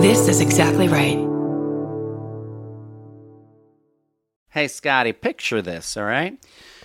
This 0.00 0.28
is 0.28 0.40
exactly 0.40 0.88
right. 0.88 1.18
Hey, 4.48 4.66
Scotty, 4.66 5.12
picture 5.12 5.60
this, 5.60 5.94
all 5.94 6.04
right? 6.04 6.38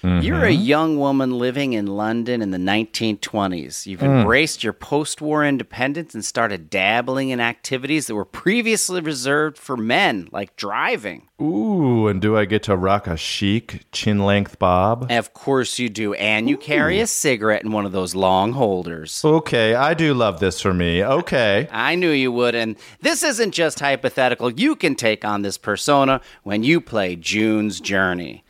You're 0.06 0.46
a 0.46 0.52
mm-hmm. 0.52 0.62
young 0.62 0.98
woman 0.98 1.38
living 1.38 1.74
in 1.74 1.88
London 1.88 2.42
in 2.42 2.52
the 2.52 2.58
1920s. 2.58 3.86
You've 3.86 4.02
mm. 4.02 4.20
embraced 4.20 4.64
your 4.64 4.74
post 4.74 5.22
war 5.22 5.44
independence 5.44 6.14
and 6.14 6.24
started 6.24 6.70
dabbling 6.70 7.30
in 7.30 7.40
activities 7.40 8.08
that 8.08 8.16
were 8.16 8.26
previously 8.26 9.02
reserved 9.02 9.58
for 9.58 9.76
men, 9.76 10.30
like 10.32 10.56
driving. 10.56 11.28
Ooh, 11.42 12.08
and 12.08 12.22
do 12.22 12.38
I 12.38 12.46
get 12.46 12.64
to 12.64 12.78
rock 12.78 13.08
a 13.08 13.18
chic 13.18 13.86
chin 13.92 14.20
length 14.20 14.58
bob? 14.58 15.12
Of 15.12 15.34
course 15.34 15.80
you 15.80 15.90
do. 15.90 16.14
And 16.14 16.48
you 16.50 16.56
carry 16.56 17.02
a 17.02 17.08
cigarette 17.08 17.64
in 17.64 17.74
one 17.74 17.86
of 17.86 17.92
those 17.92 18.16
long 18.16 18.54
holders. 18.54 19.22
Okay, 19.26 19.76
I 19.76 19.94
do 19.94 20.14
love 20.14 20.40
this 20.40 20.62
for 20.62 20.74
me. 20.74 21.04
Okay. 21.04 21.68
I 21.72 21.96
knew 21.96 22.12
you 22.12 22.32
would. 22.32 22.56
And 22.56 22.78
this 23.02 23.22
isn't 23.22 23.52
just 23.52 23.82
hypothetical. 23.82 24.50
You 24.50 24.78
can 24.78 24.96
take 24.96 25.26
on 25.26 25.42
this 25.42 25.58
persona 25.58 26.22
when 26.44 26.64
you 26.64 26.80
play 26.80 27.18
June's 27.18 27.82
Journey. 27.82 28.45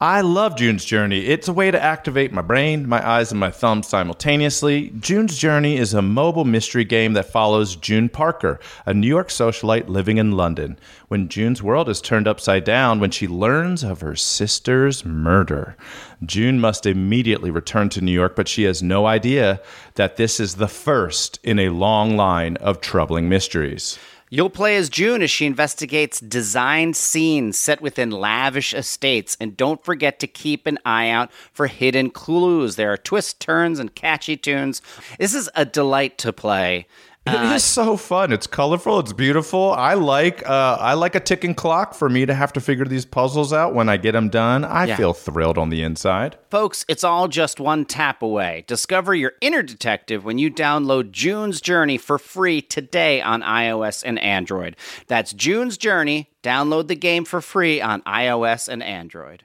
I 0.00 0.20
love 0.20 0.54
June's 0.54 0.84
Journey. 0.84 1.26
It's 1.26 1.48
a 1.48 1.52
way 1.52 1.72
to 1.72 1.82
activate 1.82 2.32
my 2.32 2.40
brain, 2.40 2.88
my 2.88 3.04
eyes, 3.04 3.32
and 3.32 3.40
my 3.40 3.50
thumbs 3.50 3.88
simultaneously. 3.88 4.92
June's 5.00 5.36
Journey 5.36 5.76
is 5.76 5.92
a 5.92 6.00
mobile 6.00 6.44
mystery 6.44 6.84
game 6.84 7.14
that 7.14 7.32
follows 7.32 7.74
June 7.74 8.08
Parker, 8.08 8.60
a 8.86 8.94
New 8.94 9.08
York 9.08 9.26
socialite 9.26 9.88
living 9.88 10.18
in 10.18 10.36
London, 10.36 10.78
when 11.08 11.28
June's 11.28 11.64
world 11.64 11.88
is 11.88 12.00
turned 12.00 12.28
upside 12.28 12.62
down 12.62 13.00
when 13.00 13.10
she 13.10 13.26
learns 13.26 13.82
of 13.82 14.00
her 14.00 14.14
sister's 14.14 15.04
murder. 15.04 15.76
June 16.24 16.60
must 16.60 16.86
immediately 16.86 17.50
return 17.50 17.88
to 17.88 18.00
New 18.00 18.12
York, 18.12 18.36
but 18.36 18.46
she 18.46 18.62
has 18.62 18.80
no 18.80 19.04
idea 19.04 19.60
that 19.96 20.16
this 20.16 20.38
is 20.38 20.54
the 20.54 20.68
first 20.68 21.40
in 21.42 21.58
a 21.58 21.70
long 21.70 22.16
line 22.16 22.56
of 22.58 22.80
troubling 22.80 23.28
mysteries. 23.28 23.98
You'll 24.30 24.50
play 24.50 24.76
as 24.76 24.88
June 24.88 25.22
as 25.22 25.30
she 25.30 25.46
investigates 25.46 26.20
designed 26.20 26.96
scenes 26.96 27.58
set 27.58 27.80
within 27.80 28.10
lavish 28.10 28.74
estates. 28.74 29.36
And 29.40 29.56
don't 29.56 29.82
forget 29.84 30.20
to 30.20 30.26
keep 30.26 30.66
an 30.66 30.78
eye 30.84 31.08
out 31.08 31.32
for 31.52 31.66
hidden 31.66 32.10
clues. 32.10 32.76
There 32.76 32.92
are 32.92 32.98
twists, 32.98 33.32
turns, 33.32 33.78
and 33.78 33.94
catchy 33.94 34.36
tunes. 34.36 34.82
This 35.18 35.34
is 35.34 35.50
a 35.54 35.64
delight 35.64 36.18
to 36.18 36.32
play. 36.32 36.86
It 37.26 37.52
is 37.56 37.62
so 37.62 37.98
fun. 37.98 38.32
It's 38.32 38.46
colorful. 38.46 38.98
It's 39.00 39.12
beautiful. 39.12 39.72
I 39.72 39.92
like 39.94 40.48
uh, 40.48 40.78
I 40.80 40.94
like 40.94 41.14
a 41.14 41.20
ticking 41.20 41.54
clock 41.54 41.92
for 41.92 42.08
me 42.08 42.24
to 42.24 42.32
have 42.32 42.54
to 42.54 42.60
figure 42.60 42.86
these 42.86 43.04
puzzles 43.04 43.52
out. 43.52 43.74
When 43.74 43.90
I 43.90 43.98
get 43.98 44.12
them 44.12 44.30
done, 44.30 44.64
I 44.64 44.86
Yeah. 44.86 44.96
feel 44.96 45.12
thrilled 45.12 45.58
on 45.58 45.68
the 45.68 45.82
inside. 45.82 46.38
Folks, 46.50 46.86
it's 46.88 47.04
all 47.04 47.28
just 47.28 47.60
one 47.60 47.84
tap 47.84 48.22
away. 48.22 48.64
Discover 48.66 49.14
your 49.14 49.32
inner 49.42 49.62
detective 49.62 50.24
when 50.24 50.38
you 50.38 50.50
download 50.50 51.10
June's 51.10 51.60
Journey 51.60 51.98
for 51.98 52.18
free 52.18 52.62
today 52.62 53.20
on 53.20 53.42
iOS 53.42 54.02
and 54.02 54.18
Android. 54.18 54.74
That's 55.06 55.34
June's 55.34 55.76
Journey. 55.76 56.30
Download 56.42 56.88
the 56.88 56.96
game 56.96 57.26
for 57.26 57.42
free 57.42 57.78
on 57.78 58.00
iOS 58.02 58.68
and 58.68 58.82
Android. 58.82 59.44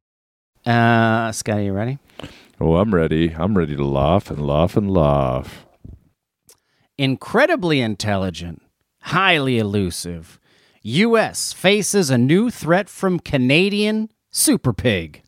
Uh, 0.65 1.31
Scotty, 1.31 1.61
are 1.61 1.65
you 1.65 1.73
ready? 1.73 1.99
Oh, 2.59 2.75
I'm 2.75 2.93
ready. 2.93 3.33
I'm 3.33 3.57
ready 3.57 3.75
to 3.75 3.85
laugh 3.85 4.29
and 4.29 4.45
laugh 4.45 4.77
and 4.77 4.91
laugh. 4.91 5.65
Incredibly 6.97 7.81
intelligent, 7.81 8.61
highly 9.01 9.57
elusive. 9.57 10.39
U.S. 10.83 11.53
faces 11.53 12.09
a 12.09 12.17
new 12.17 12.51
threat 12.51 12.89
from 12.89 13.19
Canadian 13.19 14.09
Super 14.29 14.73
Pig. 14.73 15.23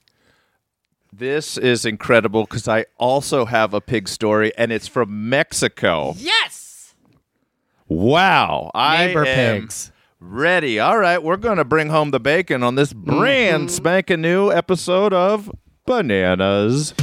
This 1.11 1.57
is 1.57 1.85
incredible 1.85 2.43
because 2.43 2.67
I 2.67 2.85
also 2.97 3.45
have 3.45 3.73
a 3.73 3.81
pig 3.81 4.07
story, 4.07 4.51
and 4.57 4.71
it's 4.71 4.87
from 4.87 5.29
Mexico. 5.29 6.13
Yes! 6.17 6.95
Wow, 7.87 8.71
I 8.73 9.07
Neighbor 9.07 9.25
am 9.25 9.61
pigs. 9.61 9.91
Ready. 10.29 10.79
All 10.79 10.97
right, 10.97 11.21
we're 11.21 11.37
going 11.37 11.57
to 11.57 11.65
bring 11.65 11.89
home 11.89 12.11
the 12.11 12.19
bacon 12.19 12.63
on 12.63 12.75
this 12.75 12.93
brand 12.93 13.67
mm-hmm. 13.67 13.75
spanking 13.75 14.21
new 14.21 14.51
episode 14.51 15.13
of 15.13 15.51
Bananas. 15.85 16.93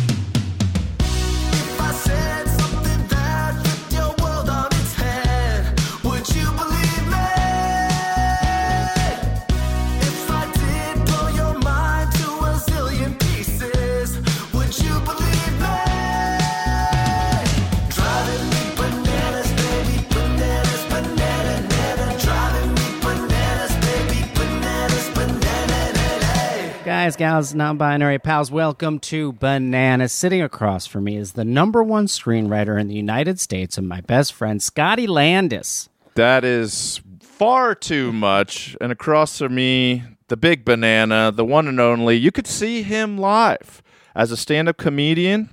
Guys, 27.10 27.16
gals, 27.16 27.54
non 27.56 27.76
binary 27.76 28.21
pals, 28.21 28.53
welcome 28.53 29.00
to 29.00 29.32
Bananas. 29.32 30.12
Sitting 30.12 30.43
across 30.43 30.87
from 30.87 31.03
me 31.03 31.16
is 31.16 31.32
the 31.32 31.44
number 31.44 31.82
one 31.82 32.06
screenwriter 32.06 32.81
in 32.81 32.87
the 32.87 32.94
United 32.94 33.41
States 33.41 33.76
and 33.76 33.88
my 33.88 34.00
best 34.00 34.32
friend, 34.32 34.62
Scotty 34.62 35.09
Landis. 35.09 35.88
That 36.15 36.44
is 36.44 37.00
far 37.21 37.75
too 37.75 38.12
much. 38.12 38.76
And 38.81 38.93
across 38.93 39.38
from 39.38 39.56
me, 39.56 40.04
the 40.28 40.37
big 40.37 40.65
banana, 40.65 41.32
the 41.34 41.44
one 41.44 41.66
and 41.66 41.81
only. 41.81 42.15
You 42.15 42.31
could 42.31 42.47
see 42.47 42.84
him 42.84 43.19
live 43.19 43.82
as 44.15 44.31
a 44.31 44.37
stand 44.37 44.69
up 44.69 44.77
comedian 44.77 45.50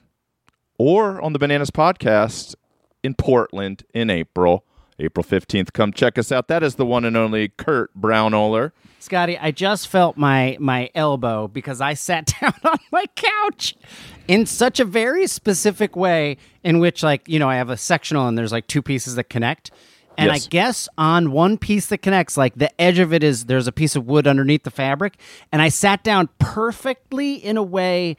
or 0.77 1.19
on 1.19 1.33
the 1.33 1.39
Bananas 1.39 1.71
podcast 1.71 2.53
in 3.01 3.15
Portland 3.15 3.83
in 3.95 4.11
April. 4.11 4.63
April 4.99 5.23
15th. 5.23 5.73
Come 5.73 5.91
check 5.91 6.19
us 6.19 6.31
out. 6.31 6.49
That 6.49 6.61
is 6.61 6.75
the 6.75 6.85
one 6.85 7.03
and 7.03 7.17
only 7.17 7.49
Kurt 7.49 7.99
Braunohler. 7.99 8.73
Scotty, 8.99 9.37
I 9.37 9.51
just 9.51 9.87
felt 9.87 10.17
my 10.17 10.57
my 10.59 10.89
elbow 10.95 11.47
because 11.47 11.81
I 11.81 11.93
sat 11.93 12.33
down 12.41 12.53
on 12.63 12.77
my 12.91 13.05
couch 13.15 13.75
in 14.27 14.45
such 14.45 14.79
a 14.79 14.85
very 14.85 15.27
specific 15.27 15.95
way 15.95 16.37
in 16.63 16.79
which 16.79 17.03
like, 17.03 17.27
you 17.27 17.39
know, 17.39 17.49
I 17.49 17.55
have 17.55 17.69
a 17.69 17.77
sectional 17.77 18.27
and 18.27 18.37
there's 18.37 18.51
like 18.51 18.67
two 18.67 18.81
pieces 18.81 19.15
that 19.15 19.25
connect. 19.25 19.71
And 20.17 20.31
Yes. 20.31 20.45
I 20.45 20.49
guess 20.49 20.89
on 20.97 21.31
one 21.31 21.57
piece 21.59 21.85
that 21.87 21.99
connects, 21.99 22.37
like 22.37 22.55
the 22.55 22.81
edge 22.81 22.97
of 22.97 23.13
it 23.13 23.23
is 23.23 23.45
there's 23.45 23.67
a 23.67 23.71
piece 23.71 23.95
of 23.95 24.07
wood 24.07 24.25
underneath 24.25 24.63
the 24.63 24.71
fabric. 24.71 25.19
And 25.51 25.61
I 25.61 25.69
sat 25.69 26.03
down 26.03 26.29
perfectly 26.39 27.35
in 27.35 27.55
a 27.55 27.63
way 27.63 28.17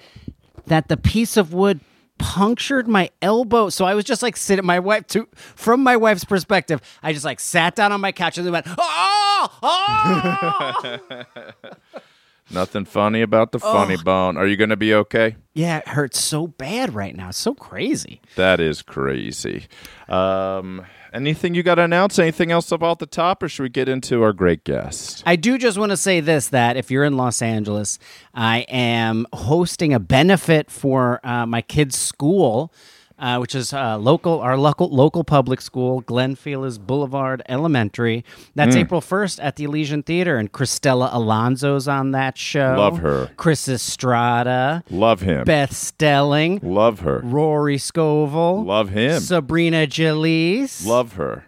that 0.66 0.86
the 0.88 0.96
piece 0.96 1.36
of 1.36 1.52
wood 1.52 1.80
punctured 2.18 2.86
my 2.88 3.10
elbow. 3.22 3.68
So 3.68 3.84
I 3.84 3.94
was 3.94 4.04
just 4.04 4.22
like 4.22 4.36
sitting 4.36 4.64
my 4.64 4.78
wife 4.78 5.06
to 5.08 5.28
from 5.32 5.82
my 5.82 5.96
wife's 5.96 6.24
perspective, 6.24 6.80
I 7.02 7.12
just 7.12 7.24
like 7.24 7.40
sat 7.40 7.74
down 7.74 7.90
on 7.92 8.00
my 8.00 8.12
couch 8.12 8.38
and 8.38 8.46
then 8.46 8.52
went, 8.52 8.66
oh, 8.68 9.17
oh. 9.62 10.98
Nothing 12.50 12.86
funny 12.86 13.20
about 13.20 13.52
the 13.52 13.60
funny 13.60 13.98
bone. 13.98 14.38
Are 14.38 14.46
you 14.46 14.56
going 14.56 14.70
to 14.70 14.76
be 14.76 14.94
okay? 14.94 15.36
yeah, 15.52 15.78
it 15.78 15.88
hurts 15.88 16.22
so 16.22 16.46
bad 16.46 16.94
right 16.94 17.14
now. 17.14 17.28
It's 17.28 17.38
so 17.38 17.52
crazy. 17.54 18.22
That 18.36 18.58
is 18.60 18.80
crazy. 18.80 19.66
Um, 20.08 20.86
anything 21.12 21.54
you 21.54 21.62
got 21.62 21.74
to 21.74 21.82
announce? 21.82 22.18
Anything 22.18 22.50
else 22.50 22.72
about 22.72 23.00
the 23.00 23.06
top, 23.06 23.42
or 23.42 23.48
should 23.48 23.64
we 23.64 23.68
get 23.68 23.88
into 23.88 24.22
our 24.22 24.32
great 24.32 24.64
guest? 24.64 25.22
I 25.26 25.36
do 25.36 25.58
just 25.58 25.76
want 25.76 25.90
to 25.90 25.96
say 25.96 26.20
this 26.20 26.48
that 26.48 26.76
if 26.76 26.90
you're 26.90 27.04
in 27.04 27.16
Los 27.16 27.42
Angeles, 27.42 27.98
I 28.32 28.60
am 28.68 29.26
hosting 29.32 29.92
a 29.92 29.98
benefit 30.00 30.70
for 30.70 31.20
uh, 31.24 31.44
my 31.44 31.60
kids' 31.60 31.98
school. 31.98 32.72
Uh, 33.18 33.36
which 33.38 33.52
is 33.52 33.72
uh, 33.72 33.98
local, 33.98 34.38
our 34.38 34.56
local 34.56 34.88
local 34.90 35.24
public 35.24 35.60
school, 35.60 36.02
Glenfeliz 36.02 36.78
Boulevard 36.78 37.42
Elementary. 37.48 38.24
That's 38.54 38.76
April 38.76 39.00
first 39.00 39.40
at 39.40 39.56
the 39.56 39.64
Elysian 39.64 40.04
Theater, 40.04 40.36
and 40.36 40.52
Cristela 40.52 41.12
Alonzo's 41.12 41.88
on 41.88 42.12
that 42.12 42.38
show. 42.38 42.76
Love 42.78 42.98
her. 42.98 43.30
Chris 43.36 43.68
Estrada, 43.68 44.84
Love 44.88 45.22
him. 45.22 45.44
Beth 45.44 45.74
Stelling, 45.74 46.60
Love 46.62 47.00
her. 47.00 47.20
Rory 47.24 47.76
Scovel, 47.76 48.62
Love 48.64 48.90
him. 48.90 49.18
Sabrina 49.18 49.88
Jalees. 49.88 50.86
Love 50.86 51.14
her. 51.14 51.44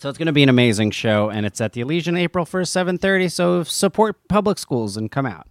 So 0.00 0.08
it's 0.08 0.18
going 0.18 0.26
to 0.26 0.32
be 0.32 0.42
an 0.42 0.48
amazing 0.48 0.90
show, 0.90 1.30
and 1.30 1.46
it's 1.46 1.60
at 1.60 1.72
the 1.72 1.80
Elysian 1.82 2.16
April 2.16 2.44
1st, 2.44 2.98
7.30, 2.98 3.32
so 3.32 3.62
support 3.62 4.28
public 4.28 4.58
schools 4.58 4.96
and 4.96 5.10
come 5.10 5.24
out. 5.24 5.46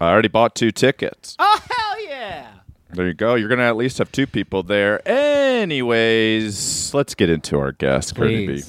I 0.00 0.08
already 0.10 0.28
bought 0.28 0.54
two 0.54 0.70
tickets. 0.70 1.36
Oh! 1.38 1.60
There 2.92 3.06
you 3.06 3.14
go. 3.14 3.34
You're 3.36 3.48
going 3.48 3.58
to 3.58 3.64
at 3.64 3.76
least 3.76 3.98
have 3.98 4.10
two 4.10 4.26
people 4.26 4.62
there. 4.62 5.06
Anyways, 5.08 6.92
let's 6.92 7.14
get 7.14 7.30
into 7.30 7.58
our 7.58 7.72
guest, 7.72 8.14
Cardi 8.16 8.46
B. 8.46 8.62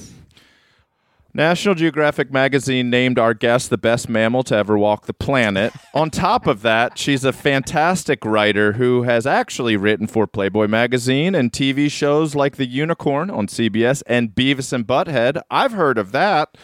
National 1.34 1.74
Geographic 1.74 2.30
magazine 2.30 2.90
named 2.90 3.18
our 3.18 3.32
guest 3.32 3.70
the 3.70 3.78
best 3.78 4.06
mammal 4.06 4.42
to 4.42 4.54
ever 4.54 4.76
walk 4.76 5.06
the 5.06 5.14
planet. 5.14 5.72
On 5.94 6.10
top 6.10 6.46
of 6.46 6.60
that, 6.60 6.98
she's 6.98 7.24
a 7.24 7.32
fantastic 7.32 8.22
writer 8.22 8.74
who 8.74 9.04
has 9.04 9.26
actually 9.26 9.74
written 9.78 10.06
for 10.06 10.26
Playboy 10.26 10.66
magazine 10.68 11.34
and 11.34 11.50
TV 11.50 11.90
shows 11.90 12.34
like 12.34 12.56
The 12.56 12.66
Unicorn 12.66 13.30
on 13.30 13.46
CBS 13.46 14.02
and 14.06 14.34
Beavis 14.34 14.74
and 14.74 14.86
Butthead. 14.86 15.40
I've 15.50 15.72
heard 15.72 15.96
of 15.96 16.12
that, 16.12 16.58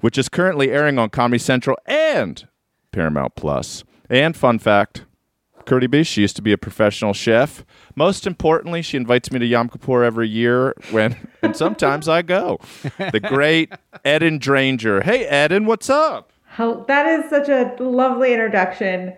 which 0.00 0.18
is 0.18 0.28
currently 0.28 0.72
airing 0.72 0.98
on 0.98 1.10
Comedy 1.10 1.38
Central 1.38 1.78
and 1.86 2.48
Paramount 2.90 3.36
Plus. 3.36 3.84
And 4.08 4.36
fun 4.36 4.58
fact, 4.58 5.04
Curdy 5.66 5.86
B, 5.86 6.02
she 6.02 6.22
used 6.22 6.36
to 6.36 6.42
be 6.42 6.52
a 6.52 6.58
professional 6.58 7.12
chef. 7.12 7.64
Most 7.94 8.26
importantly, 8.26 8.82
she 8.82 8.96
invites 8.96 9.30
me 9.30 9.38
to 9.38 9.46
Yom 9.46 9.68
Kippur 9.68 10.04
every 10.04 10.28
year 10.28 10.74
when 10.90 11.16
and 11.42 11.56
sometimes 11.56 12.08
I 12.08 12.22
go. 12.22 12.58
The 12.98 13.20
great 13.20 13.72
Eden 14.04 14.38
Dranger. 14.38 15.02
Hey 15.02 15.44
Eden, 15.44 15.66
what's 15.66 15.90
up? 15.90 16.32
How, 16.44 16.84
that 16.84 17.06
is 17.06 17.30
such 17.30 17.48
a 17.48 17.76
lovely 17.82 18.32
introduction. 18.32 19.14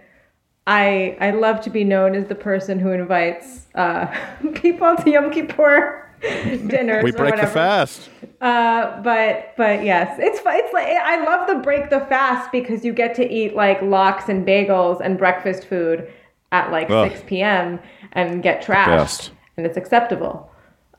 I 0.66 1.16
I 1.20 1.30
love 1.30 1.60
to 1.62 1.70
be 1.70 1.84
known 1.84 2.14
as 2.14 2.26
the 2.26 2.34
person 2.34 2.78
who 2.78 2.90
invites 2.92 3.66
uh, 3.74 4.06
people 4.54 4.94
to 4.96 5.10
Yom 5.10 5.30
Kippur 5.30 6.10
dinners. 6.20 7.02
We 7.02 7.12
break 7.12 7.36
the 7.36 7.46
fast. 7.46 8.10
Uh, 8.40 9.00
but 9.02 9.54
but 9.56 9.84
yes, 9.84 10.18
it's 10.20 10.40
it's 10.44 10.72
like 10.72 10.86
I 10.86 11.24
love 11.24 11.48
the 11.48 11.56
break 11.56 11.90
the 11.90 12.00
fast 12.00 12.52
because 12.52 12.84
you 12.84 12.92
get 12.92 13.14
to 13.16 13.28
eat 13.28 13.56
like 13.56 13.82
lox 13.82 14.28
and 14.28 14.46
bagels 14.46 15.00
and 15.00 15.18
breakfast 15.18 15.64
food 15.66 16.12
at 16.52 16.70
like 16.70 16.88
Ugh. 16.90 17.10
6 17.10 17.24
p.m. 17.26 17.80
and 18.12 18.42
get 18.42 18.62
trashed, 18.62 18.86
Best. 18.86 19.30
and 19.56 19.66
it's 19.66 19.76
acceptable. 19.76 20.48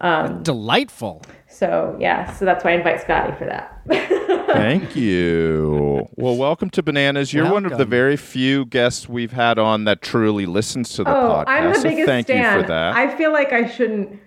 Um, 0.01 0.43
Delightful. 0.43 1.21
So 1.47 1.95
yeah, 1.99 2.29
so 2.33 2.43
that's 2.43 2.65
why 2.65 2.71
I 2.71 2.73
invite 2.73 2.99
Scotty 3.01 3.33
for 3.37 3.45
that. 3.45 3.79
Thank 4.47 4.95
you. 4.95 6.07
Well, 6.15 6.35
welcome 6.35 6.69
to 6.71 6.83
Bananas. 6.83 7.31
You're 7.33 7.49
one 7.49 7.65
of 7.65 7.77
the 7.77 7.85
very 7.85 8.17
few 8.17 8.65
guests 8.65 9.07
we've 9.07 9.31
had 9.31 9.57
on 9.57 9.85
that 9.85 10.01
truly 10.01 10.45
listens 10.45 10.93
to 10.95 11.03
the 11.05 11.09
Oh, 11.15 11.29
podcast. 11.29 11.43
I'm 11.47 11.69
the 11.71 11.75
so 11.75 11.83
biggest 11.83 12.05
thank 12.07 12.27
stan. 12.27 12.57
you 12.57 12.61
for 12.63 12.67
that. 12.67 12.95
I 12.95 13.15
feel 13.15 13.31
like 13.31 13.53
I 13.53 13.67
shouldn't. 13.69 14.19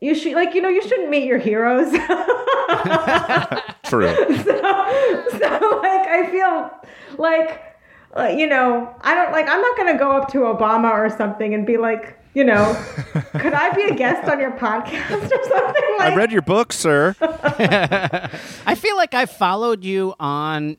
You 0.00 0.14
should 0.14 0.34
like 0.34 0.54
you 0.54 0.60
know 0.62 0.68
you 0.68 0.82
shouldn't 0.82 1.08
meet 1.10 1.24
your 1.24 1.38
heroes. 1.38 1.90
True. 3.84 4.14
so 4.14 4.52
like 5.82 6.06
I 6.06 6.28
feel 6.30 6.70
like 7.18 7.62
uh, 8.16 8.24
you 8.36 8.46
know 8.46 8.94
I 9.02 9.14
don't 9.14 9.32
like 9.32 9.48
I'm 9.48 9.60
not 9.60 9.76
gonna 9.76 9.98
go 9.98 10.10
up 10.12 10.30
to 10.32 10.38
Obama 10.38 10.90
or 10.92 11.08
something 11.10 11.54
and 11.54 11.66
be 11.66 11.76
like 11.76 12.18
you 12.34 12.44
know 12.44 12.74
could 13.32 13.52
I 13.54 13.70
be 13.74 13.82
a 13.84 13.94
guest 13.94 14.28
on 14.28 14.38
your 14.40 14.52
podcast 14.52 15.10
or 15.10 15.44
something 15.44 15.84
like 15.98 16.12
I 16.12 16.14
read 16.16 16.30
your 16.32 16.42
book, 16.42 16.72
sir. 16.72 17.14
I 17.20 18.74
feel 18.76 18.96
like 18.96 19.14
I 19.14 19.26
followed 19.26 19.84
you 19.84 20.14
on 20.20 20.76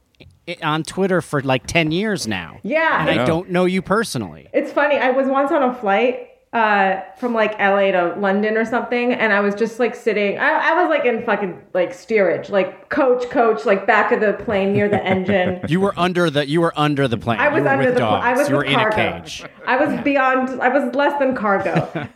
on 0.64 0.82
Twitter 0.84 1.22
for 1.22 1.42
like 1.42 1.68
10 1.68 1.92
years 1.92 2.26
now. 2.28 2.58
yeah 2.64 3.02
And 3.02 3.10
I 3.10 3.14
Yeah. 3.16 3.26
don't 3.26 3.52
know 3.52 3.66
you 3.66 3.82
personally. 3.84 4.48
It's 4.54 4.72
funny. 4.72 4.98
I 4.98 5.12
was 5.12 5.28
once 5.28 5.52
on 5.52 5.62
a 5.62 5.74
flight 5.76 6.29
uh, 6.52 7.02
from 7.18 7.34
like 7.34 7.60
LA 7.60 7.92
to 7.92 8.16
London 8.18 8.58
or 8.58 8.66
something, 8.66 9.14
and 9.14 9.32
I 9.32 9.40
was 9.40 9.54
just 9.54 9.80
like 9.80 9.94
sitting. 9.94 10.40
I, 10.40 10.72
I 10.72 10.82
was 10.82 10.90
like 10.90 11.06
in 11.06 11.24
fucking 11.24 11.62
like 11.76 11.94
steerage, 11.94 12.50
like 12.50 12.90
coach, 12.90 13.30
coach, 13.30 13.66
like 13.66 13.86
back 13.86 14.12
of 14.12 14.20
the 14.20 14.34
plane 14.34 14.74
near 14.74 14.90
the 14.90 15.04
engine. 15.04 15.62
You 15.70 15.80
were 15.80 15.94
under 15.98 16.32
the 16.32 16.48
you 16.48 16.62
were 16.62 16.74
under 16.76 17.08
the 17.08 17.18
plane. 17.18 17.40
I 17.40 17.50
was 17.50 17.64
under 17.66 17.86
with 17.86 17.94
the. 17.94 18.00
dogs. 18.00 18.26
I 18.26 18.34
was 18.34 18.50
you 18.50 18.56
were 18.56 18.64
in 18.64 18.74
cargo. 18.74 18.96
a 18.96 19.22
cage. 19.22 19.46
I 19.68 19.86
was 19.86 20.02
beyond. 20.02 20.60
I 20.62 20.70
was 20.70 20.96
less 20.96 21.20
than 21.20 21.36
cargo. 21.36 21.88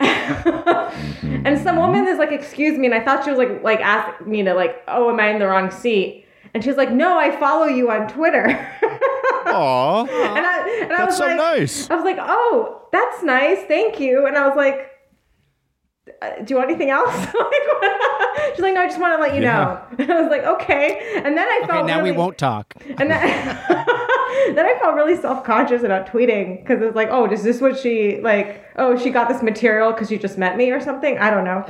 and 1.44 1.58
some 1.60 1.76
woman 1.76 2.08
is 2.08 2.18
like, 2.18 2.32
"Excuse 2.32 2.76
me," 2.76 2.86
and 2.86 2.94
I 2.94 3.04
thought 3.04 3.24
she 3.24 3.30
was 3.30 3.38
like, 3.38 3.62
like 3.62 3.80
asking 3.80 4.28
me 4.28 4.42
to 4.42 4.54
like, 4.54 4.82
"Oh, 4.88 5.10
am 5.10 5.20
I 5.20 5.28
in 5.28 5.38
the 5.38 5.46
wrong 5.46 5.70
seat?" 5.70 6.23
And 6.54 6.62
she's 6.62 6.76
like, 6.76 6.92
"No, 6.92 7.18
I 7.18 7.34
follow 7.36 7.66
you 7.66 7.90
on 7.90 8.08
Twitter." 8.08 8.46
Aw. 9.46 10.00
and 10.04 10.46
I, 10.46 10.80
and 10.82 10.92
I 10.92 10.96
That's 10.96 11.06
was 11.10 11.16
so 11.18 11.26
like, 11.26 11.36
nice. 11.36 11.90
I 11.90 11.94
was 11.96 12.04
like, 12.04 12.18
"Oh, 12.20 12.82
that's 12.92 13.22
nice, 13.22 13.58
thank 13.66 13.98
you." 14.00 14.26
And 14.26 14.36
I 14.38 14.46
was 14.46 14.56
like, 14.56 14.90
uh, 16.22 16.30
"Do 16.44 16.54
you 16.54 16.56
want 16.56 16.70
anything 16.70 16.90
else?" 16.90 17.12
She's 18.54 18.60
like, 18.62 18.74
"No, 18.74 18.82
I 18.82 18.86
just 18.86 19.00
want 19.00 19.16
to 19.16 19.22
let 19.22 19.34
you 19.34 19.40
know." 19.40 19.80
And 19.98 20.10
I 20.12 20.20
was 20.20 20.30
like, 20.30 20.44
"Okay." 20.44 21.12
And 21.16 21.36
then 21.36 21.46
I 21.48 21.60
Okay, 21.64 21.72
felt 21.72 21.86
now 21.86 22.02
we 22.02 22.12
won't 22.12 22.38
talk. 22.38 22.72
And 22.86 23.10
then, 23.10 23.10
then 24.54 24.66
I 24.66 24.76
felt 24.80 24.94
really 24.94 25.16
self 25.16 25.42
conscious 25.44 25.82
about 25.82 26.06
tweeting 26.06 26.60
because 26.60 26.80
it 26.80 26.86
was 26.86 26.94
like, 26.94 27.08
"Oh, 27.10 27.28
is 27.30 27.42
this 27.42 27.60
what 27.60 27.78
she 27.78 28.20
like? 28.20 28.64
Oh, 28.76 28.96
she 28.96 29.10
got 29.10 29.28
this 29.28 29.42
material 29.42 29.90
because 29.92 30.10
you 30.10 30.18
just 30.18 30.38
met 30.38 30.56
me 30.56 30.70
or 30.70 30.80
something." 30.80 31.18
I 31.18 31.30
don't 31.30 31.44
know. 31.44 31.66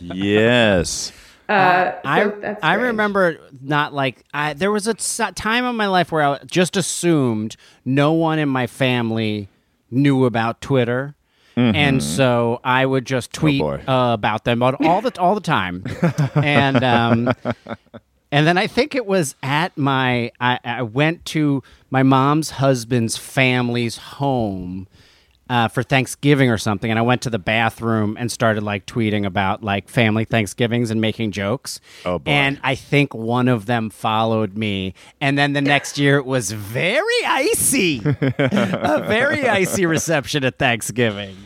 Yes. 0.00 1.12
Uh, 1.48 1.92
so 1.92 2.00
I 2.04 2.24
that's 2.24 2.64
I 2.64 2.74
remember 2.74 3.38
not 3.62 3.94
like 3.94 4.24
I 4.34 4.54
there 4.54 4.72
was 4.72 4.86
a 4.86 4.94
time 4.94 5.64
in 5.64 5.76
my 5.76 5.86
life 5.86 6.10
where 6.10 6.22
I 6.22 6.38
just 6.44 6.76
assumed 6.76 7.56
no 7.84 8.12
one 8.12 8.38
in 8.38 8.48
my 8.48 8.66
family 8.66 9.48
knew 9.90 10.24
about 10.24 10.60
Twitter. 10.60 11.14
And 11.58 12.02
so 12.02 12.60
I 12.62 12.84
would 12.84 13.06
just 13.06 13.32
tweet 13.32 13.62
boy. 13.62 13.80
uh, 13.88 14.12
about 14.12 14.44
them 14.44 14.62
all 14.62 14.74
all 14.84 15.00
the 15.00 15.18
all 15.18 15.34
the 15.34 15.40
time, 15.40 15.84
and 16.34 16.84
um, 16.84 17.32
and 18.30 18.46
then 18.46 18.58
I 18.58 18.66
think 18.66 18.94
it 18.94 19.06
was 19.06 19.34
at 19.42 19.78
my 19.78 20.32
I, 20.38 20.58
I 20.62 20.82
went 20.82 21.24
to 21.26 21.62
my 21.88 22.02
mom's 22.02 22.50
husband's 22.50 23.16
family's 23.16 23.96
home 23.96 24.86
uh, 25.48 25.68
for 25.68 25.82
Thanksgiving 25.82 26.50
or 26.50 26.58
something, 26.58 26.90
and 26.90 26.98
I 26.98 27.02
went 27.02 27.22
to 27.22 27.30
the 27.30 27.38
bathroom 27.38 28.16
and 28.18 28.30
started 28.32 28.62
like 28.62 28.86
tweeting 28.86 29.24
about 29.24 29.62
like 29.62 29.88
family 29.88 30.24
Thanksgivings 30.24 30.90
and 30.90 31.00
making 31.00 31.32
jokes. 31.32 31.80
Oh, 32.04 32.18
boy. 32.18 32.30
And 32.30 32.60
I 32.62 32.74
think 32.74 33.14
one 33.14 33.48
of 33.48 33.66
them 33.66 33.90
followed 33.90 34.56
me, 34.56 34.94
and 35.20 35.38
then 35.38 35.52
the 35.52 35.60
next 35.60 35.98
year 35.98 36.16
it 36.18 36.26
was 36.26 36.50
very 36.50 37.24
icy, 37.24 37.98
a 38.04 39.04
very 39.06 39.48
icy 39.48 39.86
reception 39.86 40.44
at 40.44 40.58
Thanksgiving. 40.58 41.36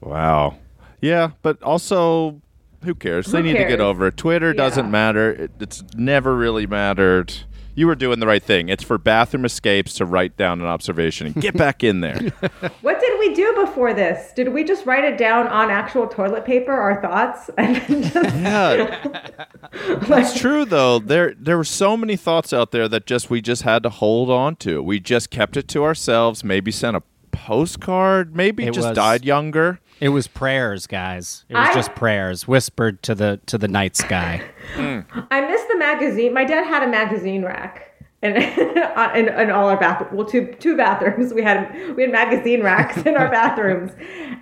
Wow. 0.00 0.56
Yeah, 1.00 1.30
but 1.42 1.62
also, 1.62 2.40
who 2.84 2.94
cares? 2.94 3.26
they 3.26 3.38
Who 3.38 3.44
need 3.44 3.58
to 3.58 3.64
get 3.64 3.80
over 3.80 4.08
it. 4.08 4.16
Twitter 4.16 4.52
doesn't 4.52 4.90
matter. 4.90 5.32
It, 5.32 5.50
it's 5.60 5.82
never 5.96 6.34
really 6.36 6.66
mattered. 6.66 7.34
You 7.78 7.86
were 7.86 7.94
doing 7.94 8.18
the 8.18 8.26
right 8.26 8.42
thing. 8.42 8.68
It's 8.68 8.82
for 8.82 8.98
bathroom 8.98 9.44
escapes 9.44 9.94
to 9.94 10.04
write 10.04 10.36
down 10.36 10.60
an 10.60 10.66
observation 10.66 11.28
and 11.28 11.36
get 11.40 11.56
back 11.56 11.84
in 11.84 12.00
there. 12.00 12.32
What 12.80 13.00
did 13.00 13.18
we 13.20 13.34
do 13.34 13.54
before 13.54 13.94
this? 13.94 14.32
Did 14.32 14.52
we 14.52 14.64
just 14.64 14.84
write 14.84 15.04
it 15.04 15.16
down 15.16 15.46
on 15.46 15.70
actual 15.70 16.08
toilet 16.08 16.44
paper, 16.44 16.72
our 16.72 17.00
thoughts, 17.00 17.50
and 17.58 17.76
just 18.02 18.14
yeah, 18.36 19.26
that's 20.08 20.38
true 20.40 20.64
though. 20.64 20.98
There, 20.98 21.34
there 21.38 21.56
were 21.56 21.62
so 21.64 21.96
many 21.96 22.16
thoughts 22.16 22.52
out 22.52 22.72
there 22.72 22.88
that 22.88 23.06
just 23.06 23.30
we 23.30 23.40
just 23.40 23.62
had 23.62 23.82
to 23.84 23.90
hold 23.90 24.28
on 24.30 24.56
to. 24.56 24.82
We 24.82 24.98
just 24.98 25.30
kept 25.30 25.56
it 25.56 25.68
to 25.68 25.84
ourselves. 25.84 26.42
Maybe 26.42 26.70
sent 26.72 26.96
a 26.96 27.02
postcard. 27.30 28.34
Maybe 28.34 28.64
It 28.66 28.74
just 28.74 28.88
was- 28.88 28.96
died 28.96 29.24
younger. 29.24 29.78
It 30.00 30.10
was 30.10 30.28
prayers, 30.28 30.86
guys. 30.86 31.44
It 31.48 31.56
was 31.56 31.68
I- 31.70 31.74
just 31.74 31.92
prayers 31.96 32.46
whispered 32.46 33.02
to 33.04 33.14
the 33.16 33.40
to 33.46 33.58
the 33.58 33.66
night 33.68 33.96
sky. 33.96 34.42
I 34.76 35.40
miss 35.40 35.62
the 35.64 35.67
magazine. 35.78 36.32
My 36.34 36.44
dad 36.44 36.64
had 36.66 36.82
a 36.82 36.88
magazine 36.88 37.44
rack. 37.44 37.84
And 38.20 38.36
in, 39.16 39.28
in 39.28 39.50
all 39.50 39.68
our 39.68 39.76
bath, 39.78 40.04
well, 40.12 40.26
two 40.26 40.52
two 40.58 40.76
bathrooms, 40.76 41.32
we 41.32 41.40
had 41.42 41.72
we 41.96 42.02
had 42.02 42.10
magazine 42.10 42.62
racks 42.64 42.96
in 42.98 43.16
our 43.16 43.30
bathrooms, 43.38 43.92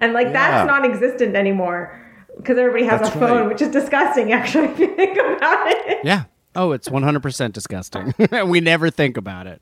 and 0.00 0.14
like 0.14 0.28
Yeah. 0.28 0.33
that's 0.33 0.66
non-existent 0.66 1.37
anymore 1.37 2.00
because 2.38 2.57
everybody 2.57 2.85
has 2.87 3.02
That's 3.02 3.14
a 3.14 3.19
phone, 3.19 3.40
right. 3.40 3.49
which 3.49 3.61
is 3.61 3.69
disgusting. 3.71 4.33
Actually, 4.38 4.69
if 4.69 4.78
you 4.78 4.97
think 4.97 5.19
about 5.19 5.66
it. 5.71 5.99
Yeah. 6.05 6.25
Oh, 6.55 6.73
it's 6.73 6.88
100% 6.88 7.52
disgusting. 7.52 8.14
And 8.33 8.49
we 8.49 8.61
never 8.61 8.88
think 8.88 9.19
about 9.19 9.47
it. 9.47 9.61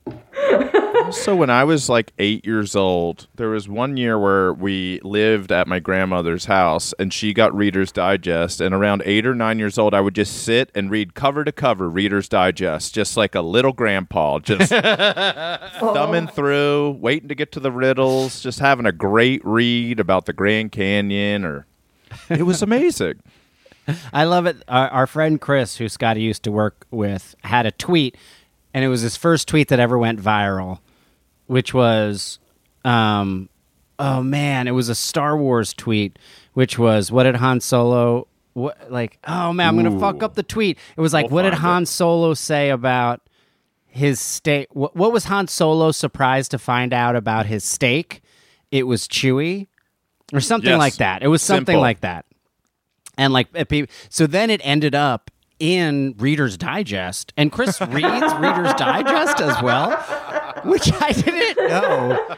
So 1.11 1.35
when 1.35 1.49
I 1.49 1.63
was 1.63 1.89
like 1.89 2.11
eight 2.19 2.45
years 2.45 2.75
old, 2.75 3.27
there 3.35 3.49
was 3.49 3.69
one 3.69 3.97
year 3.97 4.19
where 4.19 4.53
we 4.53 4.99
lived 5.03 5.51
at 5.51 5.67
my 5.67 5.79
grandmother's 5.79 6.45
house, 6.45 6.93
and 6.99 7.13
she 7.13 7.33
got 7.33 7.55
Reader's 7.55 7.91
Digest. 7.91 8.61
And 8.61 8.73
around 8.73 9.03
eight 9.05 9.25
or 9.25 9.35
nine 9.35 9.59
years 9.59 9.77
old, 9.77 9.93
I 9.93 10.01
would 10.01 10.15
just 10.15 10.43
sit 10.43 10.71
and 10.75 10.91
read 10.91 11.13
cover 11.13 11.43
to 11.43 11.51
cover 11.51 11.89
Reader's 11.89 12.29
Digest, 12.29 12.93
just 12.93 13.17
like 13.17 13.35
a 13.35 13.41
little 13.41 13.73
grandpa, 13.73 14.39
just 14.39 14.69
thumbing 15.79 16.27
oh. 16.29 16.31
through, 16.33 16.97
waiting 16.99 17.29
to 17.29 17.35
get 17.35 17.51
to 17.53 17.59
the 17.59 17.71
riddles, 17.71 18.41
just 18.41 18.59
having 18.59 18.85
a 18.85 18.91
great 18.91 19.43
read 19.45 19.99
about 19.99 20.25
the 20.25 20.33
Grand 20.33 20.71
Canyon. 20.71 21.45
Or 21.45 21.65
it 22.29 22.43
was 22.43 22.61
amazing. 22.61 23.21
I 24.13 24.23
love 24.23 24.45
it. 24.45 24.57
Our, 24.67 24.89
our 24.89 25.07
friend 25.07 25.39
Chris, 25.39 25.77
who 25.77 25.87
Scotty 25.89 26.21
used 26.21 26.43
to 26.43 26.51
work 26.51 26.85
with, 26.91 27.35
had 27.43 27.65
a 27.65 27.71
tweet, 27.71 28.17
and 28.73 28.83
it 28.83 28.89
was 28.89 29.01
his 29.01 29.15
first 29.15 29.47
tweet 29.47 29.69
that 29.69 29.79
ever 29.79 29.97
went 29.97 30.19
viral, 30.19 30.79
which 31.47 31.73
was, 31.73 32.39
um, 32.83 33.49
oh 33.99 34.21
man, 34.23 34.67
it 34.67 34.71
was 34.71 34.89
a 34.89 34.95
Star 34.95 35.37
Wars 35.37 35.73
tweet, 35.73 36.17
which 36.53 36.77
was, 36.79 37.11
what 37.11 37.23
did 37.23 37.35
Han 37.37 37.59
Solo, 37.61 38.27
what, 38.53 38.91
like, 38.91 39.17
oh 39.27 39.51
man, 39.53 39.67
I'm 39.67 39.75
gonna 39.75 39.99
fuck 39.99 40.23
up 40.23 40.35
the 40.35 40.43
tweet. 40.43 40.77
It 40.95 41.01
was 41.01 41.13
like, 41.13 41.25
We'll 41.25 41.35
what 41.35 41.41
did 41.43 41.51
find 41.53 41.61
Han 41.61 41.85
Solo 41.85 42.33
say 42.33 42.69
about 42.69 43.21
his 43.85 44.19
steak? 44.19 44.67
What, 44.73 44.95
what 44.95 45.11
was 45.11 45.25
Han 45.25 45.47
Solo 45.47 45.91
surprised 45.91 46.51
to 46.51 46.57
find 46.59 46.93
out 46.93 47.15
about 47.15 47.45
his 47.45 47.63
steak? 47.63 48.21
It 48.71 48.83
was 48.87 49.07
chewy, 49.07 49.67
or 50.33 50.39
something 50.41 50.69
Yes. 50.71 50.79
like 50.79 50.95
that. 50.95 51.21
It 51.23 51.27
was 51.27 51.41
something 51.41 51.65
Simple. 51.73 51.81
like 51.81 52.01
that 52.01 52.25
and 53.17 53.31
like 53.31 53.47
it 53.53 53.69
pe- 53.69 53.85
so 54.09 54.27
then 54.27 54.49
it 54.49 54.59
ended 54.63 54.93
up 54.93 55.31
in 55.59 56.13
Reader's 56.17 56.57
Digest, 56.57 57.31
and 57.37 57.49
Chris 57.49 57.79
reads 57.89 58.33
Reader's 58.35 58.73
Digest 58.73 59.39
as 59.39 59.61
well, 59.63 59.91
which 60.69 60.91
I 61.01 61.11
didn't 61.11 61.57
know 61.69 62.35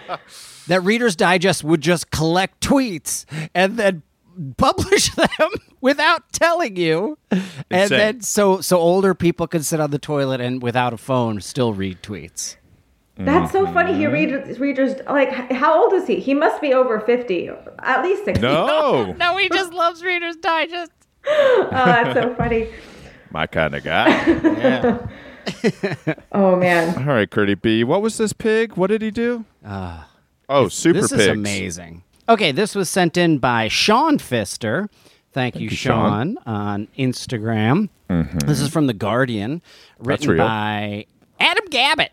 that 0.68 0.82
Reader's 0.84 1.16
Digest 1.16 1.64
would 1.64 1.82
just 1.82 2.12
collect 2.12 2.62
tweets 2.62 3.26
and 3.56 3.78
then 3.78 4.04
publish 4.58 5.10
them 5.16 5.50
without 5.82 6.32
telling 6.32 6.76
you, 6.76 7.18
and 7.32 7.44
Insane. 7.72 7.98
then 7.98 8.22
so 8.22 8.62
so 8.62 8.78
older 8.78 9.14
people 9.16 9.48
can 9.48 9.64
sit 9.64 9.80
on 9.80 9.92
the 9.92 10.00
toilet 10.00 10.42
and 10.42 10.62
without 10.62 10.94
a 10.94 10.98
phone 10.98 11.42
still 11.42 11.74
read 11.74 12.02
tweets. 12.04 12.58
That's 13.20 13.52
so 13.52 13.66
funny. 13.74 13.94
Mm-hmm. 13.94 14.00
He 14.00 14.08
reads 14.08 14.60
readers 14.60 14.94
like 15.10 15.30
how 15.52 15.84
old 15.84 15.94
is 15.94 16.06
he? 16.06 16.20
He 16.20 16.36
must 16.36 16.62
be 16.62 16.72
over 16.74 17.00
fifty, 17.00 17.50
at 17.80 18.04
least 18.04 18.26
sixty. 18.26 18.44
No, 18.44 19.14
No, 19.20 19.38
he 19.38 19.50
just 19.50 19.74
loves 19.74 20.04
Reader's 20.04 20.36
Digest. 20.36 20.92
Oh, 21.26 21.68
that's 21.72 22.14
so 22.14 22.36
funny. 22.36 22.70
my 23.32 23.48
kind 23.48 23.74
of 23.74 23.84
guy. 23.84 24.08
Yeah. 24.10 25.08
Oh 26.32 26.56
man. 26.56 26.98
All 26.98 27.14
right, 27.16 27.30
Curdy 27.30 27.56
B. 27.56 27.84
What 27.84 28.02
was 28.02 28.18
this 28.18 28.34
pig? 28.34 28.74
What 28.76 28.88
did 28.88 29.02
he 29.02 29.12
do? 29.12 29.46
Ah. 29.66 30.10
oh, 30.50 30.68
super 30.68 31.02
this 31.02 31.12
pigs. 31.12 31.22
is 31.24 31.28
amazing. 31.30 32.04
Okay, 32.30 32.52
this 32.52 32.76
was 32.76 32.90
sent 32.90 33.18
in 33.18 33.38
by 33.40 33.68
Sean 33.68 34.18
Fister. 34.18 34.90
Thank, 35.32 35.56
you, 35.56 35.64
you, 35.64 35.70
Sean, 35.70 36.38
Sean. 36.46 36.54
on 36.54 36.88
Instagram. 36.98 37.90
Mm-hmm. 38.10 38.40
This 38.40 38.60
is 38.60 38.70
from 38.70 38.88
The 38.88 38.94
Guardian, 38.94 39.62
written 40.00 40.30
real. 40.32 40.40
by 40.46 41.06
Adam 41.40 41.66
Gabbett. 41.70 42.10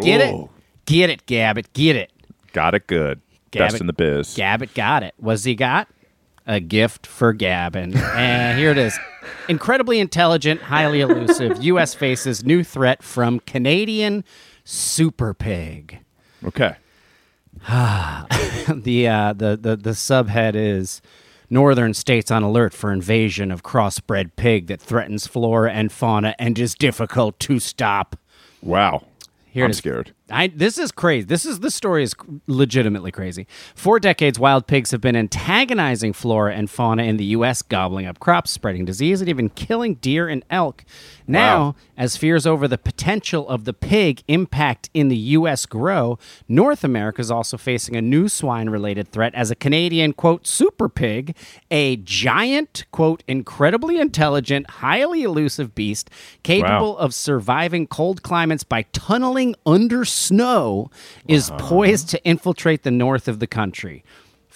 Get 0.00 0.20
Ooh, 0.32 0.44
it? 0.44 0.50
Get 0.86 1.10
it, 1.10 1.26
Gabbett. 1.26 1.66
Get 1.72 1.96
it. 1.96 2.10
Got 2.52 2.74
it 2.74 2.86
good. 2.86 3.20
Best 3.52 3.80
in 3.80 3.86
the 3.86 3.92
biz. 3.92 4.36
Gabbett 4.36 4.74
got 4.74 5.02
it. 5.02 5.14
Was 5.18 5.44
he 5.44 5.54
got? 5.54 5.88
A 6.46 6.60
gift 6.60 7.06
for 7.06 7.32
Gavin. 7.32 7.96
and 7.96 8.58
here 8.58 8.70
it 8.70 8.78
is. 8.78 8.98
Incredibly 9.48 10.00
intelligent, 10.00 10.62
highly 10.62 11.00
elusive, 11.00 11.56
U.S. 11.62 11.94
faces 11.94 12.44
new 12.44 12.64
threat 12.64 13.02
from 13.02 13.40
Canadian 13.40 14.24
Super 14.64 15.34
Pig. 15.34 16.00
okay. 16.44 16.76
the, 17.68 19.08
uh, 19.08 19.32
the 19.32 19.56
the 19.56 19.76
the 19.76 19.90
subhead 19.90 20.54
is 20.54 21.00
Northern 21.48 21.94
states 21.94 22.30
on 22.30 22.42
alert 22.42 22.74
for 22.74 22.92
invasion 22.92 23.50
of 23.50 23.62
crossbred 23.62 24.32
pig 24.36 24.66
that 24.66 24.80
threatens 24.80 25.26
flora 25.26 25.72
and 25.72 25.90
fauna 25.90 26.34
and 26.38 26.58
is 26.58 26.74
difficult 26.74 27.38
to 27.40 27.58
stop. 27.58 28.16
Wow. 28.60 29.04
Here 29.46 29.64
I'm 29.64 29.72
scared. 29.72 30.12
I, 30.28 30.48
this 30.48 30.76
is 30.76 30.90
crazy. 30.90 31.24
This 31.24 31.46
is 31.46 31.60
the 31.60 31.70
story 31.70 32.02
is 32.02 32.14
legitimately 32.48 33.12
crazy. 33.12 33.46
For 33.76 34.00
decades, 34.00 34.38
wild 34.40 34.66
pigs 34.66 34.90
have 34.90 35.00
been 35.00 35.14
antagonizing 35.14 36.12
flora 36.12 36.54
and 36.54 36.68
fauna 36.68 37.04
in 37.04 37.16
the 37.16 37.24
U.S., 37.26 37.62
gobbling 37.62 38.06
up 38.06 38.18
crops, 38.18 38.50
spreading 38.50 38.84
disease, 38.84 39.20
and 39.20 39.28
even 39.28 39.50
killing 39.50 39.94
deer 39.94 40.28
and 40.28 40.44
elk. 40.50 40.84
Now, 41.26 41.56
Wow. 41.56 41.74
as 41.96 42.16
fears 42.16 42.46
over 42.46 42.68
the 42.68 42.78
potential 42.78 43.48
of 43.48 43.64
the 43.64 43.72
pig 43.72 44.22
impact 44.28 44.90
in 44.94 45.08
the 45.08 45.16
U.S. 45.16 45.66
grow, 45.66 46.18
North 46.48 46.84
America 46.84 47.20
is 47.20 47.30
also 47.30 47.56
facing 47.56 47.96
a 47.96 48.02
new 48.02 48.28
swine-related 48.28 49.10
threat 49.10 49.34
as 49.34 49.50
a 49.50 49.56
Canadian 49.56 50.12
quote 50.12 50.46
super 50.46 50.88
pig, 50.88 51.34
a 51.70 51.96
giant 51.96 52.84
quote 52.92 53.22
incredibly 53.26 53.98
intelligent, 53.98 54.70
highly 54.70 55.22
elusive 55.22 55.74
beast 55.74 56.10
capable 56.42 56.96
of 56.98 57.14
surviving 57.14 57.86
cold 57.86 58.22
climates 58.22 58.62
by 58.62 58.82
tunneling 58.92 59.54
under 59.64 60.04
snow, 60.04 60.90
is 61.26 61.50
uh-huh. 61.50 61.58
poised 61.58 62.08
to 62.10 62.24
infiltrate 62.24 62.82
the 62.82 62.90
north 62.90 63.26
of 63.28 63.40
the 63.40 63.46
country. 63.46 64.04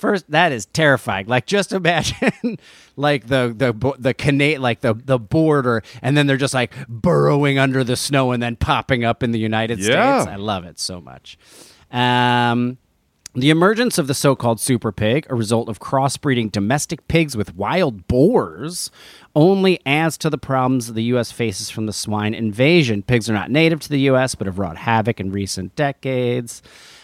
First, 0.01 0.31
that 0.31 0.51
is 0.51 0.65
terrifying. 0.67 1.27
Like, 1.27 1.45
just 1.47 1.73
imagine, 1.75 2.59
like 2.97 3.27
the 3.27 3.55
the 3.57 3.95
the 3.99 4.15
Cana- 4.15 4.59
like 4.59 4.81
the 4.81 4.95
the 4.95 5.19
border, 5.19 5.83
and 6.01 6.17
then 6.17 6.27
they're 6.27 6.39
just 6.39 6.55
like 6.55 6.73
burrowing 6.89 7.59
under 7.59 7.85
the 7.85 7.97
snow 7.97 8.33
and 8.33 8.43
then 8.43 8.57
popping 8.57 9.05
up 9.05 9.23
in 9.23 9.33
the 9.33 9.39
United 9.39 9.79
Yeah. 9.79 10.23
States. 10.23 10.33
I 10.33 10.37
love 10.37 10.65
it 10.65 10.79
so 10.81 11.01
much. 11.03 11.37
Um, 11.91 12.79
the 13.35 13.51
emergence 13.51 13.97
of 13.99 14.07
the 14.09 14.15
so-called 14.15 14.59
super 14.59 14.91
pig, 14.91 15.27
a 15.31 15.35
result 15.37 15.69
of 15.69 15.79
crossbreeding 15.79 16.51
domestic 16.51 17.07
pigs 17.07 17.37
with 17.37 17.55
wild 17.55 18.09
boars, 18.09 18.91
only 19.37 19.79
adds 19.87 20.19
to 20.19 20.31
the 20.31 20.39
problems 20.39 20.93
the 20.95 21.05
U.S. 21.05 21.31
faces 21.31 21.71
from 21.71 21.87
the 21.87 21.93
swine 21.93 22.35
invasion. 22.35 23.03
Pigs 23.05 23.31
are 23.31 23.33
not 23.35 23.51
native 23.51 23.79
to 23.81 23.89
the 23.89 24.01
U.S., 24.01 24.35
but 24.35 24.47
have 24.49 24.59
wrought 24.59 24.79
havoc 24.79 25.21
in 25.21 25.31
recent 25.31 25.77
decades. 25.77 26.61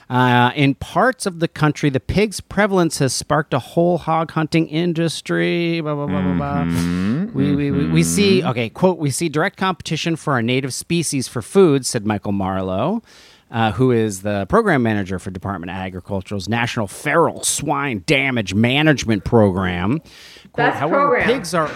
Uh, 0.08 0.52
in 0.54 0.74
parts 0.76 1.26
of 1.26 1.40
the 1.40 1.48
country, 1.48 1.90
the 1.90 1.98
pig's 2.00 2.40
prevalence 2.40 2.98
has 2.98 3.12
sparked 3.12 3.52
a 3.52 3.58
whole 3.58 3.98
hog 3.98 4.30
hunting 4.30 4.68
industry. 4.68 5.80
Blah, 5.80 5.94
blah, 5.94 6.06
blah, 6.06 6.22
blah, 6.22 6.34
blah. 6.64 7.32
We, 7.34 7.54
we, 7.56 7.70
we, 7.72 7.88
we 7.90 8.02
see, 8.04 8.44
okay, 8.44 8.68
quote, 8.68 8.98
we 8.98 9.10
see 9.10 9.28
direct 9.28 9.56
competition 9.56 10.14
for 10.14 10.32
our 10.34 10.42
native 10.42 10.72
species 10.72 11.26
for 11.26 11.42
food, 11.42 11.84
said 11.84 12.06
Michael 12.06 12.32
Marlow. 12.32 13.02
Uh, 13.48 13.70
who 13.72 13.92
is 13.92 14.22
the 14.22 14.44
program 14.48 14.82
manager 14.82 15.18
for 15.20 15.30
Department 15.30 15.70
of 15.70 15.76
Agriculture's 15.76 16.48
National 16.48 16.88
Feral 16.88 17.44
Swine 17.44 18.02
Damage 18.06 18.54
Management 18.54 19.24
Program? 19.24 19.98
Quote, 20.00 20.10
That's 20.56 20.78
However, 20.80 20.96
program. 20.96 21.26
pigs 21.26 21.54
are. 21.54 21.70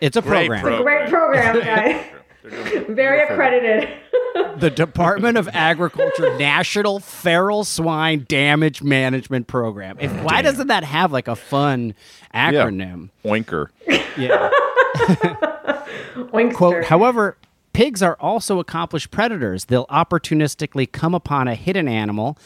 It's 0.00 0.16
a 0.16 0.22
Great 0.22 0.48
program. 0.48 0.62
program. 0.62 0.82
Great 0.82 1.08
program, 1.10 1.60
guys. 1.64 2.04
Very 2.50 3.20
accredited. 3.22 3.88
the 4.56 4.70
Department 4.70 5.36
of 5.36 5.48
Agriculture 5.52 6.36
National 6.38 7.00
Feral 7.00 7.64
Swine 7.64 8.24
Damage 8.28 8.82
Management 8.82 9.46
Program. 9.46 9.96
If, 10.00 10.12
why 10.22 10.42
doesn't 10.42 10.68
that 10.68 10.84
have 10.84 11.12
like 11.12 11.28
a 11.28 11.36
fun 11.36 11.94
acronym? 12.34 13.10
Oinker. 13.24 13.68
Yeah. 14.16 14.50
Winkster. 16.16 16.54
Quote, 16.54 16.84
however, 16.84 17.36
pigs 17.72 18.02
are 18.02 18.16
also 18.20 18.58
accomplished 18.58 19.10
predators. 19.10 19.66
They'll 19.66 19.86
opportunistically 19.86 20.90
come 20.90 21.14
upon 21.14 21.48
a 21.48 21.54
hidden 21.54 21.88
animal, 21.88 22.38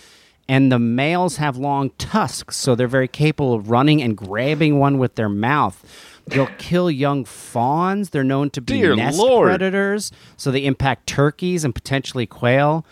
and 0.48 0.72
the 0.72 0.78
males 0.78 1.36
have 1.36 1.56
long 1.56 1.90
tusks, 1.98 2.56
so 2.56 2.74
they're 2.74 2.88
very 2.88 3.08
capable 3.08 3.54
of 3.54 3.70
running 3.70 4.02
and 4.02 4.16
grabbing 4.16 4.78
one 4.78 4.98
with 4.98 5.14
their 5.14 5.28
mouth. 5.28 5.84
They'll 6.30 6.48
kill 6.58 6.90
young 6.90 7.24
fawns. 7.24 8.10
They're 8.10 8.24
known 8.24 8.50
to 8.50 8.60
be 8.60 8.74
Dear 8.74 8.94
nest 8.96 9.18
Lord. 9.18 9.48
predators, 9.48 10.12
so 10.36 10.50
they 10.50 10.64
impact 10.64 11.06
turkeys 11.06 11.64
and 11.64 11.74
potentially 11.74 12.26
quail. 12.26 12.86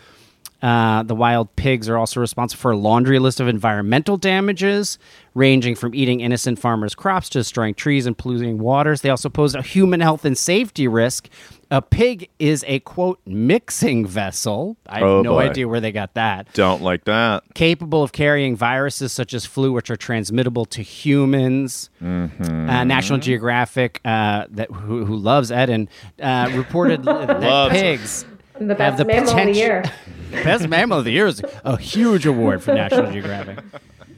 Uh, 0.61 1.03
the 1.03 1.15
wild 1.15 1.55
pigs 1.55 1.87
are 1.87 1.97
also 1.97 2.19
responsible 2.19 2.59
for 2.59 2.71
a 2.71 2.77
laundry 2.77 3.17
list 3.17 3.39
of 3.39 3.47
environmental 3.47 4.17
damages, 4.17 4.99
ranging 5.33 5.73
from 5.73 5.95
eating 5.95 6.19
innocent 6.19 6.59
farmers' 6.59 6.93
crops 6.93 7.29
to 7.29 7.39
destroying 7.39 7.73
trees 7.73 8.05
and 8.05 8.17
polluting 8.17 8.59
waters. 8.59 8.99
They 8.99 9.09
also 9.09 9.29
pose 9.29 9.55
a 9.55 9.61
human 9.61 10.01
health 10.01 10.25
and 10.25 10.37
safety 10.37 10.85
risk. 10.87 11.29
A 11.71 11.83
pig 11.83 12.29
is 12.39 12.65
a 12.67 12.79
quote 12.79 13.19
mixing 13.27 14.03
vessel. 14.07 14.75
I 14.87 14.95
have 14.99 15.07
Oh, 15.07 15.21
no 15.21 15.33
boy. 15.33 15.41
idea 15.41 15.67
where 15.67 15.79
they 15.79 15.91
got 15.91 16.15
that. 16.15 16.51
Don't 16.53 16.81
like 16.81 17.03
that. 17.03 17.43
Capable 17.53 18.01
of 18.01 18.11
carrying 18.11 18.55
viruses 18.55 19.11
such 19.11 19.35
as 19.35 19.45
flu, 19.45 19.71
which 19.71 19.91
are 19.91 19.95
transmittable 19.95 20.65
to 20.65 20.81
humans. 20.81 21.91
Mm-hmm. 22.03 22.69
Uh, 22.69 22.83
National 22.85 23.19
Geographic, 23.19 24.01
uh, 24.03 24.45
that 24.49 24.71
who, 24.71 25.05
who 25.05 25.15
loves 25.15 25.51
Eden, 25.51 25.89
uh, 26.19 26.49
reported 26.55 27.03
that 27.05 27.69
pigs 27.71 28.25
the 28.59 28.73
have 28.75 28.97
the 28.97 29.05
mammal 29.05 29.29
of 29.29 29.35
the 29.35 29.41
potential- 29.53 29.55
year. 29.55 29.83
Best 30.43 30.67
mammal 30.67 30.97
of 30.99 31.05
the 31.05 31.11
year 31.11 31.27
is 31.27 31.41
a 31.63 31.77
huge 31.77 32.25
award 32.25 32.63
for 32.63 32.73
National 32.73 33.11
Geographic. 33.11 33.59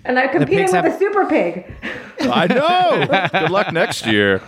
And 0.05 0.17
I 0.17 0.27
competed 0.27 0.47
pigs 0.57 0.71
with 0.71 0.83
have- 0.85 0.93
a 0.95 0.97
super 0.97 1.25
pig. 1.25 1.71
I 2.21 2.47
know. 2.47 3.29
Good 3.39 3.51
luck 3.51 3.71
next 3.73 4.05
year. 4.05 4.41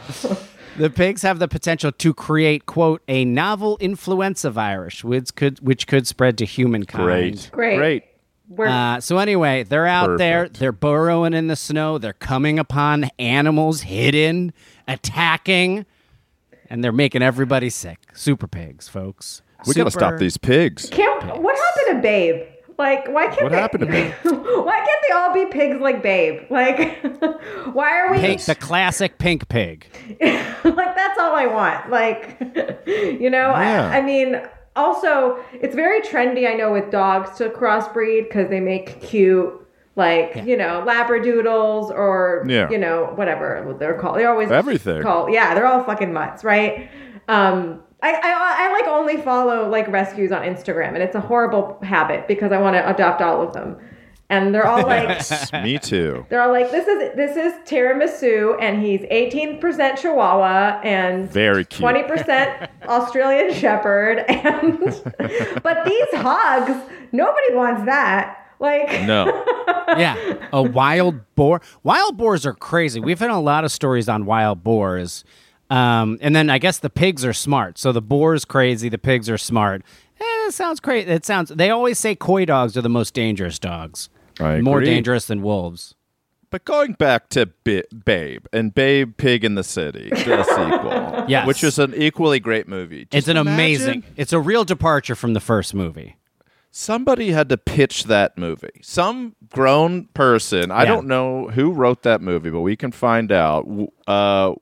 The 0.77 0.89
pigs 0.89 1.21
have 1.21 1.39
the 1.39 1.47
potential 1.47 1.91
to 1.91 2.13
create, 2.13 2.65
quote, 2.65 3.01
a 3.07 3.25
novel 3.25 3.77
influenza 3.79 4.49
virus, 4.49 5.03
which 5.03 5.35
could 5.35 5.59
which 5.59 5.85
could 5.87 6.07
spread 6.07 6.37
to 6.39 6.45
humankind. 6.45 7.05
Great. 7.05 7.49
Great. 7.51 7.77
Great. 7.77 8.03
We're, 8.49 8.67
Uh, 8.67 8.99
so 8.99 9.17
anyway, 9.19 9.63
they're 9.63 9.87
out 9.87 10.17
there. 10.17 10.49
They're 10.49 10.71
burrowing 10.71 11.33
in 11.33 11.47
the 11.47 11.55
snow. 11.55 11.97
They're 11.97 12.13
coming 12.13 12.59
upon 12.59 13.09
animals 13.17 13.81
hidden, 13.81 14.51
attacking, 14.87 15.85
and 16.69 16.83
they're 16.83 16.91
making 16.91 17.21
everybody 17.21 17.69
sick. 17.69 17.99
Super 18.13 18.47
pigs, 18.47 18.87
folks. 18.89 19.41
We 19.65 19.73
got 19.75 19.85
to 19.85 19.91
stop 19.91 20.17
these 20.17 20.37
pigs. 20.37 20.89
can't, 20.89 21.41
what 21.41 21.55
happened 21.55 21.97
to 21.97 22.01
Babe? 22.01 22.43
Like, 22.83 23.07
why 23.07 23.27
can't 23.27 23.43
What 23.43 23.51
they, 23.53 23.57
happened 23.57 23.81
to 23.81 23.87
Babe? 23.87 24.13
why 24.23 24.77
can't 24.85 25.01
they 25.07 25.13
all 25.15 25.33
be 25.33 25.45
pigs 25.45 25.79
like 25.79 26.03
Babe? 26.03 26.41
Like, 26.49 27.01
why 27.73 27.97
are 27.97 28.11
we 28.11 28.17
Pink, 28.19 28.41
the 28.41 28.55
classic 28.55 29.17
pink 29.17 29.47
pig. 29.47 29.85
like 30.21 30.95
that's 30.95 31.17
all 31.17 31.33
I 31.33 31.45
want. 31.47 31.89
Like, 31.89 32.35
you 32.85 33.29
know, 33.29 33.49
Yeah. 33.51 33.89
I, 33.93 33.99
I 33.99 34.01
mean, 34.01 34.41
also 34.75 35.39
it's 35.53 35.75
very 35.75 36.01
trendy. 36.01 36.45
I 36.45 36.55
know 36.55 36.73
with 36.73 36.91
dogs 36.91 37.37
to 37.37 37.49
crossbreed 37.49 38.23
because 38.27 38.49
they 38.49 38.59
make 38.59 38.99
cute, 39.01 39.65
like 39.95 40.35
you 40.43 40.57
know, 40.57 40.83
labradoodles 40.85 41.89
or 41.89 42.43
Yeah. 42.47 42.69
you 42.69 42.77
know 42.77 43.13
whatever 43.15 43.75
they're 43.79 43.97
called. 43.97 44.17
They're 44.17 44.29
always 44.29 44.51
Everything. 44.51 45.01
Called 45.01 45.31
yeah, 45.31 45.53
they're 45.55 45.67
all 45.67 45.83
fucking 45.85 46.11
mutts, 46.11 46.43
right? 46.43 46.89
Um, 47.29 47.82
I, 48.03 48.11
I, 48.13 48.67
I 48.67 48.71
like 48.73 48.87
only 48.87 49.17
follow 49.17 49.69
like 49.69 49.87
rescues 49.87 50.31
on 50.31 50.41
Instagram, 50.43 50.89
and 50.89 50.97
it's 50.97 51.15
a 51.15 51.21
horrible 51.21 51.79
habit 51.83 52.27
because 52.27 52.51
I 52.51 52.59
want 52.59 52.75
to 52.75 52.87
adopt 52.89 53.21
all 53.21 53.41
of 53.41 53.53
them. 53.53 53.77
and 54.29 54.53
they're 54.53 54.67
all 54.67 54.83
like. 54.85 55.21
Me 55.63 55.77
too. 55.79 56.25
They're 56.29 56.41
all 56.41 56.51
like, 56.51 56.69
this 56.71 56.87
is 56.87 57.15
this 57.15 57.37
is 57.37 57.53
tiramisu, 57.67 58.57
and 58.61 58.81
he's 58.83 59.01
18% 59.01 59.97
Chihuahua 59.97 60.81
and 60.83 61.29
Very 61.29 61.65
cute. 61.65 61.81
20% 61.89 62.67
Australian 62.87 63.53
Shepherd, 63.53 64.19
and 64.29 64.79
but 65.63 65.85
these 65.85 66.13
hogs, 66.13 66.73
nobody 67.11 67.53
wants 67.53 67.85
that. 67.85 68.39
Like, 68.59 68.89
No. 69.03 69.25
yeah, 69.97 70.15
a 70.53 70.61
wild 70.61 71.15
boar. 71.35 71.61
Wild 71.83 72.15
boars 72.17 72.45
are 72.45 72.53
crazy. 72.53 72.99
We've 72.99 73.19
had 73.19 73.29
a 73.29 73.37
lot 73.39 73.65
of 73.65 73.71
stories 73.73 74.07
on 74.07 74.25
wild 74.25 74.63
boars. 74.63 75.25
Um, 75.69 76.17
and 76.21 76.35
then 76.35 76.49
I 76.49 76.57
guess 76.57 76.77
the 76.79 76.89
pigs 76.89 77.23
are 77.25 77.33
smart. 77.33 77.77
So 77.77 77.91
the 77.91 78.01
boar's 78.01 78.45
crazy, 78.45 78.89
the 78.89 78.97
pigs 78.97 79.29
are 79.29 79.37
smart. 79.37 79.81
Eh, 80.19 80.23
it 80.47 80.53
sounds 80.53 80.79
crazy. 80.79 81.09
It 81.09 81.25
sounds. 81.25 81.49
They 81.49 81.69
always 81.69 81.97
say 81.97 82.15
coy 82.15 82.45
dogs 82.45 82.77
are 82.77 82.81
the 82.81 82.89
most 82.89 83.13
dangerous 83.13 83.57
dogs. 83.59 84.09
I 84.39 84.61
More 84.61 84.79
agree. 84.79 84.89
dangerous 84.91 85.25
than 85.25 85.41
wolves. 85.41 85.95
But 86.49 86.65
going 86.65 86.93
back 86.93 87.29
to 87.29 87.47
Bi- 87.63 87.83
Babe 88.05 88.45
and 88.53 88.75
Babe 88.75 89.17
Pig 89.17 89.43
in 89.43 89.55
the 89.55 89.63
City, 89.63 90.09
the 90.11 90.43
sequel, 90.43 91.25
Yes. 91.27 91.47
which 91.47 91.63
is 91.63 91.79
an 91.79 91.95
equally 91.95 92.39
great 92.39 92.67
movie. 92.67 93.07
it's 93.11 93.27
an 93.27 93.37
imagine 93.37 93.53
amazing. 93.55 94.03
It's 94.17 94.33
a 94.33 94.39
real 94.39 94.63
departure 94.63 95.15
from 95.15 95.33
the 95.33 95.39
first 95.39 95.73
movie. 95.73 96.17
Somebody 96.69 97.31
had 97.31 97.49
to 97.49 97.57
pitch 97.57 98.03
that 98.05 98.37
movie. 98.37 98.81
Some 98.83 99.35
grown 99.49 100.05
person, 100.13 100.69
I 100.71 100.83
Yeah. 100.83 100.89
don't 100.89 101.07
know 101.07 101.49
who 101.49 101.71
wrote 101.71 102.03
that 102.03 102.21
movie, 102.21 102.49
but 102.51 102.61
we 102.61 102.75
can 102.75 102.91
find 102.91 103.31
out. 103.31 103.67
Uh, 104.07 104.53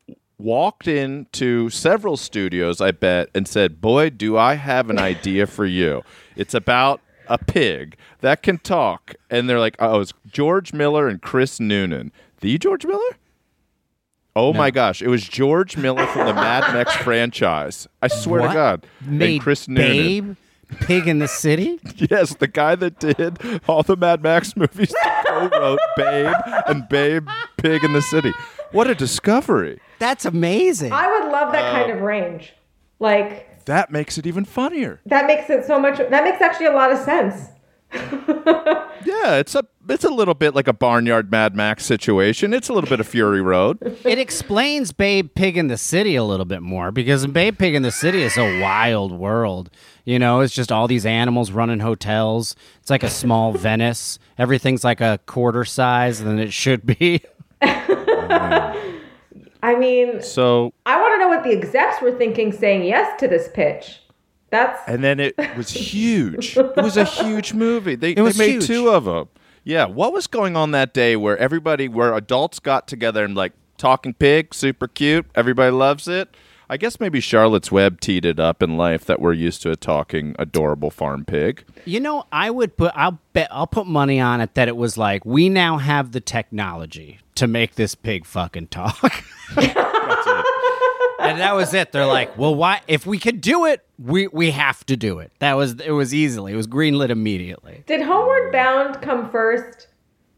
walked 0.42 0.88
into 0.88 1.70
several 1.70 2.18
studios, 2.18 2.82
I 2.82 2.92
bet, 2.92 3.30
and 3.36 3.48
said, 3.48 3.82
"Boy, 3.82 4.10
do 4.10 4.38
I 4.38 4.56
have 4.56 4.90
an 4.90 5.00
idea 5.00 5.48
for 5.48 5.66
you! 5.66 6.04
It's 6.36 6.54
about 6.54 7.02
a 7.28 7.38
pig 7.38 7.96
that 8.22 8.42
can 8.44 8.58
talk." 8.58 9.16
And 9.30 9.50
they're 9.50 9.60
like, 9.60 9.76
"Oh, 9.80 10.00
it's 10.02 10.14
George 10.30 10.74
Miller 10.74 11.08
and 11.08 11.22
Chris 11.22 11.60
Noonan, 11.60 12.12
the 12.42 12.58
George 12.58 12.86
Miller." 12.86 13.18
Oh 14.36 14.54
my 14.54 14.72
gosh! 14.72 15.02
It 15.02 15.10
was 15.10 15.24
George 15.28 15.76
Miller 15.76 16.06
from 16.08 16.26
the 16.28 16.34
Mad 16.34 16.74
Max 16.74 16.96
franchise. 17.04 17.88
I 18.02 18.08
swear 18.08 18.42
What? 18.42 18.48
to 18.50 18.54
God, 18.54 18.88
Made 19.06 19.34
and 19.34 19.42
Chris 19.42 19.68
Noonan. 19.68 19.88
Babe, 19.88 20.36
Pig 20.80 21.08
in 21.08 21.20
the 21.20 21.28
City. 21.28 21.80
Yes, 22.10 22.36
the 22.36 22.48
guy 22.48 22.76
that 22.76 22.98
did 23.00 23.40
all 23.68 23.84
the 23.84 23.98
Mad 23.98 24.24
Max 24.24 24.56
movies 24.56 24.94
co-wrote 25.28 25.80
Babe 25.98 26.34
and 26.68 26.88
Babe 26.88 27.28
Pig 27.58 27.84
in 27.84 27.92
the 27.94 28.02
City. 28.02 28.32
What 28.72 28.90
a 28.90 28.96
discovery! 28.96 29.80
That's 30.00 30.25
amazing. 30.25 30.92
I 30.92 31.08
would 31.20 31.32
love 31.32 31.51
that 31.51 31.72
kind 31.74 31.92
uh, 31.92 31.96
of 31.96 32.01
range. 32.01 32.54
Like, 33.00 33.66
That 33.66 33.92
makes 33.92 34.18
it 34.18 34.25
even 34.25 34.46
funnier. 34.46 35.00
that 35.06 35.28
makes 35.28 35.50
it 35.50 35.66
so 35.66 35.80
much. 35.80 35.98
That 35.98 36.24
makes 36.24 36.42
actually 36.42 36.68
a 36.68 36.72
lot 36.74 36.92
of 36.92 37.00
sense. 37.00 37.50
Yeah, 39.04 39.36
it's 39.38 39.56
a 39.56 39.66
it's 39.90 40.04
a 40.04 40.10
little 40.10 40.34
bit 40.34 40.54
like 40.56 40.68
a 40.68 40.74
barnyard 40.74 41.32
Mad 41.32 41.56
Max 41.56 41.86
situation. 41.86 42.54
It's 42.54 42.70
a 42.70 42.74
little 42.74 42.90
bit 42.90 43.00
of 43.00 43.08
Fury 43.08 43.42
Road. 43.42 43.78
It 44.06 44.20
explains 44.20 44.92
Babe 44.92 45.30
Pig 45.34 45.58
in 45.58 45.68
the 45.68 45.78
City 45.78 46.16
a 46.16 46.24
little 46.24 46.46
bit 46.46 46.62
more 46.62 46.92
because 46.92 47.25
Babe 47.28 47.58
Pig 47.58 47.74
in 47.75 47.82
the 47.82 47.92
City 47.92 48.22
is 48.22 48.38
a 48.38 48.62
wild 48.62 49.12
world. 49.12 49.70
You 50.06 50.20
know, 50.20 50.42
it's 50.42 50.54
just 50.54 50.72
all 50.72 50.88
these 50.88 51.06
animals 51.06 51.51
running 51.51 51.80
hotels. 51.80 52.56
It's 52.82 52.90
like 52.90 53.04
a 53.04 53.10
small 53.10 53.54
Venice. 53.58 54.20
Everything's 54.38 54.84
like 54.84 55.01
a 55.01 55.20
quarter 55.25 55.66
size 55.66 56.24
than 56.24 56.40
it 56.40 56.54
should 56.54 56.86
be. 56.86 57.22
I 59.64 59.76
mean, 59.76 60.22
So 60.22 60.74
I 60.86 61.00
want 61.00 61.16
to 61.16 61.20
know 61.20 61.28
what 61.28 61.44
the 61.44 61.52
execs 61.52 62.02
were 62.02 62.18
thinking 62.18 62.52
saying 62.52 62.84
yes 62.84 63.20
to 63.20 63.28
this 63.28 63.50
pitch. 63.54 64.02
That's 64.50 64.82
and 64.88 65.04
then 65.04 65.20
it 65.20 65.36
was 65.56 65.70
huge. 65.94 66.58
It 66.58 66.76
was 66.76 66.98
a 66.98 67.06
huge 67.06 67.54
movie. 67.54 67.96
They, 67.96 68.14
was 68.22 68.38
they 68.38 68.46
made 68.48 68.52
huge. 68.54 68.68
two 68.68 68.90
of 68.90 69.06
them. 69.06 69.30
Yeah, 69.64 69.86
what 69.86 70.12
was 70.12 70.28
going 70.28 70.56
on 70.56 70.72
that 70.72 70.94
day 70.94 71.16
where 71.16 71.38
everybody, 71.38 71.88
where 71.88 72.14
adults 72.16 72.60
got 72.60 72.88
together 72.88 73.24
and 73.24 73.36
like 73.36 73.54
talking 73.78 74.14
pig, 74.14 74.54
super 74.54 74.88
cute, 74.88 75.26
everybody 75.36 75.72
loves 75.72 76.08
it. 76.08 76.36
I 76.72 76.78
guess 76.78 77.01
maybe 77.01 77.20
Charlotte's 77.20 77.70
Web 77.70 78.00
teed 78.00 78.24
it 78.24 78.40
up 78.40 78.63
in 78.63 78.78
life 78.78 79.04
that 79.04 79.20
we're 79.20 79.34
used 79.34 79.62
to 79.63 79.72
a 79.72 79.75
talking, 79.75 80.38
adorable 80.40 80.90
farm 80.90 81.25
pig. 81.25 81.66
You 81.84 82.00
know, 82.00 82.24
I 82.31 82.50
would 82.50 82.77
put 82.77 82.94
I'll 82.96 83.20
bet 83.34 83.50
I'll 83.51 83.68
put 83.68 83.88
money 83.88 84.22
on 84.22 84.40
it 84.40 84.53
that 84.53 84.70
it 84.70 84.77
was 84.77 84.98
like 84.98 85.25
we 85.25 85.50
now 85.50 85.79
have 85.79 86.14
the 86.14 86.22
technology 86.22 87.20
to 87.36 87.46
make 87.46 87.75
this 87.75 87.94
pig 87.94 88.25
fucking 88.25 88.68
talk. 88.68 89.22
and 89.57 91.40
that 91.42 91.53
was 91.55 91.74
it. 91.74 91.92
They're 91.92 92.05
like, 92.05 92.38
"Well, 92.38 92.55
why 92.55 92.79
if 92.88 93.05
we 93.05 93.20
could 93.20 93.42
do 93.42 93.66
it, 93.66 93.86
we 94.00 94.27
we 94.27 94.51
have 94.51 94.86
to 94.86 94.96
do 94.96 95.20
it." 95.20 95.34
That 95.40 95.55
was 95.57 95.74
it 95.81 95.92
was 95.92 96.14
easily. 96.14 96.53
It 96.53 96.55
was 96.55 96.68
greenlit 96.68 97.10
immediately. 97.10 97.84
did 97.86 98.01
Homeward 98.01 98.53
Bound 98.53 99.01
come 99.01 99.29
first? 99.29 99.90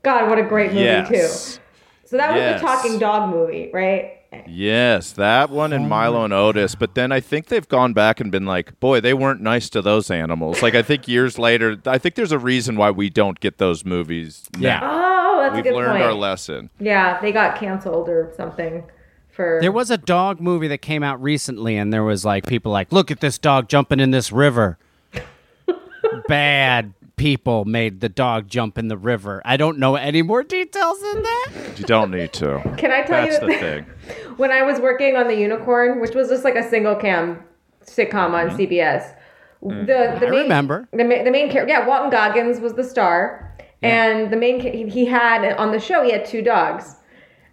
God, 0.02 0.28
what 0.32 0.40
a 0.40 0.44
great 0.44 0.72
movie 0.72 0.86
Yes. 0.86 1.10
too. 1.58 1.62
So 2.06 2.18
that 2.18 2.32
was 2.32 2.40
Yes. 2.40 2.60
the 2.60 2.66
talking 2.68 2.98
dog 2.98 3.30
movie, 3.30 3.70
right? 3.72 4.18
Yes, 4.48 5.12
that 5.14 5.50
one 5.50 5.74
and 5.74 5.88
Milo 5.90 6.24
and 6.24 6.34
Otis. 6.34 6.76
But 6.76 6.96
then 6.96 7.12
I 7.12 7.20
think 7.20 7.48
they've 7.48 7.68
gone 7.68 7.94
back 7.94 8.20
and 8.20 8.32
been 8.32 8.46
like, 8.46 8.80
boy, 8.80 9.02
they 9.02 9.14
weren't 9.14 9.42
nice 9.42 9.70
to 9.70 9.82
those 9.82 10.10
animals. 10.12 10.62
Like 10.62 10.76
I 10.76 10.82
think 10.82 11.08
years 11.08 11.38
later, 11.40 11.78
I 11.86 11.98
think 11.98 12.16
there's 12.16 12.32
a 12.32 12.40
reason 12.40 12.76
why 12.76 12.92
we 12.92 13.10
don't 13.10 13.40
get 13.40 13.58
those 13.58 13.86
movies. 13.86 14.44
now. 14.54 14.60
Yeah. 14.62 14.80
Oh, 14.84 15.42
that's 15.42 15.56
good. 15.56 15.58
We've 15.58 15.66
a 15.66 15.70
good 15.70 15.76
learned 15.78 15.92
point. 15.94 16.04
our 16.04 16.14
lesson. 16.14 16.70
Yeah, 16.80 17.20
they 17.22 17.32
got 17.32 17.58
canceled 17.58 18.10
or 18.10 18.32
something 18.36 18.84
for. 19.32 19.60
There 19.62 19.72
was 19.72 19.90
a 19.92 19.98
dog 19.98 20.40
movie 20.40 20.68
that 20.70 20.82
came 20.82 21.04
out 21.04 21.22
recently, 21.22 21.78
and 21.78 21.92
there 21.92 22.04
was 22.04 22.24
like 22.24 22.46
people 22.46 22.72
like, 22.72 22.92
"Look 22.92 23.12
at 23.12 23.20
this 23.20 23.38
dog 23.38 23.68
jumping 23.68 24.00
in 24.00 24.12
this 24.12 24.32
river." 24.32 24.78
Bad 26.28 26.94
people 27.24 27.64
made 27.64 28.02
the 28.02 28.10
dog 28.10 28.50
jump 28.50 28.78
in 28.78 28.90
the 28.90 28.98
river. 28.98 29.42
I 29.46 29.56
don't 29.56 29.78
know 29.80 29.96
any 29.96 30.22
more 30.22 30.44
details 30.44 31.00
than 31.02 31.24
that. 31.24 31.50
You 31.78 31.86
don't 31.86 32.12
need 32.12 32.34
to. 32.34 32.60
Can 32.78 32.92
I 32.92 33.02
tell 33.04 33.26
That's 33.26 33.42
you 33.42 33.48
That's 33.48 33.62
the 33.62 34.16
thing. 34.16 34.34
when 34.38 34.52
I 34.52 34.62
was 34.64 34.82
working 34.82 35.16
on 35.16 35.30
the 35.30 35.36
Unicorn, 35.36 36.02
which 36.02 36.16
was 36.16 36.28
just 36.28 36.44
like 36.44 36.56
a 36.56 36.70
single 36.70 36.96
cam 36.98 37.42
sitcom 37.86 38.32
on 38.34 38.50
CBS. 38.58 39.16
The 39.62 39.70
the 39.70 39.94
Mm-hmm. 39.94 40.26
I 40.26 40.30
main, 40.30 40.42
remember. 40.42 40.88
the 40.92 40.98
the 40.98 41.32
main 41.32 41.50
character. 41.50 41.72
Yeah, 41.74 41.88
Walton 41.88 42.10
Goggins 42.10 42.60
was 42.60 42.74
the 42.74 42.84
star, 42.84 43.56
and 43.82 44.30
the 44.30 44.36
main 44.36 44.60
he- 44.60 44.90
he 44.90 45.06
had 45.06 45.46
on 45.56 45.72
the 45.72 45.80
show 45.80 46.04
he 46.04 46.12
had 46.12 46.26
two 46.26 46.42
dogs. 46.42 46.98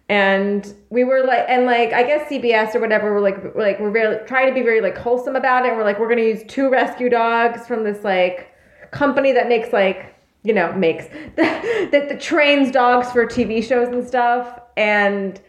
And 0.09 0.73
we 0.89 1.05
were 1.05 1.23
like, 1.23 1.45
and 1.47 1.65
like, 1.65 1.93
I 1.93 2.03
guess 2.03 2.29
CBS 2.29 2.75
or 2.75 2.81
whatever, 2.81 3.13
we're 3.13 3.21
like, 3.21 3.55
we're 3.55 3.61
like, 3.63 3.79
we're 3.79 3.91
very 3.91 4.27
trying 4.27 4.47
to 4.49 4.53
be 4.53 4.61
very 4.61 4.81
like 4.81 4.97
wholesome 4.97 5.37
about 5.37 5.65
it. 5.65 5.69
And 5.69 5.77
we're 5.77 5.85
like, 5.85 5.97
we're 5.99 6.09
gonna 6.09 6.23
use 6.23 6.43
two 6.49 6.69
rescue 6.69 7.07
dogs 7.09 7.65
from 7.65 7.85
this 7.85 8.03
like 8.03 8.50
company 8.91 9.31
that 9.33 9.47
makes 9.47 9.73
like, 9.73 10.15
you 10.43 10.53
know, 10.53 10.71
makes 10.73 11.05
that 11.35 11.89
that 11.91 12.21
trains 12.21 12.71
dogs 12.71 13.11
for 13.11 13.25
TV 13.25 13.63
shows 13.63 13.87
and 13.89 14.07
stuff. 14.07 14.59
And 14.77 15.41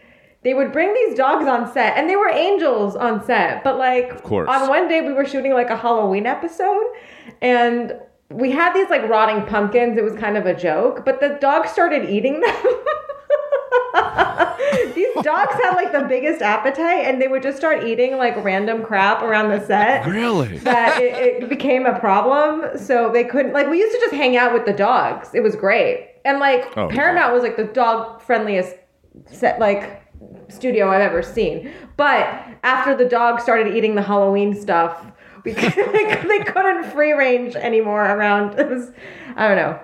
they 0.43 0.53
would 0.53 0.73
bring 0.73 0.93
these 0.93 1.15
dogs 1.15 1.47
on 1.47 1.71
set, 1.71 1.97
and 1.97 2.09
they 2.09 2.17
were 2.17 2.29
angels 2.29 2.95
on 2.95 3.23
set. 3.25 3.63
But 3.63 3.77
like, 3.77 4.11
of 4.11 4.23
course. 4.23 4.49
on 4.49 4.67
one 4.67 4.87
day 4.89 5.01
we 5.01 5.13
were 5.13 5.25
shooting 5.25 5.53
like 5.53 5.69
a 5.69 5.77
Halloween 5.77 6.25
episode, 6.25 6.85
and 7.41 7.93
we 8.29 8.51
had 8.51 8.73
these 8.73 8.89
like 8.89 9.07
rotting 9.07 9.45
pumpkins. 9.45 9.97
It 9.97 10.03
was 10.03 10.15
kind 10.15 10.37
of 10.37 10.45
a 10.45 10.53
joke, 10.53 11.05
but 11.05 11.21
the 11.21 11.37
dogs 11.39 11.69
started 11.69 12.09
eating 12.09 12.41
them. 12.41 12.55
These 14.95 15.13
dogs 15.21 15.53
had 15.53 15.75
like 15.75 15.91
the 15.91 16.05
biggest 16.07 16.41
appetite, 16.41 17.05
and 17.05 17.21
they 17.21 17.27
would 17.27 17.43
just 17.43 17.57
start 17.57 17.83
eating 17.83 18.17
like 18.17 18.35
random 18.43 18.83
crap 18.83 19.21
around 19.21 19.49
the 19.49 19.63
set. 19.65 20.05
Really? 20.07 20.57
That 20.59 21.01
it, 21.01 21.43
it 21.43 21.49
became 21.49 21.85
a 21.85 21.99
problem, 21.99 22.77
so 22.77 23.11
they 23.11 23.23
couldn't 23.23 23.53
like. 23.53 23.69
We 23.69 23.77
used 23.79 23.93
to 23.93 23.99
just 23.99 24.15
hang 24.15 24.35
out 24.35 24.53
with 24.53 24.65
the 24.65 24.73
dogs. 24.73 25.29
It 25.33 25.41
was 25.41 25.55
great, 25.55 26.15
and 26.25 26.39
like 26.39 26.75
Oh, 26.75 26.87
Paramount 26.89 27.33
was 27.33 27.43
like 27.43 27.55
the 27.55 27.65
dog 27.65 28.21
friendliest 28.21 28.75
set 29.27 29.59
like 29.59 30.01
studio 30.49 30.89
I've 30.89 31.01
ever 31.01 31.21
seen. 31.21 31.71
But 31.95 32.27
after 32.63 32.95
the 32.95 33.05
dogs 33.05 33.43
started 33.43 33.75
eating 33.75 33.93
the 33.95 34.01
Halloween 34.01 34.59
stuff, 34.59 35.05
we 35.45 35.53
like, 35.53 35.75
they 36.27 36.39
couldn't 36.39 36.85
free 36.91 37.11
range 37.11 37.55
anymore 37.55 38.03
around. 38.03 38.59
It 38.59 38.69
was 38.69 38.91
I 39.35 39.47
don't 39.47 39.57
know. 39.57 39.79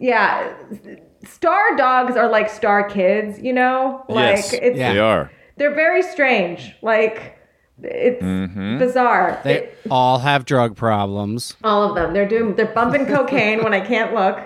Yeah, 0.00 0.54
star 1.28 1.76
dogs 1.76 2.16
are 2.16 2.28
like 2.28 2.48
star 2.50 2.88
kids, 2.88 3.38
you 3.40 3.52
know. 3.52 4.04
Like 4.08 4.36
yes, 4.36 4.52
it's 4.54 4.78
Yeah. 4.78 4.92
they 4.92 4.98
are. 4.98 5.30
they're 5.56 5.74
very 5.74 6.02
strange. 6.02 6.74
Like 6.82 7.36
it's 7.82 8.22
Mm-hmm. 8.22 8.78
bizarre. 8.78 9.40
They 9.44 9.54
It- 9.58 9.78
all 9.90 10.18
have 10.18 10.44
drug 10.44 10.76
problems. 10.76 11.56
all 11.62 11.82
of 11.88 11.94
them. 11.94 12.12
They're 12.12 12.26
doing. 12.28 12.54
They're 12.56 12.66
bumping 12.74 13.06
cocaine 13.14 13.62
when 13.62 13.72
I 13.74 13.80
can't 13.80 14.12
look. 14.14 14.36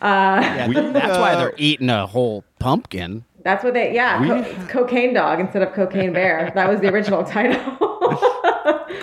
Uh, 0.00 0.40
Yeah, 0.42 0.68
We, 0.68 0.74
that's 0.74 1.18
why 1.18 1.32
uh, 1.34 1.38
they're 1.38 1.54
eating 1.58 1.88
a 1.90 2.06
whole 2.06 2.44
pumpkin. 2.58 3.24
that's 3.44 3.62
what 3.62 3.74
they. 3.74 3.94
Yeah, 3.94 4.18
co- 4.18 4.66
cocaine 4.66 5.14
dog 5.14 5.38
instead 5.38 5.62
of 5.62 5.72
cocaine 5.74 6.12
bear. 6.12 6.50
That 6.56 6.68
was 6.68 6.80
the 6.80 6.88
original 6.92 7.22
title. 7.36 7.60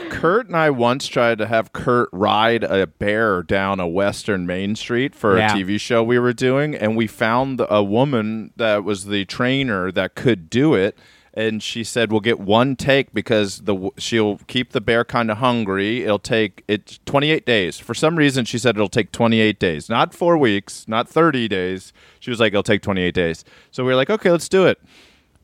Kurt 0.09 0.47
and 0.47 0.55
I 0.55 0.69
once 0.69 1.07
tried 1.07 1.37
to 1.39 1.47
have 1.47 1.73
Kurt 1.73 2.09
ride 2.11 2.63
a 2.63 2.87
bear 2.87 3.43
down 3.43 3.79
a 3.79 3.87
western 3.87 4.45
main 4.45 4.75
street 4.75 5.15
for 5.15 5.37
Yeah. 5.37 5.53
a 5.53 5.55
TV 5.57 5.79
show 5.79 6.03
we 6.03 6.19
were 6.19 6.33
doing, 6.33 6.75
and 6.75 6.95
we 6.95 7.07
found 7.07 7.61
a 7.69 7.83
woman 7.83 8.51
that 8.57 8.83
was 8.83 9.05
the 9.05 9.25
trainer 9.25 9.91
that 9.91 10.15
could 10.15 10.49
do 10.49 10.73
it. 10.73 10.97
and 11.35 11.61
she 11.61 11.83
said 11.83 12.11
we'll 12.11 12.19
get 12.19 12.39
one 12.39 12.75
take 12.75 13.13
because 13.13 13.59
the 13.59 13.91
she'll 13.99 14.39
keep 14.47 14.71
the 14.71 14.81
bear 14.81 15.05
kind 15.05 15.29
of 15.29 15.37
hungry. 15.37 16.03
It'll 16.03 16.17
take 16.17 16.63
it 16.67 16.99
28 17.05 17.45
days. 17.45 17.77
For 17.77 17.93
some 17.93 18.15
reason, 18.17 18.45
she 18.45 18.57
said 18.57 18.75
it'll 18.75 18.89
take 18.89 19.11
28 19.11 19.59
days, 19.59 19.89
not 19.89 20.13
four 20.13 20.37
weeks, 20.39 20.85
not 20.87 21.07
30 21.07 21.47
days. 21.47 21.93
She 22.19 22.31
was 22.31 22.39
like, 22.39 22.51
it'll 22.51 22.63
take 22.63 22.81
28 22.81 23.13
days. 23.13 23.45
So 23.69 23.83
we 23.83 23.89
were 23.91 23.95
like, 23.95 24.09
okay, 24.09 24.31
let's 24.31 24.49
do 24.49 24.65
it. 24.65 24.81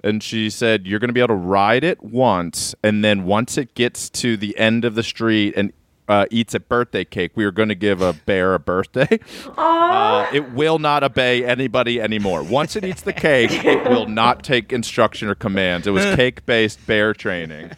And 0.06 0.22
she 0.22 0.52
said, 0.52 0.86
you're 0.86 1.00
going 1.00 1.10
to 1.10 1.14
be 1.14 1.20
able 1.20 1.30
to 1.30 1.34
ride 1.34 1.84
it 1.84 2.04
once, 2.04 2.76
and 2.84 3.04
then 3.04 3.26
once 3.26 3.58
it 3.58 3.74
gets 3.74 4.08
to 4.12 4.38
the 4.38 4.56
end 4.58 4.86
of 4.86 4.94
the 4.94 5.02
street 5.02 5.56
and 5.58 5.74
uh, 6.08 6.28
eats 6.30 6.54
a 6.54 6.60
birthday 6.60 7.04
cake, 7.04 7.32
we 7.34 7.44
are 7.44 7.52
going 7.52 7.70
to 7.70 7.76
give 7.76 8.02
a 8.02 8.14
bear 8.14 8.54
a 8.54 8.60
birthday. 8.60 9.20
Uh, 9.58 10.28
it 10.34 10.52
will 10.52 10.80
not 10.80 11.04
obey 11.04 11.44
anybody 11.44 12.00
anymore. 12.02 12.44
Once 12.44 12.76
it 12.76 12.84
eats 12.84 13.02
the 13.02 13.14
cake, 13.14 13.52
it 13.66 13.90
will 13.90 14.08
not 14.08 14.44
take 14.44 14.72
instruction 14.72 15.28
or 15.30 15.36
commands. 15.36 15.88
It 15.88 15.92
was 15.92 16.04
cake 16.16 16.46
based 16.46 16.86
bear 16.86 17.14
training. 17.14 17.72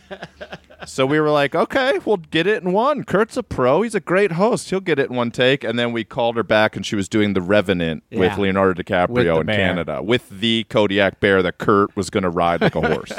So 0.88 1.06
we 1.06 1.20
were 1.20 1.30
like, 1.30 1.54
okay, 1.54 2.00
we'll 2.06 2.18
get 2.18 2.48
it 2.48 2.64
in 2.64 2.72
one. 2.72 3.04
Kurt's 3.04 3.38
a 3.38 3.44
pro. 3.44 3.82
He's 3.82 3.94
a 3.94 4.00
great 4.00 4.32
host. 4.34 4.70
He'll 4.70 4.80
get 4.80 4.98
it 5.00 5.10
in 5.10 5.16
one 5.16 5.32
take. 5.32 5.64
And 5.64 5.78
then 5.78 5.92
we 5.92 6.04
called 6.04 6.36
her 6.38 6.44
back, 6.44 6.76
and 6.76 6.86
she 6.86 6.96
was 6.96 7.08
doing 7.10 7.34
The 7.34 7.42
Revenant 7.42 8.04
with 8.12 8.38
Leonardo 8.38 8.82
DiCaprio 8.82 9.36
the 9.36 9.40
in 9.42 9.46
bear. 9.46 9.56
Canada 9.56 10.02
with 10.02 10.30
the 10.30 10.64
Kodiak 10.70 11.20
bear 11.20 11.44
that 11.44 11.58
Kurt 11.58 11.96
was 11.96 12.10
going 12.10 12.24
to 12.24 12.30
ride 12.30 12.62
like 12.62 12.76
a 12.76 12.82
horse. 12.94 13.12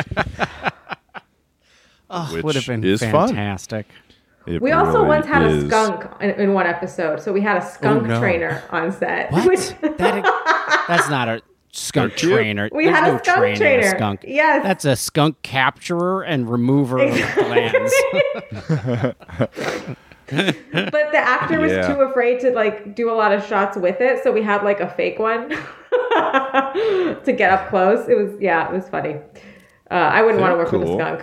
Oh, 2.10 2.32
Which 2.32 2.42
Would 2.44 2.54
have 2.54 2.66
been 2.66 2.82
is 2.84 3.00
fun. 3.00 3.28
fantastic. 3.28 3.86
It 4.46 4.62
We 4.62 4.72
also 4.72 5.04
once 5.04 5.26
had 5.26 5.42
is. 5.46 5.64
a 5.64 5.66
skunk 5.68 6.06
in, 6.22 6.30
in 6.30 6.54
one 6.54 6.66
episode, 6.66 7.20
so 7.20 7.34
we 7.34 7.42
had 7.42 7.58
a 7.58 7.64
oh, 7.64 7.68
skunk 7.68 8.04
Oh, 8.04 8.06
no. 8.06 8.18
trainer 8.18 8.62
on 8.70 8.90
set. 8.92 9.30
What? 9.30 9.46
Which 9.48 9.68
That- 9.82 10.84
that's 10.88 11.10
not 11.10 11.28
a 11.28 11.42
skunk 11.72 12.16
cute. 12.16 12.32
trainer. 12.32 12.68
We 12.72 12.84
There's 12.84 12.96
had 12.96 13.08
a 13.08 13.12
no 13.12 13.18
skunk 13.18 13.38
training 13.38 13.58
trainer. 13.58 13.88
skunk. 13.96 14.24
Yes. 14.26 14.62
That's 14.62 14.84
a 14.84 14.96
skunk 14.96 15.42
capturer 15.42 16.22
and 16.22 16.48
remover 16.50 16.98
of 16.98 17.10
glands. 17.34 17.94
but 20.30 21.10
the 21.12 21.18
actor 21.18 21.58
was 21.60 21.72
Yeah. 21.72 21.86
too 21.94 22.00
afraid 22.02 22.40
to 22.40 22.50
like 22.50 22.94
do 22.94 23.10
a 23.10 23.14
lot 23.14 23.32
of 23.32 23.44
shots 23.46 23.76
with 23.76 24.00
it, 24.00 24.22
so 24.22 24.30
we 24.32 24.42
had 24.42 24.62
like 24.62 24.80
a 24.80 24.88
fake 24.90 25.18
one 25.18 25.48
to 25.50 27.34
get 27.36 27.50
up 27.50 27.68
close. 27.70 28.08
It 28.08 28.16
was 28.16 28.38
yeah, 28.40 28.68
it 28.68 28.72
was 28.74 28.88
funny. 28.88 29.14
Uh, 29.90 29.94
I 29.94 30.20
wouldn't 30.22 30.40
want 30.40 30.52
to 30.52 30.56
They're 30.56 30.64
work 30.64 30.72
with 30.72 30.82
a 30.90 30.94
skunk. 30.94 31.22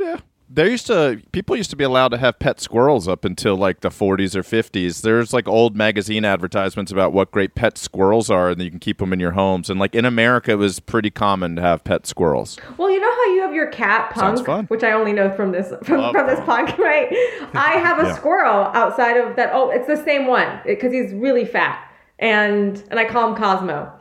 Yeah. 0.00 0.16
There 0.54 0.68
used 0.70 0.86
to 0.86 1.20
people 1.32 1.56
used 1.56 1.70
to 1.70 1.76
be 1.76 1.82
allowed 1.82 2.08
to 2.08 2.18
have 2.18 2.38
pet 2.38 2.60
squirrels 2.60 3.08
up 3.08 3.24
until 3.24 3.56
like 3.56 3.80
the 3.80 3.88
40s 3.88 4.36
or 4.36 4.42
50s. 4.44 5.02
There's 5.02 5.32
like 5.32 5.48
old 5.48 5.74
magazine 5.74 6.24
advertisements 6.24 6.92
about 6.92 7.12
what 7.12 7.32
great 7.32 7.56
pet 7.56 7.76
squirrels 7.76 8.30
are 8.30 8.50
and 8.50 8.62
you 8.62 8.70
can 8.70 8.78
keep 8.78 8.98
them 8.98 9.12
in 9.12 9.18
your 9.18 9.32
homes. 9.32 9.68
And 9.68 9.80
like 9.80 9.96
in 9.96 10.04
America 10.04 10.52
it 10.52 10.58
was 10.58 10.78
pretty 10.78 11.10
common 11.10 11.56
to 11.56 11.62
have 11.62 11.82
pet 11.82 12.06
squirrels. 12.06 12.56
Well, 12.78 12.88
you 12.88 13.00
know 13.00 13.10
how 13.12 13.34
you 13.34 13.42
have 13.42 13.52
your 13.52 13.66
cat 13.66 14.12
Punk, 14.12 14.46
fun. 14.46 14.66
which 14.66 14.84
I 14.84 14.92
only 14.92 15.12
know 15.12 15.28
from 15.32 15.50
this 15.50 15.72
from, 15.82 15.98
Love 16.00 16.12
from 16.12 16.28
this 16.28 16.38
Punk. 16.46 16.78
right? 16.78 17.08
I 17.54 17.72
have 17.82 17.98
a 17.98 18.02
Yeah. 18.06 18.14
squirrel 18.16 18.66
outside 18.74 19.16
of 19.16 19.34
that. 19.34 19.50
Oh, 19.52 19.70
it's 19.70 19.88
the 19.88 19.96
same 20.04 20.28
one 20.28 20.60
because 20.64 20.92
he's 20.92 21.12
really 21.14 21.44
fat, 21.46 21.84
and 22.20 22.80
and 22.92 23.00
I 23.00 23.06
call 23.06 23.28
him 23.30 23.36
Cosmo. 23.36 23.92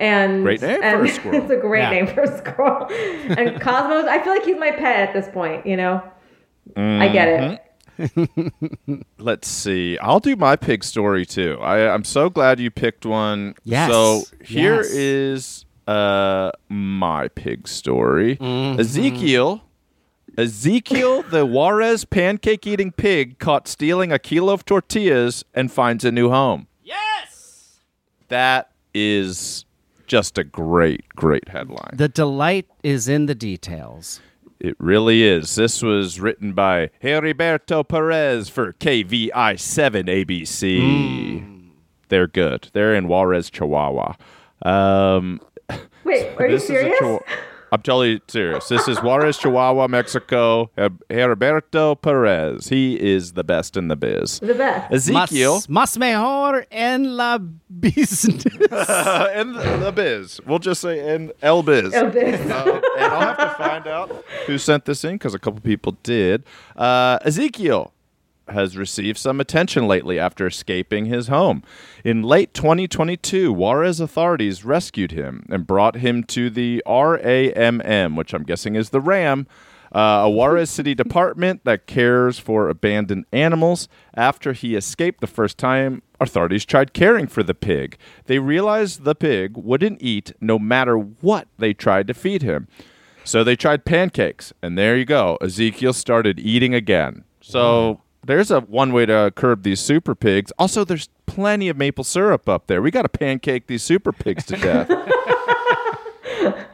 And 0.00 0.42
Great 0.42 0.62
name 0.62 0.80
for 0.80 1.04
a 1.04 1.08
squirrel. 1.12 1.42
it's 1.42 1.50
a 1.52 1.56
great 1.56 1.82
Yeah. 1.82 1.90
name 1.90 2.06
for 2.08 2.22
a 2.22 2.38
squirrel. 2.38 2.86
and 2.90 3.60
Cosmo's, 3.60 4.06
I 4.06 4.20
feel 4.22 4.32
like 4.32 4.44
he's 4.44 4.56
my 4.58 4.70
pet 4.70 5.08
at 5.08 5.12
this 5.12 5.28
point. 5.32 5.66
You 5.66 5.76
know, 5.76 6.02
I 6.76 7.08
get 7.08 7.28
it. 7.28 7.64
Mm-hmm. 7.98 9.00
Let's 9.18 9.46
see. 9.46 9.98
I'll 9.98 10.20
do 10.20 10.34
my 10.36 10.56
pig 10.56 10.84
story 10.84 11.26
too. 11.26 11.58
I, 11.60 11.92
I'm 11.92 12.04
so 12.04 12.30
glad 12.30 12.58
you 12.58 12.70
picked 12.70 13.04
one. 13.04 13.54
Yes. 13.64 13.90
So 13.90 14.22
here 14.42 14.76
Yes. 14.76 14.90
is 14.90 15.64
uh 15.86 16.52
my 16.70 17.28
pig 17.28 17.68
story. 17.68 18.36
Mm-hmm. 18.36 18.80
Ezekiel. 18.80 19.62
Ezekiel, 20.38 21.22
the 21.24 21.44
Juarez 21.44 22.04
pancake 22.06 22.66
eating 22.66 22.92
pig, 22.92 23.38
caught 23.38 23.68
stealing 23.68 24.12
a 24.12 24.18
kilo 24.18 24.54
of 24.54 24.64
tortillas 24.64 25.44
and 25.52 25.70
finds 25.70 26.04
a 26.04 26.10
new 26.12 26.30
home. 26.30 26.68
Yes. 26.82 27.80
That 28.28 28.70
is 28.94 29.66
just 30.10 30.38
a 30.38 30.42
great, 30.44 31.08
great 31.14 31.48
headline. 31.50 31.94
the 31.94 32.08
delight 32.08 32.66
is 32.82 33.06
in 33.06 33.26
the 33.26 33.34
details. 33.34 34.20
It 34.58 34.74
really 34.80 35.22
is. 35.22 35.54
This 35.54 35.82
was 35.82 36.18
written 36.18 36.52
by 36.52 36.90
Heriberto 37.00 37.86
Perez 37.86 38.48
for 38.48 38.72
KVIA 38.72 39.58
7 39.58 40.06
ABC. 40.06 41.70
They're 42.08 42.26
good. 42.26 42.68
They're 42.72 42.94
in 42.96 43.06
Juarez, 43.06 43.50
Chihuahua. 43.50 44.14
Um, 44.62 45.40
Wait, 46.02 46.26
are 46.38 46.46
you 46.48 46.58
this 46.58 46.64
is 46.64 46.70
a 46.70 46.72
serious? 46.74 46.98
Chihu- 47.00 47.20
I'm 47.72 47.82
totally 47.82 48.20
serious. 48.28 48.68
This 48.68 48.88
is 48.88 48.98
Juarez, 48.98 49.38
Chihuahua, 49.38 49.86
Mexico. 49.88 50.70
Her- 50.76 50.90
Heriberto 51.08 52.00
Perez. 52.00 52.68
He 52.68 52.98
is 53.00 53.34
the 53.34 53.44
best 53.44 53.76
in 53.76 53.88
the 53.88 53.96
biz. 53.96 54.40
the 54.40 54.54
best. 54.54 54.92
Ezekiel 54.92 55.54
Mas, 55.54 55.68
mas 55.68 55.98
mejor 55.98 56.66
en 56.72 57.16
la 57.16 57.38
business. 57.38 58.44
uh, 58.72 59.32
in 59.36 59.52
the, 59.52 59.76
the 59.78 59.92
biz. 59.92 60.40
We'll 60.46 60.58
just 60.58 60.80
say 60.80 61.14
in 61.14 61.32
El 61.42 61.62
Biz. 61.62 61.94
El 61.94 62.10
Biz. 62.10 62.40
Uh, 62.50 62.80
and 62.98 63.04
I'll 63.12 63.20
have 63.20 63.38
to 63.38 63.54
find 63.56 63.86
out 63.86 64.24
who 64.46 64.58
sent 64.58 64.84
this 64.84 65.04
in 65.04 65.12
because 65.14 65.34
a 65.34 65.38
couple 65.38 65.60
people 65.60 65.96
did. 66.02 66.42
Uh, 66.76 67.18
Ezekiel 67.24 67.92
has 68.52 68.76
received 68.76 69.18
some 69.18 69.40
attention 69.40 69.86
lately 69.86 70.18
after 70.18 70.46
escaping 70.46 71.06
his 71.06 71.28
home. 71.28 71.62
In 72.04 72.22
late 72.22 72.54
2022, 72.54 73.52
Juarez 73.52 74.00
authorities 74.00 74.64
rescued 74.64 75.12
him 75.12 75.46
and 75.50 75.66
brought 75.66 75.96
him 75.96 76.24
to 76.24 76.50
the 76.50 76.82
RAMM, 76.86 78.16
which 78.16 78.34
I'm 78.34 78.44
guessing 78.44 78.74
is 78.74 78.90
the 78.90 79.00
RAM. 79.00 79.46
Uh, 79.92 80.22
a 80.24 80.30
Juarez 80.30 80.70
City 80.70 80.94
department 80.94 81.64
that 81.64 81.86
cares 81.86 82.38
for 82.38 82.68
abandoned 82.68 83.24
animals. 83.32 83.88
After 84.14 84.52
he 84.52 84.76
escaped 84.76 85.20
the 85.20 85.26
first 85.26 85.58
time, 85.58 86.02
authorities 86.20 86.64
tried 86.64 86.92
caring 86.92 87.26
for 87.26 87.42
the 87.42 87.54
pig. 87.54 87.98
They 88.26 88.38
realized 88.38 89.02
the 89.02 89.16
pig 89.16 89.56
wouldn't 89.56 90.00
eat 90.00 90.32
no 90.40 90.58
matter 90.58 90.96
what 90.96 91.48
they 91.58 91.74
tried 91.74 92.06
to 92.06 92.14
feed 92.14 92.42
him. 92.42 92.68
So 93.24 93.42
they 93.42 93.56
tried 93.56 93.84
pancakes, 93.84 94.52
and 94.62 94.78
there 94.78 94.96
you 94.96 95.04
go. 95.04 95.38
Ezekiel 95.40 95.92
started 95.92 96.38
eating 96.38 96.74
again. 96.74 97.24
So 97.40 98.00
there's 98.26 98.50
a 98.50 98.60
one 98.60 98.92
way 98.92 99.06
to 99.06 99.32
curb 99.34 99.62
these 99.62 99.80
super 99.80 100.14
pigs. 100.14 100.52
Also, 100.58 100.84
there's 100.84 101.08
plenty 101.26 101.68
of 101.68 101.76
maple 101.76 102.04
syrup 102.04 102.48
up 102.48 102.66
there. 102.66 102.82
We 102.82 102.90
got 102.90 103.02
to 103.02 103.08
pancake 103.08 103.66
these 103.66 103.82
super 103.82 104.12
pigs 104.12 104.44
to 104.46 104.56
death. 104.56 104.90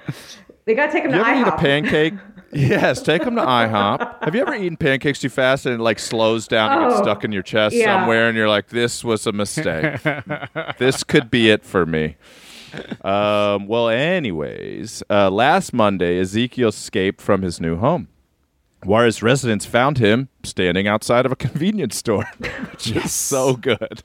They 0.65 0.75
gotta 0.75 0.91
take 0.91 1.05
him 1.05 1.13
to 1.13 1.17
you 1.19 1.23
ever 1.25 1.41
eat 1.41 1.47
a 1.47 1.57
pancake? 1.57 2.15
yes, 2.53 3.01
take 3.01 3.23
them 3.25 3.37
to 3.37 3.41
IHOP. 3.43 4.25
Have 4.25 4.35
you 4.35 4.41
ever 4.43 4.55
eaten 4.57 4.77
pancakes 4.77 5.21
too 5.21 5.29
fast 5.29 5.65
and 5.65 5.77
it 5.77 5.81
like 5.81 6.01
slows 6.01 6.49
down 6.49 6.73
and 6.73 6.91
gets 6.91 7.01
Oh, 7.01 7.03
stuck 7.05 7.23
in 7.23 7.31
your 7.31 7.43
chest 7.45 7.77
yeah. 7.77 8.01
somewhere, 8.01 8.27
and 8.29 8.37
you're 8.37 8.49
like, 8.49 8.71
"This 8.71 9.05
was 9.05 9.29
a 9.29 9.33
mistake. 9.33 10.01
this 10.79 11.05
could 11.05 11.31
be 11.31 11.51
it 11.51 11.65
for 11.65 11.87
me." 11.87 12.17
Um, 13.05 13.69
well, 13.69 13.89
anyways, 13.89 15.05
uh, 15.09 15.31
last 15.31 15.73
Monday, 15.73 16.19
Ezekiel 16.19 16.71
escaped 16.71 17.21
from 17.21 17.43
his 17.43 17.61
new 17.61 17.77
home. 17.77 18.09
Juarez 18.87 19.21
residents 19.21 19.67
found 19.67 19.99
him 19.99 20.29
standing 20.45 20.87
outside 20.87 21.27
of 21.27 21.33
a 21.33 21.37
convenience 21.47 21.97
store, 21.97 22.25
which 22.71 22.93
is 22.93 23.13
so 23.13 23.55
good. 23.55 24.03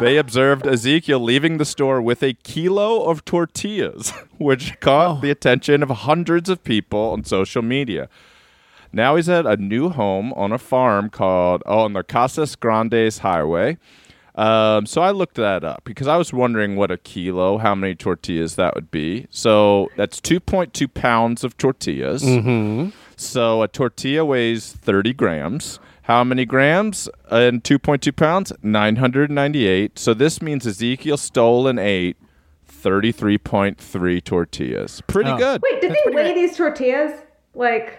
they 0.00 0.18
observed 0.18 0.66
Ezekiel 0.66 1.20
leaving 1.20 1.58
the 1.58 1.64
store 1.64 2.02
with 2.02 2.22
a 2.22 2.34
kilo 2.34 3.04
of 3.04 3.24
tortillas, 3.24 4.10
which 4.38 4.78
caught 4.80 5.22
the 5.22 5.30
attention 5.30 5.82
of 5.82 5.90
hundreds 5.90 6.48
of 6.48 6.64
people 6.64 7.10
on 7.10 7.24
social 7.24 7.62
media. 7.62 8.08
Now 8.92 9.14
he's 9.14 9.28
at 9.28 9.46
a 9.46 9.56
new 9.56 9.90
home 9.90 10.32
on 10.32 10.50
a 10.50 10.58
farm 10.58 11.10
called 11.10 11.62
oh, 11.64 11.80
on 11.80 11.92
the 11.92 12.02
Casas 12.02 12.56
Grandes 12.56 13.18
Highway. 13.18 13.78
Um, 14.34 14.86
so 14.86 15.02
I 15.02 15.10
looked 15.10 15.36
that 15.36 15.62
up 15.64 15.82
because 15.84 16.08
I 16.08 16.16
was 16.16 16.32
wondering 16.32 16.74
what 16.74 16.90
a 16.90 16.96
kilo, 16.96 17.58
how 17.58 17.74
many 17.74 17.94
tortillas 17.94 18.56
that 18.56 18.74
would 18.74 18.90
be. 18.90 19.26
So 19.30 19.90
that's 19.96 20.20
2.2 20.20 20.92
pounds 20.94 21.44
of 21.44 21.56
tortillas. 21.56 22.24
So 23.20 23.62
a 23.62 23.68
tortilla 23.68 24.24
weighs 24.24 24.72
30 24.72 25.12
grams. 25.12 25.78
How 26.04 26.24
many 26.24 26.46
grams 26.46 27.06
in 27.30 27.60
2.2 27.60 28.16
pounds? 28.16 28.50
998. 28.62 29.98
So 29.98 30.14
this 30.14 30.40
means 30.40 30.66
Ezekiel 30.66 31.18
stole 31.18 31.66
and 31.68 31.78
ate 31.78 32.16
33.3 32.66 34.24
tortillas. 34.24 35.02
Pretty 35.06 35.30
Oh. 35.30 35.36
good. 35.36 35.60
Wait, 35.62 35.80
did 35.82 35.92
they 35.92 36.14
weigh 36.14 36.32
these 36.32 36.56
tortillas? 36.56 37.12
Like, 37.54 37.98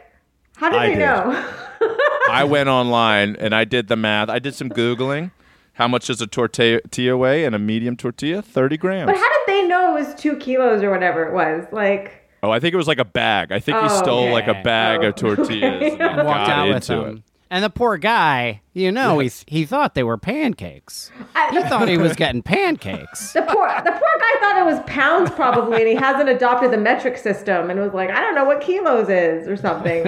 how 0.57 0.69
did 0.71 0.79
I 0.79 0.87
they 0.87 0.93
did. 0.95 0.99
know? 1.01 1.49
I 2.31 2.43
went 2.43 2.67
online 2.69 3.35
and 3.39 3.53
I 3.53 3.63
did 3.63 3.89
the 3.89 3.95
math. 3.95 4.27
I 4.29 4.39
did 4.39 4.55
some 4.55 4.69
Googling. 4.69 5.31
How 5.73 5.87
much 5.87 6.07
does 6.07 6.19
a 6.21 6.27
tortilla 6.27 7.15
weigh 7.15 7.45
and 7.45 7.53
a 7.55 7.59
medium 7.59 7.95
tortilla? 7.95 8.41
30 8.41 8.77
grams. 8.77 9.05
But 9.05 9.17
how 9.17 9.29
did 9.29 9.47
they 9.47 9.67
know 9.67 9.95
it 9.95 9.99
was 10.07 10.15
two 10.15 10.35
kilos 10.37 10.81
or 10.81 10.89
whatever 10.89 11.23
it 11.25 11.33
was? 11.33 11.65
Like, 11.71 12.20
oh, 12.43 12.51
I 12.51 12.59
think 12.59 12.73
it 12.73 12.77
was 12.77 12.87
like 12.87 12.99
a 12.99 13.05
bag. 13.05 13.51
I 13.51 13.59
think 13.59 13.77
he 13.79 13.85
Oh, 13.85 14.01
stole 14.01 14.19
okay. 14.23 14.31
like 14.33 14.47
a 14.47 14.61
bag 14.63 14.99
Oh, 15.03 15.07
of 15.09 15.15
tortillas 15.15 15.93
and 15.93 15.99
then 15.99 16.25
Walked 16.25 16.47
got 16.47 16.49
out 16.49 16.67
with 16.67 16.75
into 16.77 16.95
them. 16.95 17.17
it. 17.17 17.23
And 17.53 17.65
the 17.65 17.69
poor 17.69 17.97
guy, 17.97 18.61
you 18.73 18.93
know, 18.93 19.19
he 19.19 19.29
he 19.45 19.65
thought 19.65 19.93
they 19.93 20.03
were 20.03 20.17
pancakes. 20.17 21.11
He 21.51 21.61
thought 21.63 21.89
he 21.89 21.97
was 21.97 22.15
getting 22.15 22.41
pancakes. 22.41 23.33
The 23.33 23.41
poor, 23.41 23.67
the 23.83 23.91
poor 23.91 24.13
guy 24.19 24.39
thought 24.39 24.55
it 24.57 24.65
was 24.65 24.79
pounds 24.87 25.29
probably, 25.31 25.79
and 25.79 25.87
he 25.89 25.95
hasn't 25.95 26.29
adopted 26.29 26.71
the 26.71 26.77
metric 26.77 27.17
system, 27.17 27.69
and 27.69 27.77
was 27.81 27.91
like, 27.93 28.09
I 28.09 28.21
don't 28.21 28.35
know 28.35 28.45
what 28.45 28.61
kilos 28.61 29.09
is 29.09 29.49
or 29.49 29.57
something. 29.57 30.05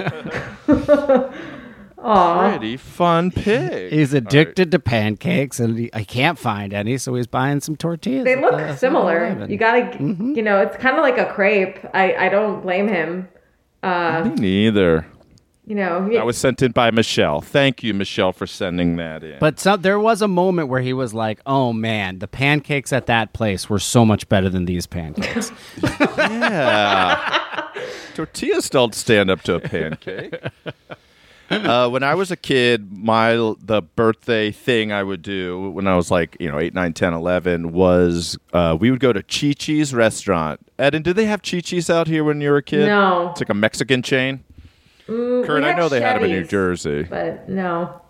Aw, 2.04 2.50
Pretty 2.50 2.76
fun 2.76 3.30
pig. 3.32 3.92
He's 3.92 4.12
addicted 4.12 4.70
to 4.72 4.78
pancakes, 4.78 5.58
and 5.58 5.78
he, 5.78 5.90
I 5.94 6.04
can't 6.04 6.38
find 6.38 6.72
any, 6.74 6.98
so 6.98 7.14
he's 7.14 7.26
buying 7.26 7.60
some 7.60 7.76
tortillas. 7.76 8.24
they 8.24 8.36
look 8.40 8.52
the 8.56 8.76
similar. 8.76 9.46
You 9.48 9.56
gotta, 9.56 9.96
you 10.00 10.42
know, 10.42 10.60
it's 10.60 10.76
kind 10.76 10.96
of 10.96 11.02
like 11.02 11.16
a 11.18 11.26
crepe. 11.32 11.78
I, 11.94 12.14
I 12.14 12.28
don't 12.28 12.60
blame 12.62 12.88
him. 12.88 13.28
Uh, 13.82 14.24
Me 14.24 14.34
neither. 14.34 15.06
you 15.66 15.74
know, 15.74 16.06
he- 16.06 16.16
That 16.16 16.26
was 16.26 16.36
sent 16.36 16.60
in 16.62 16.72
by 16.72 16.90
Michelle. 16.90 17.40
Thank 17.40 17.82
you, 17.82 17.94
Michelle, 17.94 18.32
for 18.32 18.46
sending 18.46 18.96
that 18.96 19.24
in. 19.24 19.38
But 19.40 19.58
some, 19.58 19.80
there 19.80 19.98
was 19.98 20.20
a 20.22 20.28
moment 20.28 20.68
where 20.68 20.80
he 20.82 20.92
was 20.92 21.14
like, 21.14 21.40
"Oh 21.46 21.72
man, 21.72 22.18
the 22.18 22.28
pancakes 22.28 22.92
at 22.92 23.06
that 23.06 23.32
place 23.32 23.68
were 23.70 23.78
so 23.78 24.04
much 24.04 24.28
better 24.28 24.48
than 24.50 24.66
these 24.66 24.86
pancakes." 24.86 25.50
Yeah. 26.18 27.68
Tortillas 28.14 28.70
don't 28.70 28.94
stand 28.94 29.30
up 29.30 29.42
to 29.42 29.54
a 29.56 29.60
pancake. 29.60 30.34
Uh, 31.54 31.88
when 31.88 32.02
I 32.02 32.14
was 32.14 32.30
a 32.30 32.36
kid, 32.36 32.92
my 32.92 33.34
the 33.60 33.82
birthday 33.96 34.50
thing 34.50 34.92
I 34.92 35.02
would 35.02 35.22
do 35.22 35.70
when 35.70 35.86
I 35.86 35.96
was 35.96 36.10
like, 36.10 36.36
you 36.40 36.50
know, 36.50 36.58
8, 36.58 36.74
9, 36.74 36.92
10, 36.92 37.12
11 37.14 37.72
was 37.72 38.36
uh, 38.52 38.76
we 38.78 38.90
would 38.90 39.00
go 39.00 39.12
to 39.12 39.22
Chi 39.22 39.52
Chi's 39.52 39.94
restaurant. 39.94 40.60
Ed, 40.78 40.94
and 40.94 41.04
did 41.04 41.16
they 41.16 41.26
have 41.26 41.42
Chi 41.42 41.60
Chi's 41.60 41.88
out 41.88 42.06
here 42.06 42.24
when 42.24 42.40
you 42.40 42.50
were 42.50 42.58
a 42.58 42.62
kid? 42.62 42.86
No. 42.86 43.30
It's 43.30 43.40
like 43.40 43.48
a 43.50 43.54
Mexican 43.54 44.02
chain. 44.02 44.44
Mm, 45.06 45.44
Kurt, 45.46 45.64
I 45.64 45.74
know 45.74 45.88
they 45.88 46.00
had 46.00 46.16
them 46.16 46.24
in 46.24 46.30
New 46.30 46.44
Jersey. 46.44 47.02
but 47.04 47.48
no. 47.48 48.00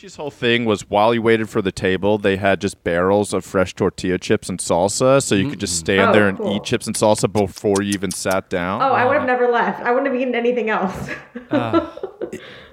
Chi-Chi's 0.00 0.16
whole 0.16 0.30
thing 0.30 0.64
was 0.64 0.88
while 0.88 1.12
you 1.12 1.20
waited 1.20 1.50
for 1.50 1.60
the 1.60 1.70
table, 1.70 2.16
they 2.16 2.38
had 2.38 2.58
just 2.58 2.82
barrels 2.84 3.34
of 3.34 3.44
fresh 3.44 3.74
tortilla 3.74 4.16
chips 4.16 4.48
and 4.48 4.58
salsa, 4.58 5.22
so 5.22 5.34
you 5.34 5.50
could 5.50 5.60
just 5.60 5.74
mm-hmm. 5.74 5.84
stand 5.84 6.10
Oh, 6.10 6.12
there 6.14 6.26
and 6.26 6.38
cool. 6.38 6.56
eat 6.56 6.64
chips 6.64 6.86
and 6.86 6.96
salsa 6.96 7.30
before 7.30 7.82
you 7.82 7.90
even 7.90 8.10
sat 8.10 8.48
down. 8.48 8.80
Oh, 8.80 8.94
I 8.94 9.04
would 9.04 9.14
have 9.18 9.26
never 9.26 9.48
left. 9.48 9.82
I 9.82 9.90
wouldn't 9.90 10.10
have 10.10 10.18
eaten 10.18 10.34
anything 10.34 10.70
else. 10.70 11.10
Uh. 11.50 11.90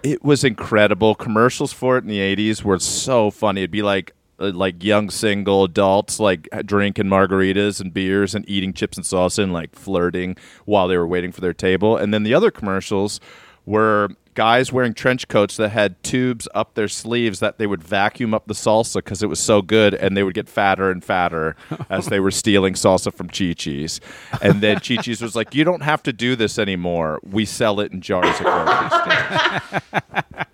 It 0.03 0.23
was 0.23 0.43
incredible. 0.43 1.15
Commercials 1.15 1.73
for 1.73 1.97
it 1.97 2.03
in 2.03 2.07
the 2.09 2.19
'80s 2.19 2.63
were 2.63 2.77
so 2.77 3.31
funny. 3.31 3.61
It'd 3.61 3.71
be 3.71 3.81
like 3.81 4.13
uh, 4.39 4.51
like 4.53 4.83
young 4.83 5.09
single 5.09 5.63
adults 5.63 6.19
like 6.19 6.47
uh, 6.51 6.61
drinking 6.61 7.07
margaritas 7.07 7.81
and 7.81 7.91
beers 7.91 8.35
and 8.35 8.47
eating 8.47 8.71
chips 8.71 8.97
and 8.97 9.05
salsa 9.05 9.39
and 9.39 9.51
like 9.51 9.75
flirting 9.75 10.37
while 10.65 10.87
they 10.87 10.95
were 10.95 11.07
waiting 11.07 11.31
for 11.31 11.41
their 11.41 11.53
table. 11.55 11.97
And 11.97 12.13
then 12.13 12.21
the 12.21 12.35
other 12.35 12.51
commercials 12.51 13.19
were 13.65 14.09
guys 14.37 14.71
wearing 14.71 14.93
trench 14.93 15.27
coats 15.27 15.57
that 15.57 15.69
had 15.69 16.01
tubes 16.03 16.47
up 16.53 16.75
their 16.75 16.87
sleeves 16.87 17.39
that 17.39 17.57
they 17.57 17.65
would 17.65 17.83
vacuum 17.83 18.35
up 18.35 18.45
the 18.45 18.53
salsa 18.53 18.97
because 18.97 19.23
it 19.23 19.27
was 19.27 19.39
so 19.39 19.63
good 19.63 19.95
and 19.95 20.15
they 20.15 20.21
would 20.21 20.35
get 20.35 20.47
fatter 20.47 20.91
and 20.91 21.03
fatter 21.03 21.55
as 21.89 22.05
they 22.05 22.19
were 22.19 22.29
stealing 22.29 22.75
salsa 22.75 23.11
from 23.11 23.27
Chi 23.29 23.53
Chi's. 23.53 23.99
And 24.39 24.61
then 24.61 24.75
Chi 24.75 24.97
Chi's 24.97 25.23
was 25.23 25.35
like, 25.35 25.55
You 25.55 25.63
don't 25.63 25.81
have 25.81 26.03
to 26.03 26.13
do 26.13 26.35
this 26.35 26.59
anymore. 26.59 27.19
We 27.23 27.45
sell 27.45 27.79
it 27.79 27.91
in 27.91 27.99
jars 27.99 28.39
at 28.39 29.81
grocery 29.81 30.13
stores. 30.21 30.45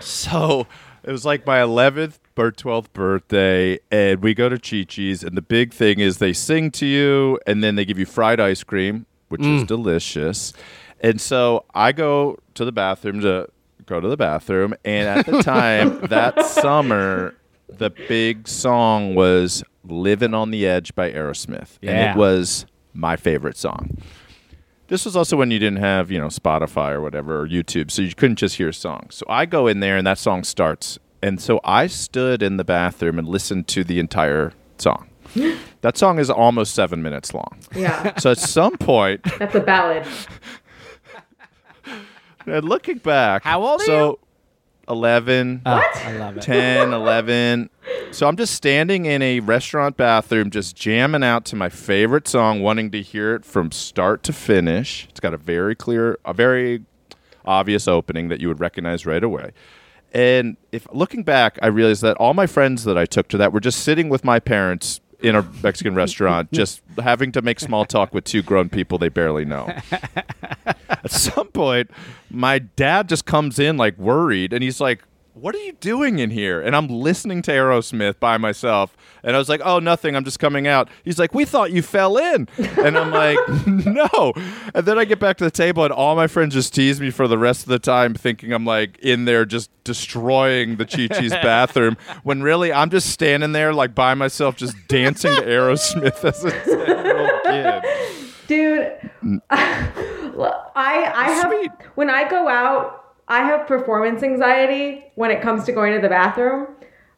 So 0.00 0.66
it 1.02 1.10
was 1.10 1.24
like 1.24 1.46
my 1.46 1.60
11th 1.60 2.18
or 2.36 2.52
12th 2.52 2.92
birthday, 2.92 3.78
and 3.90 4.22
we 4.22 4.34
go 4.34 4.50
to 4.50 4.58
Chi 4.58 4.84
Chi's, 4.86 5.24
and 5.24 5.38
the 5.38 5.42
big 5.42 5.72
thing 5.72 6.00
is 6.00 6.18
they 6.18 6.34
sing 6.34 6.70
to 6.72 6.84
you, 6.84 7.40
and 7.46 7.64
then 7.64 7.76
they 7.76 7.86
give 7.86 7.98
you 7.98 8.04
fried 8.06 8.40
ice 8.40 8.62
cream, 8.62 9.06
which 9.28 9.40
is 9.40 9.62
mm. 9.62 9.66
delicious. 9.66 10.52
And 11.02 11.20
so 11.20 11.64
I 11.74 11.92
go 11.92 12.38
to 12.54 12.64
the 12.64 12.72
bathroom 12.72 13.20
to 13.22 13.48
go 13.86 14.00
to 14.00 14.08
the 14.08 14.16
bathroom, 14.16 14.74
and 14.84 15.08
at 15.08 15.26
the 15.26 15.42
time 15.42 16.00
that 16.08 16.46
summer, 16.46 17.34
the 17.68 17.90
big 17.90 18.46
song 18.46 19.14
was 19.14 19.64
"Living 19.84 20.34
on 20.34 20.50
the 20.50 20.66
Edge" 20.66 20.94
by 20.94 21.10
Aerosmith, 21.10 21.78
and 21.82 22.10
it 22.10 22.16
was 22.16 22.66
my 22.94 23.16
favorite 23.16 23.56
song. 23.56 23.98
This 24.88 25.06
was 25.06 25.16
also 25.16 25.36
when 25.38 25.50
you 25.50 25.58
didn't 25.58 25.78
have, 25.78 26.10
you 26.10 26.20
know, 26.20 26.26
Spotify 26.26 26.92
or 26.92 27.00
whatever 27.00 27.40
or 27.40 27.48
YouTube, 27.48 27.90
so 27.90 28.02
you 28.02 28.14
couldn't 28.14 28.36
just 28.36 28.56
hear 28.56 28.72
songs. 28.72 29.14
So 29.14 29.24
I 29.26 29.46
go 29.46 29.66
in 29.66 29.80
there 29.80 29.96
and 29.96 30.06
that 30.06 30.18
song 30.18 30.44
starts. 30.44 30.98
And 31.22 31.40
so 31.40 31.60
I 31.64 31.86
stood 31.86 32.42
in 32.42 32.58
the 32.58 32.64
bathroom 32.64 33.18
and 33.18 33.26
listened 33.26 33.68
to 33.68 33.84
the 33.84 33.98
entire 33.98 34.52
song. 34.76 35.08
that 35.80 35.96
song 35.96 36.18
is 36.18 36.28
almost 36.28 36.74
7 36.74 37.02
minutes 37.02 37.32
long. 37.32 37.56
yeah, 37.74 38.18
So 38.18 38.32
at 38.32 38.38
some 38.38 38.76
point, 38.76 39.22
that's 39.38 39.54
a 39.54 39.60
ballad. 39.60 40.06
and 42.46 42.64
looking 42.68 42.98
back, 42.98 43.42
How 43.44 43.62
old 43.62 43.80
are 43.82 43.84
so 43.84 44.08
you? 44.10 44.18
11, 44.88 45.62
Oh, 45.64 45.82
I 45.94 46.12
love 46.16 46.36
it. 46.38 46.42
10, 46.42 46.92
11. 46.92 47.70
So 48.10 48.26
I'm 48.28 48.36
just 48.36 48.54
standing 48.54 49.06
in 49.06 49.22
a 49.22 49.40
restaurant 49.40 49.96
bathroom, 49.96 50.50
just 50.50 50.76
jamming 50.76 51.22
out 51.22 51.44
to 51.46 51.56
my 51.56 51.68
favorite 51.68 52.26
song, 52.28 52.60
wanting 52.62 52.90
to 52.90 53.00
hear 53.00 53.34
it 53.34 53.44
from 53.44 53.70
start 53.72 54.22
to 54.24 54.32
finish. 54.32 55.06
It's 55.08 55.20
got 55.20 55.32
a 55.34 55.38
very 55.38 55.74
clear, 55.74 56.18
a 56.24 56.34
very 56.34 56.84
obvious 57.44 57.88
opening 57.88 58.28
that 58.28 58.40
you 58.40 58.48
would 58.48 58.60
recognize 58.60 59.06
right 59.06 59.22
away. 59.22 59.52
And 60.12 60.56
if 60.72 60.86
looking 60.92 61.22
back, 61.22 61.58
I 61.62 61.68
realized 61.68 62.02
that 62.02 62.16
all 62.18 62.34
my 62.34 62.46
friends 62.46 62.84
that 62.84 62.98
I 62.98 63.06
took 63.06 63.28
to 63.28 63.38
that 63.38 63.52
were 63.52 63.60
just 63.60 63.80
sitting 63.80 64.08
with 64.10 64.24
my 64.24 64.38
parents 64.40 65.00
in 65.22 65.34
a 65.34 65.46
Mexican 65.62 65.94
restaurant, 65.94 66.50
just 66.52 66.82
having 67.02 67.32
to 67.32 67.42
make 67.42 67.60
small 67.60 67.84
talk 67.84 68.12
with 68.12 68.24
two 68.24 68.42
grown 68.42 68.68
people 68.68 68.98
they 68.98 69.08
barely 69.08 69.44
know. 69.44 69.66
At 70.88 71.10
some 71.10 71.48
point, 71.48 71.90
my 72.30 72.58
dad 72.58 73.08
just 73.08 73.24
comes 73.24 73.58
in 73.58 73.76
like 73.76 73.96
worried, 73.98 74.52
and 74.52 74.62
he's 74.62 74.80
like, 74.80 75.02
"What 75.34 75.54
are 75.54 75.58
you 75.58 75.72
doing 75.72 76.18
in 76.18 76.30
here?" 76.30 76.60
And 76.60 76.74
I'm 76.76 76.88
listening 76.88 77.42
to 77.42 77.50
Aerosmith 77.50 78.18
by 78.20 78.36
myself, 78.38 78.96
and 79.22 79.34
I 79.34 79.38
was 79.38 79.48
like, 79.48 79.60
"Oh, 79.64 79.78
nothing. 79.78 80.14
I'm 80.16 80.24
just 80.24 80.38
coming 80.38 80.66
out." 80.66 80.88
He's 81.04 81.18
like, 81.18 81.34
"We 81.34 81.44
thought 81.44 81.72
you 81.72 81.82
fell 81.82 82.16
in," 82.16 82.48
and 82.78 82.96
I'm 82.98 83.10
like, 83.10 83.38
"No." 83.66 84.32
And 84.74 84.86
then 84.86 84.98
I 84.98 85.04
get 85.04 85.18
back 85.18 85.36
to 85.38 85.44
the 85.44 85.50
table, 85.50 85.84
and 85.84 85.92
all 85.92 86.16
my 86.16 86.26
friends 86.26 86.54
just 86.54 86.74
tease 86.74 87.00
me 87.00 87.10
for 87.10 87.26
the 87.28 87.38
rest 87.38 87.62
of 87.62 87.68
the 87.68 87.78
time, 87.78 88.14
thinking 88.14 88.52
I'm 88.52 88.64
like 88.66 88.98
in 88.98 89.24
there 89.24 89.44
just 89.44 89.70
destroying 89.84 90.76
the 90.76 90.84
Chi 90.84 91.08
Chi's 91.08 91.32
bathroom, 91.42 91.96
when 92.22 92.42
really 92.42 92.72
I'm 92.72 92.90
just 92.90 93.10
standing 93.10 93.52
there 93.52 93.72
like 93.72 93.94
by 93.94 94.14
myself, 94.14 94.56
just 94.56 94.76
dancing 94.88 95.34
to 95.36 95.42
Aerosmith 95.42 96.24
as 96.24 96.44
a 96.44 96.50
10 96.50 96.78
year 97.04 97.18
old 97.18 97.42
kid. 97.44 97.82
Dude, 98.48 99.10
I 99.50 101.12
I 101.14 101.30
have 101.32 101.48
Sweet. 101.50 101.70
when 101.94 102.10
I 102.10 102.28
go 102.28 102.48
out, 102.48 103.01
I 103.28 103.38
have 103.44 103.66
performance 103.66 104.22
anxiety 104.22 105.04
when 105.14 105.30
it 105.30 105.40
comes 105.40 105.64
to 105.64 105.72
going 105.72 105.94
to 105.94 106.00
the 106.00 106.08
bathroom. 106.08 106.68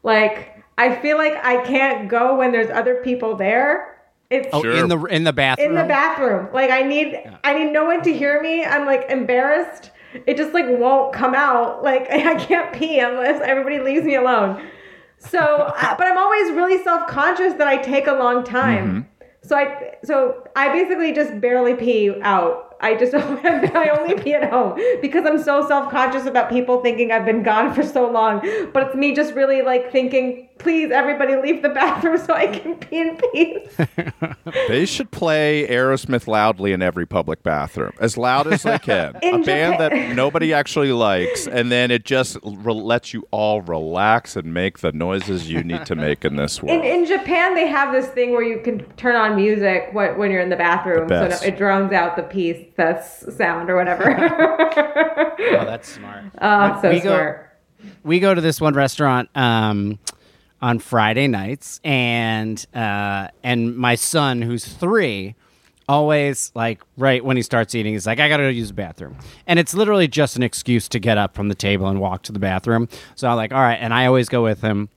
Like 0.03 0.63
I 0.77 0.97
feel 0.97 1.17
like 1.17 1.35
I 1.45 1.65
can't 1.65 2.09
go 2.09 2.37
when 2.37 2.53
there's 2.53 2.71
other 2.71 2.97
people 2.97 3.37
there. 3.37 3.91
It's 4.31 4.49
Oh, 4.53 4.63
Sure. 4.63 4.73
in 4.75 4.89
the 4.89 4.99
in 5.05 5.25
the 5.25 5.33
bathroom. 5.33 5.69
in 5.71 5.75
the 5.75 5.85
bathroom. 5.85 6.49
Like 6.53 6.71
I 6.71 6.83
need 6.83 7.21
I 7.45 7.55
need 7.55 7.73
no 7.73 7.85
one 7.85 8.03
to 8.03 8.13
hear 8.13 8.43
me. 8.43 8.65
I'm 8.65 8.87
like 8.87 9.07
embarrassed. 9.11 9.91
It 10.27 10.37
just 10.37 10.53
like 10.55 10.67
won't 10.69 11.13
come 11.13 11.35
out. 11.35 11.83
Like 11.83 12.03
I 12.11 12.35
can't 12.37 12.73
pee 12.73 12.99
unless 13.01 13.41
everybody 13.43 13.81
leaves 13.81 14.05
me 14.05 14.15
alone. 14.15 14.63
So, 15.19 15.39
but 15.81 16.03
I'm 16.07 16.19
always 16.19 16.53
really 16.53 16.83
self 16.83 17.07
conscious 17.09 17.55
that 17.55 17.67
I 17.67 17.77
take 17.79 18.07
a 18.07 18.13
long 18.15 18.45
time. 18.45 18.87
Mm-hmm. 18.89 19.01
So 19.43 19.57
I 19.57 19.95
so 20.05 20.45
I 20.57 20.69
basically 20.73 21.13
just 21.13 21.41
barely 21.41 21.75
pee 21.75 22.15
out. 22.23 22.74
I 22.85 22.95
just 22.97 23.15
I 23.15 23.89
only 23.99 24.15
pee 24.15 24.35
at 24.35 24.51
home 24.51 24.79
because 25.01 25.25
I'm 25.25 25.43
so 25.43 25.67
self 25.67 25.91
conscious 25.91 26.27
about 26.27 26.51
people 26.51 26.83
thinking 26.83 27.13
I've 27.13 27.25
been 27.25 27.43
gone 27.43 27.73
for 27.73 27.83
so 27.83 28.11
long. 28.11 28.41
But 28.75 28.89
it's 28.89 28.95
me 28.95 29.15
just 29.15 29.33
really 29.33 29.63
like 29.63 29.91
thinking, 29.91 30.51
please 30.59 30.91
everybody 30.91 31.37
leave 31.37 31.63
the 31.63 31.69
bathroom 31.69 32.17
so 32.19 32.33
I 32.35 32.47
can 32.47 32.77
pee 32.77 33.01
in 33.01 33.17
peace. 33.33 33.77
They 34.69 34.87
should 34.87 35.11
play 35.11 35.67
Aerosmith 35.69 36.27
loudly 36.27 36.73
in 36.73 36.81
every 36.83 37.07
public 37.07 37.43
bathroom, 37.43 37.93
as 38.01 38.17
loud 38.17 38.47
as 38.53 38.63
they 38.63 38.79
can. 38.79 39.17
In 39.23 39.43
a 39.43 39.45
band 39.45 39.81
that 39.81 40.15
nobody 40.15 40.53
actually 40.53 40.93
likes, 40.93 41.47
and 41.47 41.71
then 41.73 41.91
it 41.91 42.05
just 42.05 42.37
re- 42.45 42.73
lets 42.73 43.13
you 43.13 43.27
all 43.31 43.63
relax 43.63 44.37
and 44.37 44.53
make 44.55 44.79
the 44.81 44.93
noises 44.93 45.51
you 45.51 45.63
need 45.65 45.85
to 45.87 45.95
make 45.97 46.25
in 46.25 46.37
this 46.37 46.59
In, 46.61 46.67
world. 46.69 46.85
in 46.85 47.05
Japan, 47.07 47.55
they 47.55 47.67
have 47.67 47.93
this 47.93 48.07
thing 48.09 48.33
where 48.33 48.43
you 48.43 48.61
can 48.61 48.85
turn 48.97 49.17
on 49.17 49.35
music 49.37 49.89
when, 49.93 50.17
when 50.19 50.31
you're 50.31 50.41
in 50.43 50.51
the 50.51 50.57
bathroom, 50.57 51.09
The 51.09 51.31
so 51.31 51.45
no- 51.45 51.49
it 51.53 51.57
drowns 51.59 51.93
out 51.93 52.17
the 52.17 52.23
piece 52.23 52.65
that's 52.77 53.35
sound 53.37 53.71
or 53.71 53.77
whatever. 53.77 54.05
Oh, 55.57 55.65
that's 55.65 55.89
smart. 55.89 56.25
oh, 56.41 56.79
so 56.81 56.89
We 56.91 57.01
go- 57.01 57.11
smart. 57.11 57.59
we 58.03 58.21
go 58.21 58.35
to 58.35 58.41
this 58.41 58.61
one 58.61 58.75
restaurant 58.75 59.29
um, 59.35 59.99
on 60.65 60.79
Friday 60.79 61.29
nights, 61.29 61.79
and 61.85 62.65
uh, 62.75 63.29
and 63.43 63.77
my 63.77 63.97
son, 63.97 64.41
who's 64.41 64.65
three, 64.65 65.35
always 65.87 66.51
like 66.55 66.81
right 66.97 67.23
when 67.23 67.37
he 67.37 67.43
starts 67.43 67.75
eating, 67.75 67.93
he's 67.93 68.07
like, 68.07 68.19
"I 68.19 68.31
gotta 68.31 68.45
go 68.45 68.49
use 68.49 68.69
the 68.69 68.75
bathroom," 68.75 69.15
and 69.47 69.59
it's 69.59 69.75
literally 69.75 70.09
just 70.09 70.37
an 70.37 70.43
excuse 70.43 70.89
to 70.89 70.99
get 70.99 71.19
up 71.19 71.35
from 71.35 71.49
the 71.49 71.55
table 71.55 71.87
and 71.87 72.01
walk 72.01 72.23
to 72.23 72.33
the 72.33 72.39
bathroom. 72.39 72.89
So 73.15 73.29
I'm 73.29 73.37
like, 73.37 73.53
"All 73.53 73.61
right," 73.61 73.77
and 73.79 73.93
I 73.93 74.07
always 74.07 74.31
go 74.31 74.43
with 74.43 74.63
him. 74.63 74.89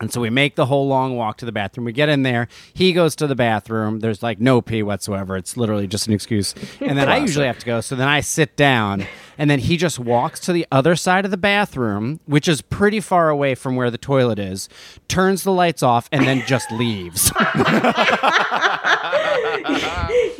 And 0.00 0.12
so 0.12 0.20
we 0.20 0.28
make 0.28 0.56
the 0.56 0.66
whole 0.66 0.88
long 0.88 1.16
walk 1.16 1.36
to 1.38 1.46
the 1.46 1.52
bathroom. 1.52 1.84
We 1.84 1.92
get 1.92 2.08
in 2.08 2.22
there. 2.22 2.48
He 2.72 2.92
goes 2.92 3.14
to 3.16 3.28
the 3.28 3.36
bathroom. 3.36 4.00
There's 4.00 4.22
like 4.22 4.40
no 4.40 4.60
pee 4.60 4.82
whatsoever. 4.82 5.36
It's 5.36 5.56
literally 5.56 5.86
just 5.86 6.08
an 6.08 6.12
excuse. 6.12 6.54
And 6.80 6.98
then 6.98 7.08
I 7.08 7.18
usually 7.18 7.46
have 7.46 7.60
to 7.60 7.66
go. 7.66 7.80
So 7.80 7.94
then 7.94 8.08
I 8.08 8.20
sit 8.20 8.56
down. 8.56 9.06
And 9.38 9.50
then 9.50 9.58
he 9.58 9.76
just 9.76 9.98
walks 9.98 10.40
to 10.40 10.52
the 10.52 10.66
other 10.70 10.94
side 10.94 11.24
of 11.24 11.30
the 11.30 11.36
bathroom, 11.36 12.20
which 12.26 12.46
is 12.46 12.60
pretty 12.60 13.00
far 13.00 13.28
away 13.28 13.54
from 13.54 13.76
where 13.76 13.90
the 13.90 13.98
toilet 13.98 14.38
is, 14.38 14.68
turns 15.08 15.42
the 15.42 15.52
lights 15.52 15.82
off, 15.82 16.08
and 16.12 16.26
then 16.26 16.44
just 16.46 16.70
leaves. 16.70 17.32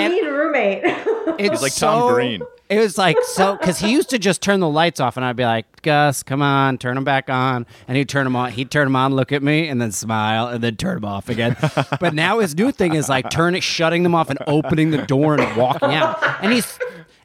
He's 0.00 0.10
like 0.10 0.12
a 0.12 0.14
And- 0.14 0.14
mean 0.14 0.32
roommate. 0.32 0.84
It's 1.40 1.62
like 1.62 1.74
Tom 1.76 2.12
Green. 2.14 2.42
It 2.68 2.80
was 2.80 2.98
like 2.98 3.16
so 3.22 3.56
because 3.56 3.78
he 3.78 3.92
used 3.92 4.10
to 4.10 4.18
just 4.18 4.42
turn 4.42 4.58
the 4.58 4.68
lights 4.68 4.98
off, 4.98 5.16
and 5.16 5.24
I'd 5.24 5.36
be 5.36 5.44
like, 5.44 5.82
"Gus, 5.82 6.24
come 6.24 6.42
on, 6.42 6.78
turn 6.78 6.96
them 6.96 7.04
back 7.04 7.30
on." 7.30 7.64
And 7.86 7.96
he'd 7.96 8.08
turn 8.08 8.24
them 8.24 8.34
on. 8.34 8.50
He'd 8.50 8.72
turn 8.72 8.86
them 8.86 8.96
on, 8.96 9.14
look 9.14 9.30
at 9.30 9.40
me, 9.40 9.68
and 9.68 9.80
then 9.80 9.92
smile, 9.92 10.48
and 10.48 10.64
then 10.64 10.74
turn 10.76 10.96
them 10.96 11.04
off 11.04 11.28
again. 11.28 11.56
but 12.00 12.12
now 12.12 12.40
his 12.40 12.56
new 12.56 12.72
thing 12.72 12.94
is 12.94 13.08
like 13.08 13.30
turning, 13.30 13.60
shutting 13.60 14.02
them 14.02 14.16
off, 14.16 14.30
and 14.30 14.38
opening 14.48 14.90
the 14.90 14.98
door 15.06 15.38
and 15.38 15.56
walking 15.56 15.94
out. 15.94 16.18
And 16.42 16.52
he's 16.52 16.76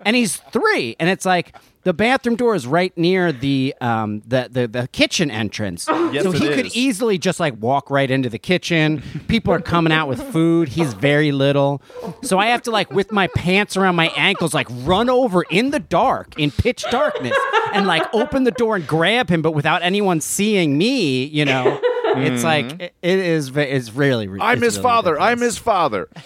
and 0.05 0.15
he's 0.15 0.37
three, 0.37 0.95
and 0.99 1.09
it's 1.09 1.25
like. 1.25 1.55
The 1.85 1.91
bathroom 1.93 2.37
door 2.37 2.55
is 2.55 2.65
right 2.65 2.97
near 2.97 3.33
the 3.33 3.75
um 3.81 4.21
the 4.25 4.47
the, 4.49 4.67
the 4.69 4.87
kitchen 4.93 5.29
entrance, 5.29 5.85
Yes, 5.89 6.23
so 6.23 6.31
it 6.31 6.39
he 6.41 6.47
could 6.47 6.67
is. 6.67 6.75
easily 6.77 7.17
just 7.17 7.41
like 7.41 7.55
walk 7.61 7.89
right 7.89 8.09
into 8.09 8.29
the 8.29 8.39
kitchen. 8.39 9.03
People 9.27 9.51
are 9.53 9.59
coming 9.59 9.91
out 9.91 10.07
with 10.07 10.23
food. 10.31 10.69
He's 10.69 10.93
very 10.93 11.33
little. 11.33 11.81
So 12.21 12.39
I 12.39 12.45
have 12.45 12.61
to 12.61 12.71
like 12.71 12.89
with 12.91 13.11
my 13.11 13.27
pants 13.27 13.75
around 13.75 13.97
my 13.97 14.07
ankles 14.15 14.53
like 14.53 14.67
run 14.85 15.09
over 15.09 15.43
in 15.49 15.71
the 15.71 15.79
dark 15.81 16.39
in 16.39 16.51
pitch 16.51 16.85
darkness 16.89 17.35
and 17.73 17.85
like 17.85 18.03
open 18.13 18.45
the 18.45 18.51
door 18.51 18.77
and 18.77 18.87
grab 18.87 19.29
him 19.29 19.41
but 19.41 19.51
without 19.51 19.81
anyone 19.81 20.21
seeing 20.21 20.77
me, 20.77 21.25
you 21.25 21.43
know. 21.43 21.81
It's 22.15 22.45
like 22.45 22.79
it, 22.81 22.93
it 23.01 23.19
is 23.19 23.49
ve- 23.49 23.63
it's 23.63 23.91
really 23.93 24.27
Mm-hmm. 24.27 24.41
I'm 24.41 24.57
it's 24.59 24.63
his 24.67 24.77
really 24.77 24.83
father. 24.83 25.19
I'm 25.19 25.41
his 25.41 25.57
father. 25.57 26.07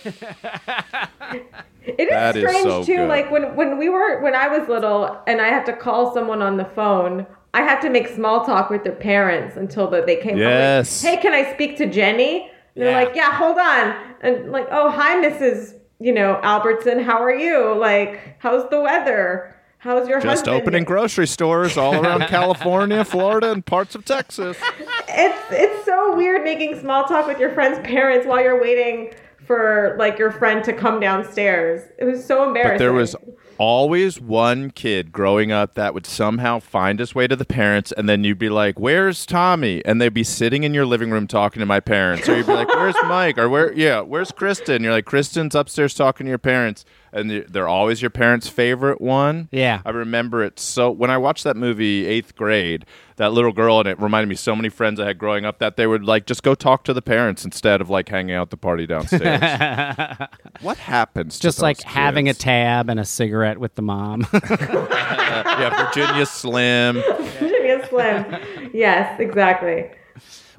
It 1.87 2.01
is 2.01 2.09
That 2.09 2.35
is 2.35 2.43
strange 2.49 2.63
so 2.67 2.83
too. 2.83 2.95
good. 2.97 3.09
Like 3.09 3.31
when 3.31 3.55
when 3.55 3.77
we 3.77 3.89
were 3.89 4.21
when 4.21 4.35
I 4.35 4.47
was 4.47 4.67
little 4.67 5.17
and 5.27 5.41
I 5.41 5.47
had 5.47 5.65
to 5.67 5.73
call 5.73 6.13
someone 6.13 6.41
on 6.41 6.57
the 6.57 6.65
phone, 6.65 7.25
I 7.53 7.61
had 7.61 7.79
to 7.81 7.89
make 7.89 8.07
small 8.09 8.45
talk 8.45 8.69
with 8.69 8.83
their 8.83 8.93
parents 8.95 9.55
until 9.57 9.89
the, 9.89 10.01
they 10.05 10.17
came. 10.17 10.33
home. 10.37 10.39
Like, 10.41 10.49
Yes. 10.49 11.01
hey, 11.01 11.17
can 11.17 11.33
I 11.33 11.51
speak 11.53 11.77
to 11.77 11.85
Jenny? 11.87 12.51
And 12.75 12.83
they're 12.83 12.91
Yeah. 12.91 13.05
like, 13.05 13.15
yeah, 13.15 13.31
hold 13.31 13.57
on. 13.57 13.95
And 14.21 14.51
like, 14.51 14.67
oh, 14.71 14.91
hi, 14.91 15.15
Mrs. 15.23 15.73
You 15.99 16.11
know 16.13 16.39
Albertson. 16.43 16.99
How 16.99 17.23
are 17.23 17.33
you? 17.33 17.73
Like, 17.75 18.35
how's 18.39 18.69
the 18.69 18.79
weather? 18.81 19.55
How's 19.79 20.07
your? 20.09 20.19
Just 20.19 20.45
husband? 20.45 20.61
opening 20.61 20.83
grocery 20.83 21.25
stores 21.27 21.77
all 21.77 21.95
around 22.03 22.21
California, 22.27 23.03
Florida, 23.05 23.51
and 23.51 23.65
parts 23.65 23.95
of 23.95 24.03
Texas. 24.05 24.57
it's 25.07 25.39
it's 25.51 25.85
so 25.85 26.15
weird 26.15 26.43
making 26.43 26.79
small 26.79 27.05
talk 27.05 27.25
with 27.27 27.39
your 27.39 27.51
friend's 27.53 27.79
parents 27.79 28.27
while 28.27 28.41
you're 28.41 28.61
waiting 28.61 29.13
for 29.47 29.95
like 29.97 30.19
your 30.19 30.29
friend 30.31 30.63
to 30.65 30.73
come 30.73 30.99
downstairs. 30.99 31.81
It 31.97 32.05
was 32.05 32.23
so 32.23 32.47
embarrassing. 32.47 32.73
But 32.73 32.79
there 32.79 32.93
was 32.93 33.15
always 33.57 34.19
one 34.21 34.69
kid 34.69 35.11
growing 35.11 35.51
up 35.51 35.73
that 35.73 35.93
would 35.95 36.05
somehow 36.05 36.59
find 36.59 36.99
his 36.99 37.15
way 37.15 37.25
to 37.27 37.35
the 37.35 37.45
parents, 37.45 37.91
and 37.91 38.07
then 38.07 38.23
you'd 38.23 38.37
be 38.37 38.49
like, 38.49 38.79
"Where's 38.79 39.25
Tommy?" 39.25 39.83
And 39.85 39.99
they'd 39.99 40.13
be 40.13 40.23
sitting 40.23 40.63
in 40.63 40.73
your 40.73 40.85
living 40.85 41.09
room 41.09 41.25
talking 41.27 41.59
to 41.61 41.65
my 41.65 41.79
parents, 41.79 42.27
or 42.29 42.35
you'd 42.37 42.45
be 42.45 42.53
like, 42.53 42.67
"Where's 42.67 42.95
Mike?" 43.05 43.37
Or 43.37 43.49
where? 43.49 43.73
Yeah, 43.73 44.01
where's 44.01 44.31
Kristen? 44.31 44.83
You're 44.83 44.91
like, 44.91 45.05
"Kristen's 45.05 45.55
upstairs 45.55 45.95
talking 45.95 46.25
to 46.25 46.29
your 46.29 46.37
parents," 46.37 46.85
and 47.11 47.31
they- 47.31 47.45
they're 47.49 47.67
always 47.67 48.01
your 48.01 48.11
parents' 48.11 48.47
favorite 48.49 49.01
one. 49.01 49.47
Yeah. 49.51 49.81
I 49.85 49.89
remember 49.89 50.43
it 50.43 50.59
so 50.59 50.91
when 50.91 51.09
I 51.09 51.17
watched 51.17 51.43
that 51.45 51.55
movie 51.57 52.05
eighth 52.05 52.35
grade. 52.35 52.85
That 53.17 53.33
little 53.33 53.51
girl, 53.51 53.79
and 53.79 53.89
it 53.89 53.99
reminded 53.99 54.29
me 54.29 54.35
so 54.35 54.55
many 54.55 54.69
friends 54.69 54.99
I 54.99 55.07
had 55.07 55.17
growing 55.17 55.43
up 55.43 55.57
that 55.57 55.75
they 55.75 55.87
would 55.87 56.05
like 56.05 56.27
just 56.27 56.43
go 56.43 56.53
talk 56.53 56.83
to 56.83 56.93
the 56.93 57.01
parents 57.01 57.43
instead 57.43 57.81
of 57.81 57.89
like 57.89 58.09
hanging 58.09 58.35
out 58.35 58.51
the 58.51 58.57
party 58.57 58.85
downstairs. 58.85 59.41
what 60.61 60.77
happens? 60.77 61.35
to 61.37 61.41
just 61.41 61.59
like 61.59 61.77
those 61.77 61.85
having 61.85 62.29
a 62.29 62.33
tab 62.35 62.89
and 62.89 62.99
a 62.99 63.05
cigarette 63.05 63.59
with 63.59 63.73
the 63.73 63.81
mom. 63.81 64.27
yeah, 64.33 65.85
Virginia 65.85 66.27
Slim. 66.27 67.01
Virginia 67.39 67.87
Slim. 67.89 68.69
yes, 68.73 69.19
exactly. 69.19 69.89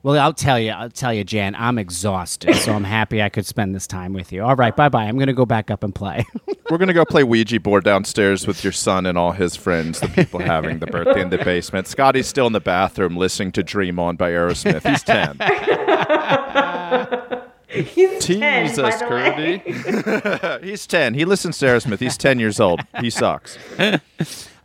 Well, 0.02 0.20
I'll 0.20 0.32
tell 0.32 0.58
you, 0.58 0.70
I'll 0.70 0.90
tell 0.90 1.12
you, 1.12 1.24
Jan, 1.24 1.54
I'm 1.54 1.78
exhausted, 1.78 2.54
so 2.56 2.72
I'm 2.72 2.84
happy 2.84 3.22
I 3.22 3.28
could 3.28 3.46
spend 3.46 3.74
this 3.74 3.86
time 3.86 4.12
with 4.12 4.32
you. 4.32 4.42
All 4.42 4.56
right, 4.56 4.74
bye 4.74 4.88
bye. 4.88 5.04
I'm 5.04 5.16
going 5.16 5.28
to 5.28 5.32
go 5.32 5.46
back 5.46 5.70
up 5.70 5.82
and 5.82 5.94
play. 5.94 6.24
We're 6.70 6.76
gonna 6.76 6.92
go 6.92 7.06
play 7.06 7.24
Ouija 7.24 7.58
board 7.60 7.84
downstairs 7.84 8.46
with 8.46 8.62
your 8.62 8.74
son 8.74 9.06
and 9.06 9.16
all 9.16 9.32
his 9.32 9.56
friends, 9.56 10.00
the 10.00 10.08
people 10.08 10.38
having 10.40 10.80
the 10.80 10.86
birthday 10.86 11.22
in 11.22 11.30
the 11.30 11.38
basement. 11.38 11.86
Scotty's 11.86 12.26
still 12.26 12.46
in 12.46 12.52
the 12.52 12.60
bathroom 12.60 13.16
listening 13.16 13.52
to 13.52 13.62
"Dream 13.62 13.98
On" 13.98 14.16
by 14.16 14.32
Aerosmith. 14.32 14.86
He's 14.86 15.02
ten. 15.02 15.38
He's 17.68 18.24
10, 18.24 18.66
Jesus, 18.66 18.78
by 18.78 18.96
the 18.96 19.14
way. 19.14 19.58
Kirby. 19.60 20.58
He's 20.68 20.86
ten. 20.86 21.14
He 21.14 21.24
listens 21.24 21.56
to 21.58 21.66
Aerosmith. 21.66 22.00
He's 22.00 22.18
ten 22.18 22.38
years 22.38 22.60
old. 22.60 22.80
He 23.00 23.08
sucks. 23.08 23.56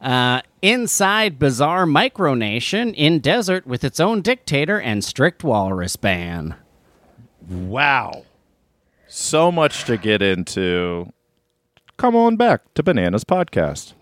Uh, 0.03 0.41
inside 0.61 1.39
bizarre 1.39 1.85
micronation 1.85 2.93
in 2.93 3.19
desert 3.19 3.65
with 3.65 3.85
its 3.85 4.01
own 4.01 4.21
dictator 4.21 4.79
and 4.79 5.01
strict 5.01 5.45
walrus 5.45 5.95
ban. 5.95 6.55
Wow. 7.49 8.25
So 9.07 9.49
much 9.49 9.85
to 9.85 9.97
get 9.97 10.21
into. 10.21 11.13
Come 11.95 12.17
on 12.17 12.35
back 12.35 12.73
to 12.73 12.83
Bananas 12.83 13.23
Podcast. 13.23 13.93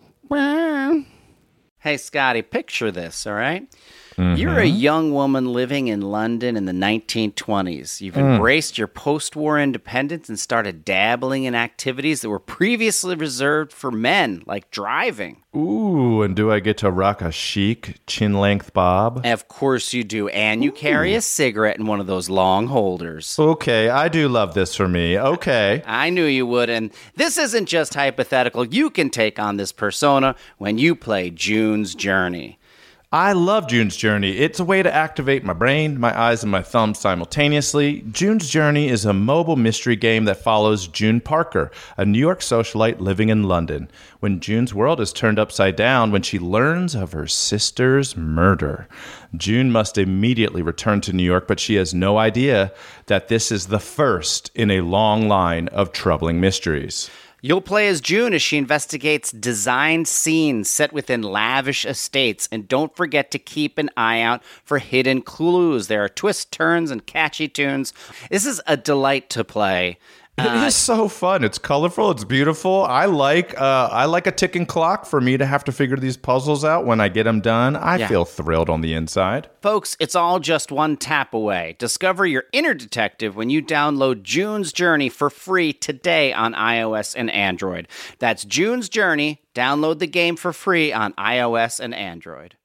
Hey, 1.77 1.97
Scotty, 1.97 2.41
picture 2.41 2.89
this, 2.91 3.27
all 3.27 3.33
right? 3.33 3.67
You're 4.21 4.59
a 4.59 4.65
mm-hmm. 4.65 4.77
young 4.77 5.13
woman 5.13 5.51
living 5.51 5.87
in 5.87 6.01
London 6.01 6.55
in 6.55 6.65
the 6.65 6.71
1920s. 6.71 8.01
You've 8.01 8.15
hmm. 8.15 8.21
embraced 8.21 8.77
your 8.77 8.87
post 8.87 9.35
war 9.35 9.59
independence 9.59 10.29
and 10.29 10.39
started 10.39 10.85
dabbling 10.85 11.45
in 11.45 11.55
activities 11.55 12.21
that 12.21 12.29
were 12.29 12.39
previously 12.39 13.15
reserved 13.15 13.73
for 13.73 13.89
men, 13.89 14.43
like 14.45 14.69
driving. 14.69 15.43
Ooh, 15.55 16.21
and 16.21 16.33
do 16.35 16.49
I 16.51 16.59
get 16.59 16.77
to 16.77 16.91
rock 16.91 17.21
a 17.21 17.31
chic 17.31 17.97
chin 18.07 18.35
length 18.35 18.73
bob? 18.73 19.25
Of 19.25 19.47
course 19.47 19.91
you 19.91 20.03
do. 20.03 20.29
And 20.29 20.63
you 20.63 20.71
carry 20.71 21.13
a 21.13 21.21
cigarette 21.21 21.77
in 21.77 21.87
one 21.87 21.99
of 21.99 22.07
those 22.07 22.29
long 22.29 22.67
holders. 22.67 23.37
Okay, 23.37 23.89
I 23.89 24.07
do 24.07 24.29
love 24.29 24.53
this 24.53 24.75
for 24.75 24.87
me. 24.87 25.19
Okay. 25.19 25.83
I 25.87 26.09
knew 26.09 26.25
you 26.25 26.45
would. 26.45 26.69
And 26.69 26.91
this 27.15 27.37
isn't 27.37 27.65
just 27.65 27.95
hypothetical. 27.95 28.65
You 28.65 28.89
can 28.89 29.09
take 29.09 29.39
on 29.39 29.57
this 29.57 29.71
persona 29.71 30.35
when 30.57 30.77
you 30.77 30.95
play 30.95 31.29
June's 31.29 31.95
Journey. 31.95 32.59
I 33.13 33.33
love 33.33 33.67
June's 33.67 33.97
Journey. 33.97 34.37
It's 34.37 34.61
a 34.61 34.63
way 34.63 34.81
to 34.81 34.95
activate 34.95 35.43
my 35.43 35.51
brain, 35.51 35.99
my 35.99 36.17
eyes, 36.17 36.43
and 36.43 36.51
my 36.51 36.61
thumbs 36.61 36.97
simultaneously. 36.97 38.05
June's 38.09 38.49
Journey 38.49 38.87
is 38.87 39.03
a 39.03 39.11
mobile 39.11 39.57
mystery 39.57 39.97
game 39.97 40.23
that 40.23 40.41
follows 40.41 40.87
June 40.87 41.19
Parker, 41.19 41.71
a 41.97 42.05
New 42.05 42.19
York 42.19 42.39
socialite 42.39 43.01
living 43.01 43.27
in 43.27 43.43
London, 43.43 43.91
when 44.21 44.39
June's 44.39 44.73
world 44.73 45.01
is 45.01 45.11
turned 45.11 45.39
upside 45.39 45.75
down 45.75 46.11
when 46.11 46.21
she 46.21 46.39
learns 46.39 46.95
of 46.95 47.11
her 47.11 47.27
sister's 47.27 48.15
murder. 48.15 48.87
June 49.35 49.73
must 49.73 49.97
immediately 49.97 50.61
return 50.61 51.01
to 51.01 51.11
New 51.11 51.21
York, 51.21 51.49
but 51.49 51.59
she 51.59 51.75
has 51.75 51.93
no 51.93 52.17
idea 52.17 52.71
that 53.07 53.27
this 53.27 53.51
is 53.51 53.67
the 53.67 53.79
first 53.79 54.51
in 54.55 54.71
a 54.71 54.79
long 54.79 55.27
line 55.27 55.67
of 55.67 55.91
troubling 55.91 56.39
mysteries. 56.39 57.09
You'll 57.43 57.61
play 57.61 57.87
as 57.87 58.01
June 58.01 58.35
as 58.35 58.41
she 58.43 58.57
investigates 58.57 59.31
design 59.31 60.05
scenes 60.05 60.69
set 60.69 60.93
within 60.93 61.23
lavish 61.23 61.85
estates. 61.85 62.47
And 62.51 62.67
don't 62.67 62.95
forget 62.95 63.31
to 63.31 63.39
keep 63.39 63.79
an 63.79 63.89
eye 63.97 64.21
out 64.21 64.43
for 64.63 64.77
hidden 64.77 65.23
clues. 65.23 65.87
There 65.87 66.03
are 66.03 66.09
twists, 66.09 66.45
turns, 66.45 66.91
and 66.91 67.05
catchy 67.07 67.47
tunes. 67.47 67.93
This 68.29 68.45
is 68.45 68.61
a 68.67 68.77
delight 68.77 69.31
to 69.31 69.43
play. 69.43 69.97
It 70.61 70.67
is 70.67 70.75
so 70.75 71.07
fun. 71.07 71.43
It's 71.43 71.57
colorful. 71.57 72.11
It's 72.11 72.23
beautiful. 72.23 72.83
I 72.83 73.05
like 73.05 73.59
uh, 73.59 73.89
I 73.91 74.05
like 74.05 74.27
a 74.27 74.31
ticking 74.31 74.65
clock 74.65 75.05
for 75.05 75.19
me 75.21 75.37
to 75.37 75.45
have 75.45 75.63
to 75.65 75.71
figure 75.71 75.97
these 75.97 76.17
puzzles 76.17 76.63
out. 76.65 76.85
When 76.85 76.99
I 76.99 77.09
get 77.09 77.23
them 77.23 77.41
done, 77.41 77.75
I 77.75 77.97
Yeah. 77.97 78.07
feel 78.07 78.25
thrilled 78.25 78.69
on 78.69 78.81
the 78.81 78.93
inside. 78.93 79.49
Folks, 79.61 79.95
it's 79.99 80.15
all 80.15 80.39
just 80.39 80.71
one 80.71 80.97
tap 80.97 81.33
away. 81.33 81.75
Discover 81.79 82.25
your 82.25 82.43
inner 82.51 82.73
detective 82.73 83.35
when 83.35 83.49
you 83.49 83.61
download 83.61 84.23
June's 84.23 84.71
Journey 84.73 85.09
for 85.09 85.29
free 85.29 85.73
today 85.73 86.33
on 86.33 86.53
iOS 86.53 87.15
and 87.15 87.29
Android. 87.31 87.87
That's 88.19 88.43
June's 88.45 88.89
Journey. 88.89 89.41
Download 89.53 89.99
the 89.99 90.07
game 90.07 90.35
for 90.37 90.53
free 90.53 90.93
on 90.93 91.13
iOS 91.13 91.79
and 91.79 91.93
Android. 91.93 92.55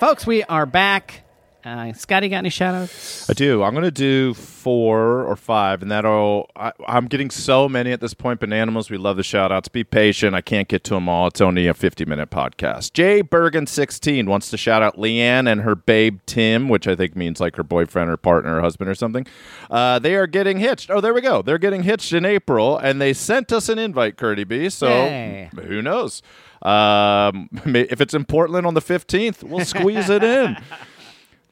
Folks, 0.00 0.26
we 0.26 0.42
are 0.44 0.64
back. 0.64 1.24
Uh, 1.64 1.92
Scotty, 1.92 2.28
got 2.28 2.38
any 2.38 2.48
shout 2.48 2.74
outs? 2.74 3.28
I 3.28 3.34
do. 3.34 3.62
I'm 3.62 3.72
going 3.72 3.84
to 3.84 3.90
do 3.90 4.32
four 4.32 5.24
or 5.24 5.36
five, 5.36 5.82
and 5.82 5.90
that'll. 5.90 6.50
I, 6.56 6.72
I'm 6.86 7.06
getting 7.06 7.28
so 7.28 7.68
many 7.68 7.92
at 7.92 8.00
this 8.00 8.14
point. 8.14 8.40
Bananimals, 8.40 8.90
we 8.90 8.96
love 8.96 9.18
the 9.18 9.22
shout 9.22 9.52
outs. 9.52 9.68
Be 9.68 9.84
patient. 9.84 10.34
I 10.34 10.40
can't 10.40 10.68
get 10.68 10.84
to 10.84 10.94
them 10.94 11.08
all. 11.08 11.26
It's 11.26 11.40
only 11.40 11.66
a 11.66 11.74
50 11.74 12.06
minute 12.06 12.30
podcast. 12.30 12.94
Jay 12.94 13.22
Bergen16 13.22 14.26
wants 14.26 14.48
to 14.50 14.56
shout 14.56 14.82
out 14.82 14.96
Leanne 14.96 15.50
and 15.50 15.60
her 15.60 15.74
babe 15.74 16.20
Tim, 16.24 16.70
which 16.70 16.88
I 16.88 16.96
think 16.96 17.14
means 17.14 17.40
like 17.40 17.56
her 17.56 17.62
boyfriend 17.62 18.10
or 18.10 18.16
partner 18.16 18.56
or 18.56 18.60
husband 18.62 18.88
or 18.88 18.94
something. 18.94 19.26
Uh, 19.70 19.98
they 19.98 20.14
are 20.14 20.26
getting 20.26 20.58
hitched. 20.58 20.90
Oh, 20.90 21.02
there 21.02 21.12
we 21.12 21.20
go. 21.20 21.42
They're 21.42 21.58
getting 21.58 21.82
hitched 21.82 22.12
in 22.14 22.24
April, 22.24 22.78
and 22.78 23.02
they 23.02 23.12
sent 23.12 23.52
us 23.52 23.68
an 23.68 23.78
invite, 23.78 24.16
Curdy 24.16 24.44
B. 24.44 24.70
So 24.70 25.48
who 25.56 25.82
knows? 25.82 26.22
Um, 26.62 27.48
if 27.64 28.00
it's 28.00 28.14
in 28.14 28.24
Portland 28.24 28.66
on 28.66 28.74
the 28.74 28.80
15th, 28.80 29.42
we'll 29.42 29.64
squeeze 29.64 30.08
it 30.08 30.22
in. 30.22 30.56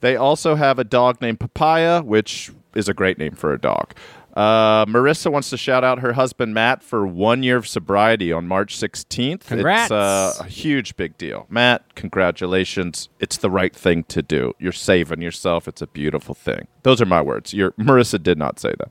They 0.00 0.16
also 0.16 0.54
have 0.54 0.78
a 0.78 0.84
dog 0.84 1.20
named 1.20 1.40
Papaya, 1.40 2.02
which 2.02 2.52
is 2.74 2.88
a 2.88 2.94
great 2.94 3.18
name 3.18 3.32
for 3.32 3.52
a 3.52 3.58
dog. 3.58 3.94
Uh, 4.38 4.86
Marissa 4.86 5.32
wants 5.32 5.50
to 5.50 5.56
shout 5.56 5.82
out 5.82 5.98
her 5.98 6.12
husband 6.12 6.54
Matt 6.54 6.82
for 6.82 7.04
one 7.04 7.42
year 7.42 7.56
of 7.56 7.66
sobriety 7.66 8.32
on 8.32 8.46
March 8.46 8.78
16th. 8.78 9.46
Congrats. 9.46 9.86
It's 9.86 9.90
uh, 9.90 10.34
a 10.40 10.44
huge, 10.44 10.94
big 10.94 11.18
deal. 11.18 11.46
Matt, 11.50 11.82
congratulations. 11.98 13.08
It's 13.20 13.36
the 13.36 13.50
right 13.50 13.74
thing 13.74 14.04
to 14.04 14.22
do. 14.22 14.54
You're 14.58 14.72
saving 14.72 15.22
yourself. 15.22 15.68
It's 15.68 15.82
a 15.82 15.86
beautiful 15.86 16.34
thing. 16.34 16.66
Those 16.82 17.00
are 17.02 17.06
my 17.06 17.20
words. 17.20 17.52
Your 17.52 17.72
Marissa 17.72 18.22
did 18.22 18.38
not 18.38 18.58
say 18.58 18.72
that. 18.78 18.90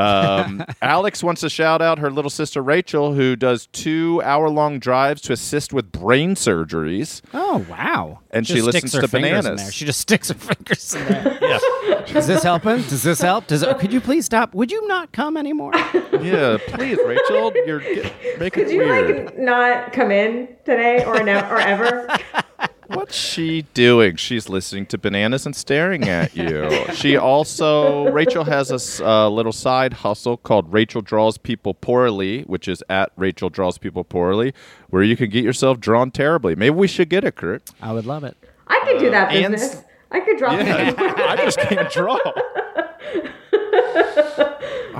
Um, 0.00 0.64
Alex 0.82 1.22
wants 1.22 1.40
to 1.42 1.48
shout 1.50 1.80
out 1.82 1.98
her 1.98 2.10
little 2.10 2.30
sister 2.30 2.62
Rachel, 2.62 3.14
who 3.14 3.36
does 3.36 3.66
two 3.68 4.20
hour 4.24 4.48
long 4.48 4.78
drives 4.78 5.20
to 5.22 5.32
assist 5.32 5.72
with 5.72 5.92
brain 5.92 6.34
surgeries. 6.34 7.20
Oh 7.34 7.64
wow! 7.68 8.20
And 8.30 8.46
she 8.46 8.54
Just 8.54 8.66
listens 8.66 8.92
to 8.92 9.08
fingers 9.08 9.30
in 9.30 9.42
bananas. 9.42 9.62
there. 9.62 9.72
She 9.72 9.84
just 9.84 10.00
sticks 10.00 10.28
her 10.28 10.34
fingers 10.34 10.94
in 10.94 11.06
there. 11.06 11.38
yeah. 11.42 12.18
Is 12.18 12.26
this 12.26 12.42
helping? 12.42 12.76
Does 12.82 13.02
this 13.02 13.20
help? 13.20 13.46
Does 13.46 13.62
it, 13.62 13.78
could 13.78 13.92
you 13.92 14.00
please 14.00 14.24
stop? 14.24 14.54
Would 14.54 14.70
you 14.72 14.86
not 14.88 15.12
come 15.12 15.36
anymore? 15.36 15.72
Yeah, 16.18 16.58
please, 16.66 16.98
Rachel. 17.06 17.52
You're 17.64 17.78
get, 17.78 18.12
making 18.40 18.64
Could 18.64 18.72
it 18.72 18.74
you 18.74 18.78
weird. 18.80 19.26
like 19.26 19.38
not 19.38 19.92
come 19.92 20.10
in 20.10 20.48
today 20.64 21.04
or 21.04 21.22
ne- 21.22 21.48
or 21.48 21.60
ever? 21.60 22.08
What's 23.08 23.16
she 23.16 23.62
doing? 23.72 24.16
She's 24.16 24.50
listening 24.50 24.84
to 24.88 24.98
bananas 24.98 25.46
and 25.46 25.56
staring 25.56 26.10
at 26.10 26.36
you. 26.36 26.68
she 26.94 27.16
also, 27.16 28.10
Rachel 28.10 28.44
has 28.44 28.70
a 29.00 29.08
uh, 29.08 29.30
little 29.30 29.50
side 29.50 29.94
hustle 29.94 30.36
called 30.36 30.70
Rachel 30.70 31.00
Draws 31.00 31.38
People 31.38 31.72
Poorly, 31.72 32.42
which 32.42 32.68
is 32.68 32.84
at 32.90 33.10
Rachel 33.16 33.48
Draws 33.48 33.78
People 33.78 34.04
Poorly, 34.04 34.52
where 34.90 35.02
you 35.02 35.16
can 35.16 35.30
get 35.30 35.42
yourself 35.42 35.80
drawn 35.80 36.10
terribly. 36.10 36.54
Maybe 36.54 36.76
we 36.76 36.86
should 36.86 37.08
get 37.08 37.24
it, 37.24 37.36
Kurt. 37.36 37.70
I 37.80 37.94
would 37.94 38.04
love 38.04 38.24
it. 38.24 38.36
I 38.66 38.78
could 38.84 38.98
do 38.98 39.10
that 39.10 39.32
and- 39.32 39.54
business. 39.54 39.82
I 40.10 40.20
could 40.20 40.36
draw. 40.36 40.52
Yeah. 40.52 40.92
I 40.98 41.36
just 41.36 41.58
can't 41.60 41.90
draw. 41.90 42.18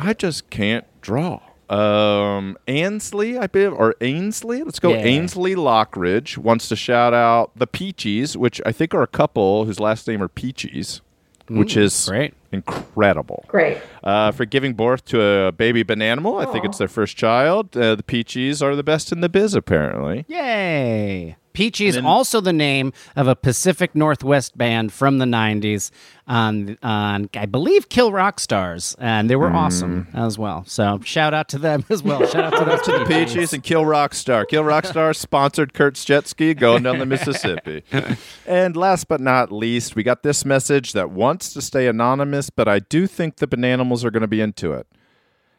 I 0.01 0.15
just 0.17 0.49
can't 0.49 0.87
draw. 1.03 1.41
Um, 1.71 2.57
Ainsley, 2.67 3.39
I 3.39 3.47
believe, 3.47 3.73
or 3.73 3.95
Ainsley. 4.01 4.63
Let's 4.63 4.79
go. 4.81 4.91
Yeah. 4.91 4.99
Ainsley 5.01 5.55
Lockridge 5.55 6.39
wants 6.39 6.69
to 6.69 6.77
shout 6.77 7.13
out 7.15 7.51
the 7.57 7.67
Peaches, 7.67 8.37
which 8.37 8.61
I 8.65 8.73
think 8.73 8.95
are 8.95 9.03
a 9.03 9.07
couple 9.07 9.65
whose 9.67 9.79
last 9.79 10.09
name 10.09 10.23
are 10.23 10.29
Peaches, 10.29 11.03
which 11.49 11.77
is 11.77 12.09
great. 12.09 12.35
incredible. 12.53 13.45
Great. 13.49 13.79
Uh, 14.03 14.33
for 14.33 14.45
giving 14.45 14.75
birth 14.75 15.05
to 15.07 15.23
a 15.23 15.53
baby 15.53 15.85
bananimal. 15.85 16.41
I 16.47 16.51
think 16.51 16.65
it's 16.65 16.79
their 16.79 16.89
first 16.89 17.17
child. 17.17 17.77
Uh, 17.77 17.95
the 17.95 18.03
Peaches 18.03 18.63
are 18.63 18.75
the 18.75 18.83
best 18.83 19.13
in 19.13 19.21
the 19.21 19.29
biz, 19.29 19.55
apparently. 19.55 20.25
Yay! 20.29 21.37
Peachy 21.59 21.87
is 21.87 21.97
also 21.97 22.41
the 22.41 22.53
name 22.53 22.93
of 23.17 23.27
a 23.27 23.35
Pacific 23.35 23.93
Northwest 23.93 24.57
band 24.57 24.93
from 24.93 25.19
the 25.19 25.25
'90s 25.25 25.91
on, 26.29 26.79
on 26.85 27.29
I 27.35 27.47
believe, 27.47 27.89
Kill 27.89 28.13
Rock 28.13 28.39
Stars, 28.39 28.95
and 29.01 29.29
they 29.29 29.35
were 29.35 29.51
awesome 29.51 30.07
mm. 30.07 30.15
as 30.17 30.39
well. 30.39 30.63
So 30.69 31.01
shout 31.03 31.35
out 31.35 31.49
to 31.49 31.59
them 31.59 31.85
as 31.91 32.01
well. 32.01 32.25
Shout 32.29 32.45
out 32.45 32.57
to 32.61 32.65
those 32.65 32.83
to 32.83 32.93
the 32.93 33.05
Peaches 33.07 33.53
and 33.53 33.65
Kill 33.65 33.85
Rock 33.85 34.15
Star. 34.15 34.45
Kill 34.45 34.63
Rock 34.63 34.87
Star 34.87 35.13
sponsored 35.15 35.75
Kurt's 35.75 36.05
jet 36.05 36.29
ski 36.29 36.55
going 36.55 36.85
down 36.85 37.01
the 37.01 37.07
Mississippi. 37.07 37.83
and 38.47 38.77
last 38.77 39.09
but 39.09 39.21
not 39.21 39.51
least, 39.51 39.97
we 39.97 40.05
got 40.05 40.23
this 40.23 40.45
message 40.45 40.93
that 40.93 41.11
wants 41.11 41.53
to 41.55 41.61
stay 41.61 41.89
anonymous, 41.89 42.51
but 42.51 42.69
I 42.69 42.79
do 42.79 43.09
think 43.09 43.39
the 43.39 43.49
Bananimals 43.49 44.05
are 44.05 44.13
going 44.13 44.21
to 44.21 44.29
be 44.29 44.41
into 44.41 44.75
it. 44.75 44.87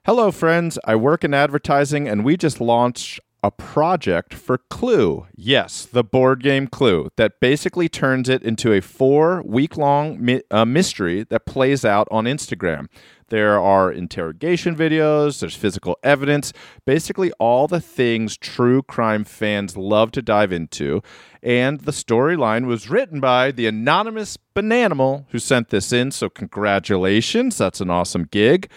Hello, 0.05 0.31
friends. 0.31 0.79
I 0.85 0.95
work 0.95 1.25
in 1.25 1.33
advertising, 1.33 2.07
and 2.07 2.23
we 2.23 2.37
just 2.37 2.61
launched 2.61 3.19
a 3.43 3.51
project 3.51 4.33
for 4.33 4.57
Clue. 4.57 5.27
Yes, 5.35 5.85
the 5.85 6.03
board 6.03 6.43
game 6.43 6.67
Clue 6.67 7.09
that 7.15 7.39
basically 7.39 7.87
turns 7.87 8.29
it 8.29 8.43
into 8.43 8.73
a 8.73 8.81
four 8.81 9.41
week 9.43 9.77
long 9.77 10.23
mi- 10.23 10.41
uh, 10.51 10.65
mystery 10.65 11.23
that 11.29 11.45
plays 11.45 11.85
out 11.85 12.07
on 12.11 12.25
Instagram. 12.25 12.87
There 13.29 13.59
are 13.59 13.91
interrogation 13.91 14.75
videos, 14.75 15.39
there's 15.39 15.55
physical 15.55 15.97
evidence, 16.03 16.51
basically 16.85 17.31
all 17.33 17.67
the 17.67 17.79
things 17.79 18.35
true 18.35 18.81
crime 18.81 19.23
fans 19.23 19.77
love 19.77 20.11
to 20.13 20.21
dive 20.21 20.51
into. 20.51 21.01
And 21.41 21.81
the 21.81 21.91
storyline 21.91 22.65
was 22.65 22.89
written 22.89 23.19
by 23.19 23.51
the 23.51 23.67
anonymous 23.67 24.37
Bananimal 24.55 25.25
who 25.29 25.39
sent 25.39 25.69
this 25.69 25.93
in. 25.93 26.11
So, 26.11 26.27
congratulations. 26.27 27.57
That's 27.57 27.79
an 27.79 27.89
awesome 27.89 28.27
gig. 28.29 28.69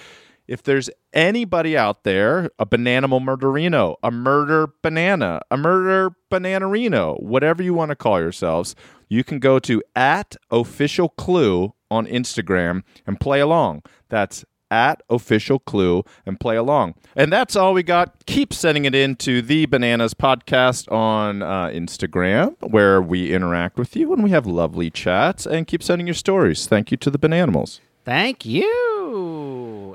If 0.49 0.63
there's 0.63 0.91
anybody 1.13 1.77
out 1.77 2.05
there, 2.05 2.51
a 2.59 2.67
bananimal 2.67 3.23
murderino, 3.23 3.97
a 4.03 4.11
murder 4.11 4.69
banana, 4.83 5.41
a 5.51 5.57
murder 5.57 6.15
bananarino, 6.31 7.23
whatever 7.23 7.63
you 7.63 7.75
want 7.75 7.91
to 7.91 7.97
call 7.97 8.21
yourselves, 8.21 8.75
you 9.09 9.23
can 9.25 9.39
go 9.39 9.59
to 9.61 9.83
at 9.95 10.37
official 10.51 11.11
clue 11.11 11.75
on 11.91 12.07
Instagram 12.07 12.83
and 13.07 13.21
play 13.21 13.41
along. 13.41 13.83
That's 14.09 14.45
at 14.71 15.03
official 15.11 15.59
clue 15.59 16.03
and 16.25 16.41
play 16.41 16.57
along. 16.57 16.95
And 17.15 17.31
that's 17.31 17.55
all 17.55 17.75
we 17.75 17.83
got. 17.83 18.25
Keep 18.25 18.55
sending 18.55 18.87
it 18.87 18.95
in 18.95 19.17
to 19.17 19.43
the 19.43 19.67
Bananas 19.67 20.15
Podcast 20.15 20.91
on 20.91 21.43
uh, 21.43 21.67
Instagram, 21.67 22.57
where 22.61 23.03
we 23.03 23.35
interact 23.35 23.77
with 23.77 23.95
you 23.95 24.13
and 24.15 24.25
we 24.25 24.31
have 24.31 24.47
lovely 24.47 24.91
chats. 24.91 25.47
And 25.47 25.67
keep 25.67 25.83
sending 25.83 26.07
your 26.07 26.15
stories. 26.15 26.67
Thank 26.67 26.91
you 26.91 26.97
to 26.97 27.11
the 27.11 27.19
Bananimals. 27.19 27.81
Thank 28.05 28.47
you. 28.47 29.42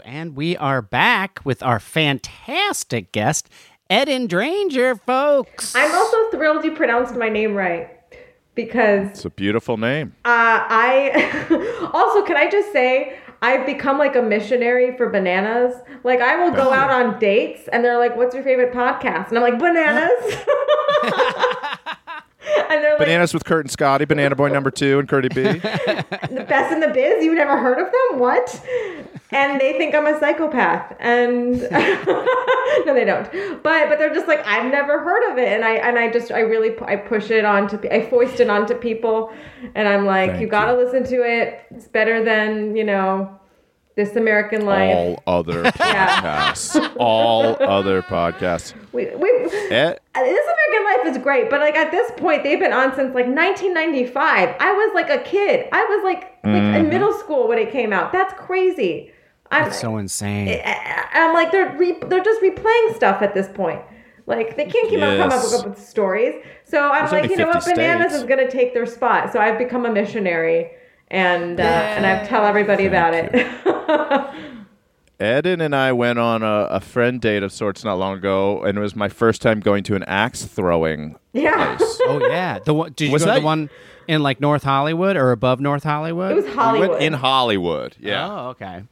And 0.07 0.37
we 0.37 0.55
are 0.55 0.81
back 0.81 1.41
with 1.43 1.61
our 1.61 1.81
fantastic 1.81 3.11
guest, 3.11 3.49
Eden 3.91 4.27
Dranger, 4.27 4.95
folks. 4.95 5.75
I'm 5.75 5.93
also 5.93 6.29
thrilled 6.31 6.63
you 6.63 6.73
pronounced 6.73 7.15
my 7.15 7.27
name 7.27 7.55
right 7.55 7.89
because 8.55 9.09
It's 9.09 9.25
a 9.25 9.29
beautiful 9.29 9.75
name. 9.75 10.15
Uh, 10.23 10.63
I 10.63 11.89
also 11.93 12.25
can 12.25 12.37
I 12.37 12.49
just 12.49 12.71
say 12.71 13.17
I've 13.41 13.65
become 13.65 13.97
like 13.97 14.15
a 14.15 14.21
missionary 14.21 14.95
for 14.95 15.09
bananas. 15.09 15.75
Like 16.05 16.21
I 16.21 16.41
will 16.41 16.55
go 16.55 16.71
out 16.71 16.89
on 16.89 17.19
dates 17.19 17.67
and 17.73 17.83
they're 17.83 17.97
like, 17.97 18.15
"What's 18.15 18.33
your 18.33 18.45
favorite 18.45 18.71
podcast?" 18.73 19.27
And 19.27 19.37
I'm 19.37 19.43
like, 19.43 19.59
"Bananas." 19.59 20.09
and 22.69 22.81
they're 22.81 22.91
like, 22.91 22.99
Bananas 22.99 23.33
with 23.33 23.43
Kurt 23.43 23.65
and 23.65 23.71
Scotty, 23.71 24.05
Banana 24.05 24.37
Boy 24.37 24.47
number 24.47 24.71
two, 24.71 24.99
and 24.99 25.09
Curdy 25.09 25.27
B. 25.27 25.43
"The 25.43 26.45
best 26.47 26.71
in 26.71 26.79
the 26.79 26.87
biz? 26.87 27.25
You've 27.25 27.35
never 27.35 27.57
heard 27.57 27.77
of 27.77 27.91
them? 27.91 28.19
What?" 28.21 28.63
And 29.31 29.59
they 29.59 29.73
think 29.73 29.93
I'm 29.93 30.05
a 30.07 30.17
psychopath, 30.19 30.95
and 31.01 31.59
no, 31.61 32.93
they 32.93 33.03
don't. 33.03 33.29
But 33.61 33.89
but 33.89 33.97
they're 33.99 34.13
just 34.13 34.27
like, 34.27 34.45
"I've 34.47 34.71
never 34.71 34.99
heard 35.03 35.31
of 35.31 35.37
it," 35.37 35.49
and 35.49 35.65
I 35.65 35.73
and 35.73 35.99
I 35.99 36.09
just 36.09 36.31
I 36.31 36.39
really 36.39 36.73
I 36.81 36.95
push 36.95 37.29
it 37.29 37.43
onto 37.43 37.77
I 37.89 38.09
foist 38.09 38.39
it 38.39 38.49
onto 38.49 38.73
people, 38.75 39.33
and 39.75 39.85
I'm 39.87 40.05
like, 40.05 40.29
Thank 40.31 40.41
"You 40.41 40.47
got 40.47 40.67
to 40.71 40.77
listen 40.77 41.03
to 41.05 41.15
it. 41.23 41.61
It's 41.71 41.87
better 41.87 42.23
than 42.23 42.75
you 42.75 42.83
know." 42.85 43.33
This 43.95 44.15
American 44.15 44.63
Life. 44.67 44.95
All 44.95 45.23
other 45.25 45.63
podcasts. 45.71 46.95
All 46.99 47.57
other 47.59 48.03
podcasts. 48.03 48.75
We, 48.93 49.05
we, 49.15 49.27
Eh, 49.31 49.93
This 50.13 50.45
American 50.45 50.85
Life 50.85 51.07
is 51.07 51.17
great, 51.17 51.49
but 51.49 51.61
like 51.61 51.73
at 51.75 51.89
this 51.89 52.11
point, 52.15 52.43
they've 52.43 52.59
been 52.59 52.73
on 52.73 52.89
since 52.95 53.15
like 53.15 53.25
1995. 53.25 54.55
I 54.59 54.71
was 54.71 54.91
like 54.93 55.09
a 55.09 55.17
kid. 55.23 55.67
I 55.71 55.83
was 55.83 56.03
like 56.03 56.21
like 56.21 56.33
Mm-hmm. 56.53 56.75
in 56.75 56.89
middle 56.89 57.11
school 57.13 57.47
when 57.47 57.57
it 57.57 57.71
came 57.71 57.91
out. 57.91 58.11
That's 58.13 58.33
crazy. 58.35 59.11
I'm 59.51 59.65
That's 59.65 59.79
so 59.79 59.97
insane. 59.97 60.61
I- 60.65 61.05
I'm 61.13 61.33
like 61.33 61.51
they're 61.51 61.75
re, 61.77 61.97
they're 62.07 62.23
just 62.23 62.41
replaying 62.41 62.95
stuff 62.95 63.21
at 63.21 63.33
this 63.33 63.47
point. 63.53 63.81
Like 64.25 64.55
they 64.57 64.65
can't 64.65 64.89
keep 64.89 65.01
on 65.01 65.17
coming 65.17 65.31
Yes. 65.31 65.53
up 65.53 65.67
with 65.67 65.79
stories. 65.79 66.35
So 66.65 66.89
I'm 66.91 67.09
There's 67.09 67.11
like, 67.13 67.29
you 67.31 67.37
know 67.37 67.47
what, 67.47 67.63
50 67.63 67.73
bananas 67.75 68.11
states. 68.11 68.23
is 68.23 68.27
gonna 68.29 68.51
take 68.51 68.73
their 68.73 68.85
spot. 68.85 69.31
So 69.31 69.39
I've 69.39 69.57
become 69.57 69.85
a 69.85 69.91
missionary, 69.91 70.71
and 71.09 71.59
uh, 71.59 71.63
and 71.63 72.05
I 72.05 72.25
tell 72.25 72.45
everybody 72.45 72.85
about 72.87 73.13
it. 73.15 73.31
Eden 75.19 75.61
and 75.61 75.75
I 75.75 75.93
went 75.93 76.19
on 76.19 76.43
a, 76.43 76.67
a 76.69 76.79
friend 76.79 77.19
date 77.19 77.41
of 77.41 77.51
sorts 77.51 77.83
not 77.83 77.95
long 77.97 78.17
ago, 78.17 78.61
and 78.63 78.77
it 78.77 78.81
was 78.81 78.95
my 78.95 79.09
first 79.09 79.41
time 79.41 79.59
going 79.61 79.83
to 79.85 79.95
an 79.95 80.03
axe 80.03 80.45
throwing 80.45 81.15
yeah, 81.33 81.75
place. 81.77 81.99
oh 82.05 82.19
yeah, 82.29 82.59
the 82.59 82.73
one. 82.73 82.93
Did 82.95 83.05
you 83.07 83.13
Was 83.13 83.23
go 83.23 83.27
to 83.27 83.31
that- 83.33 83.39
the 83.39 83.45
one 83.45 83.69
in 84.07 84.21
like 84.21 84.39
North 84.39 84.63
Hollywood 84.63 85.15
or 85.17 85.31
above 85.31 85.59
North 85.59 85.83
Hollywood? 85.83 86.31
it 86.33 86.35
was 86.35 86.45
We 86.45 86.51
Hollywood. 86.51 86.89
went 86.91 87.01
in 87.03 87.13
Hollywood. 87.13 87.95
Yeah. 87.99 88.27
Oh, 88.29 88.47
okay. 88.49 88.83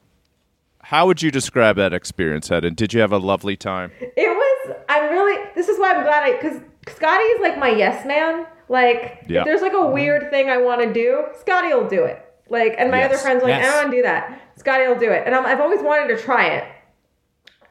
How 0.89 1.07
would 1.07 1.21
you 1.21 1.31
describe 1.31 1.75
that 1.77 1.93
experience, 1.93 2.51
Eden? 2.51 2.73
Did 2.75 2.93
you 2.93 3.01
have 3.01 3.11
a 3.11 3.17
lovely 3.17 3.55
time? 3.57 3.91
It 3.99 4.13
was. 4.29 4.75
I'm 4.89 5.11
really. 5.11 5.43
This 5.55 5.67
is 5.67 5.79
why 5.79 5.93
I'm 5.93 6.03
glad 6.03 6.23
I 6.23 6.33
because 6.33 6.59
Scotty 6.87 7.23
is 7.23 7.41
like 7.41 7.57
my 7.57 7.69
yes 7.69 8.05
man. 8.05 8.45
Like 8.69 9.23
Yeah. 9.27 9.39
if 9.41 9.45
there's 9.45 9.61
like 9.61 9.73
a 9.73 9.85
weird 9.87 10.29
thing 10.29 10.49
I 10.49 10.57
want 10.57 10.81
to 10.81 10.93
do, 10.93 11.25
Scotty 11.39 11.73
will 11.73 11.87
do 11.87 12.03
it. 12.03 12.21
Like, 12.49 12.75
and 12.77 12.91
my 12.91 12.99
Yes. 12.99 13.11
other 13.11 13.17
friends 13.17 13.43
are 13.43 13.47
like, 13.47 13.59
Yes. 13.61 13.65
I 13.65 13.69
don't 13.71 13.77
want 13.83 13.91
to 13.91 13.97
do 13.97 14.03
that. 14.03 14.41
Scotty 14.57 14.87
will 14.87 14.99
do 14.99 15.11
it, 15.11 15.23
and 15.25 15.33
I'm, 15.35 15.45
I've 15.45 15.59
always 15.59 15.81
wanted 15.81 16.15
to 16.15 16.21
try 16.21 16.47
it. 16.47 16.63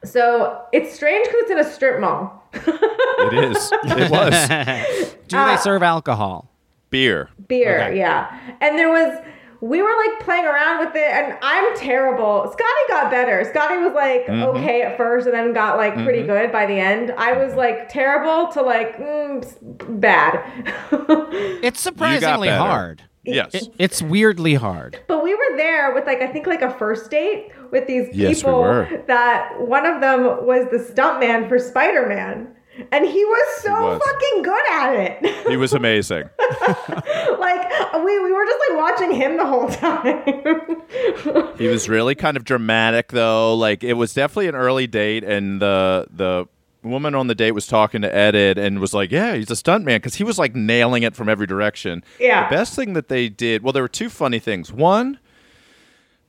So 0.03 0.61
it's 0.73 0.93
strange 0.93 1.25
because 1.27 1.41
it's 1.43 1.51
in 1.51 1.59
a 1.59 1.63
strip 1.63 1.99
mall. 1.99 2.43
It 2.53 3.33
is. 3.33 3.71
It 3.85 4.11
was 4.11 5.15
Do 5.27 5.37
Uh, 5.37 5.51
they 5.55 5.57
serve 5.61 5.83
alcohol? 5.83 6.49
beer. 6.91 7.29
beer 7.47 7.81
Okay. 7.87 7.97
yeah 7.97 8.39
and 8.61 8.77
there 8.79 8.89
was 8.89 9.17
we 9.61 9.81
were 9.81 9.89
like 10.07 10.19
playing 10.19 10.45
around 10.45 10.85
with 10.85 10.95
it 10.95 11.11
and 11.11 11.37
i'm 11.41 11.75
terrible 11.77 12.43
scotty 12.45 12.83
got 12.89 13.09
better 13.11 13.43
scotty 13.49 13.77
was 13.77 13.93
like 13.93 14.25
Mm-hmm. 14.25 14.43
okay 14.57 14.81
at 14.81 14.97
first 14.97 15.25
and 15.27 15.35
then 15.35 15.53
got 15.53 15.77
like 15.77 15.93
pretty 15.95 16.23
good 16.23 16.51
by 16.51 16.65
the 16.65 16.73
end 16.73 17.11
i 17.17 17.33
was 17.33 17.53
like 17.55 17.87
terrible 17.89 18.51
to 18.53 18.61
like 18.61 18.97
mm, 18.97 19.99
bad 20.01 20.43
It's 21.63 21.79
surprisingly 21.81 22.49
hard. 22.49 23.03
Yes. 23.23 23.55
It- 23.55 23.73
it's 23.79 24.01
weirdly 24.01 24.53
hard. 24.55 24.99
but 25.07 25.23
we 25.23 25.33
were 25.33 25.57
there 25.57 25.93
with 25.93 26.05
like 26.05 26.21
i 26.21 26.27
think 26.27 26.45
like 26.47 26.61
a 26.61 26.71
first 26.71 27.09
date 27.11 27.51
with 27.71 27.87
these 27.87 28.07
Yes, 28.13 28.29
we 28.29 28.35
people 28.35 28.61
were. 28.61 29.03
that 29.07 29.59
one 29.59 29.85
of 29.85 29.99
them 30.01 30.45
was 30.45 30.65
the 30.71 30.77
stuntman 30.77 31.47
for 31.49 31.57
spider-man 31.59 32.54
and 32.91 33.05
he 33.05 33.23
was 33.25 33.61
so 33.61 33.71
was. 33.71 34.01
fucking 34.03 34.41
good 34.43 34.63
at 34.71 34.93
it 34.95 35.47
He 35.47 35.57
was 35.57 35.73
amazing. 35.73 36.29
like 37.39 37.93
we, 38.03 38.19
we 38.19 38.31
were 38.31 38.45
just 38.45 38.59
like 38.69 38.77
watching 38.77 39.11
him 39.13 39.37
the 39.37 39.45
whole 39.45 39.69
time 39.69 41.53
He 41.57 41.67
was 41.67 41.87
really 41.95 42.15
kind 42.15 42.37
of 42.37 42.43
dramatic 42.43 43.09
though. 43.09 43.55
Like 43.55 43.83
it 43.83 43.93
was 43.93 44.13
definitely 44.13 44.47
an 44.47 44.55
early 44.55 44.87
date 44.87 45.23
and 45.23 45.61
the 45.61 46.07
the 46.11 46.47
woman 46.83 47.15
on 47.15 47.27
the 47.27 47.35
date 47.35 47.51
was 47.51 47.67
talking 47.67 48.01
to 48.03 48.07
Eden 48.29 48.57
and 48.57 48.79
was 48.79 48.93
like, 48.93 49.11
"Yeah, 49.11 49.35
he's 49.35 49.49
a 49.49 49.55
stuntman" 49.55 49.95
because 49.97 50.15
he 50.15 50.23
was 50.23 50.37
like 50.37 50.55
nailing 50.55 51.03
it 51.03 51.15
from 51.15 51.27
every 51.27 51.47
direction. 51.47 52.03
Yeah. 52.19 52.47
The 52.47 52.55
best 52.55 52.75
thing 52.75 52.93
that 52.93 53.07
they 53.07 53.27
did, 53.27 53.63
well, 53.63 53.73
there 53.73 53.83
were 53.83 53.87
two 53.87 54.09
funny 54.09 54.39
things. 54.39 54.71
One, 54.71 55.19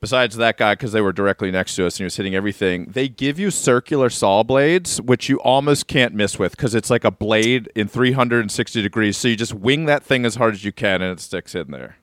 besides 0.07 0.37
that 0.37 0.57
guy, 0.57 0.73
because 0.73 0.93
they 0.93 1.01
were 1.01 1.13
directly 1.13 1.51
next 1.51 1.75
to 1.75 1.85
us 1.85 1.95
and 1.97 1.99
he 1.99 2.05
was 2.05 2.15
hitting 2.15 2.37
everything, 2.37 2.85
they 2.87 3.09
give 3.09 3.41
you 3.41 3.51
circular 3.51 4.09
saw 4.09 4.45
blades, 4.45 5.01
which 5.03 5.29
you 5.29 5.37
almost 5.41 5.89
can't 5.89 6.15
miss 6.15 6.39
with 6.39 6.53
because 6.53 6.77
it's 6.77 6.91
like 6.91 7.03
a 7.03 7.11
blade 7.11 7.69
in 7.75 7.89
360 7.89 8.83
degrees. 8.83 9.17
So 9.17 9.27
you 9.27 9.35
just 9.35 9.53
wing 9.53 9.87
that 9.87 10.05
thing 10.05 10.25
as 10.25 10.37
hard 10.37 10.55
as 10.55 10.65
you 10.65 10.71
can 10.71 11.03
and 11.03 11.11
it 11.11 11.21
sticks 11.21 11.57
in 11.57 11.73
there. 11.73 11.97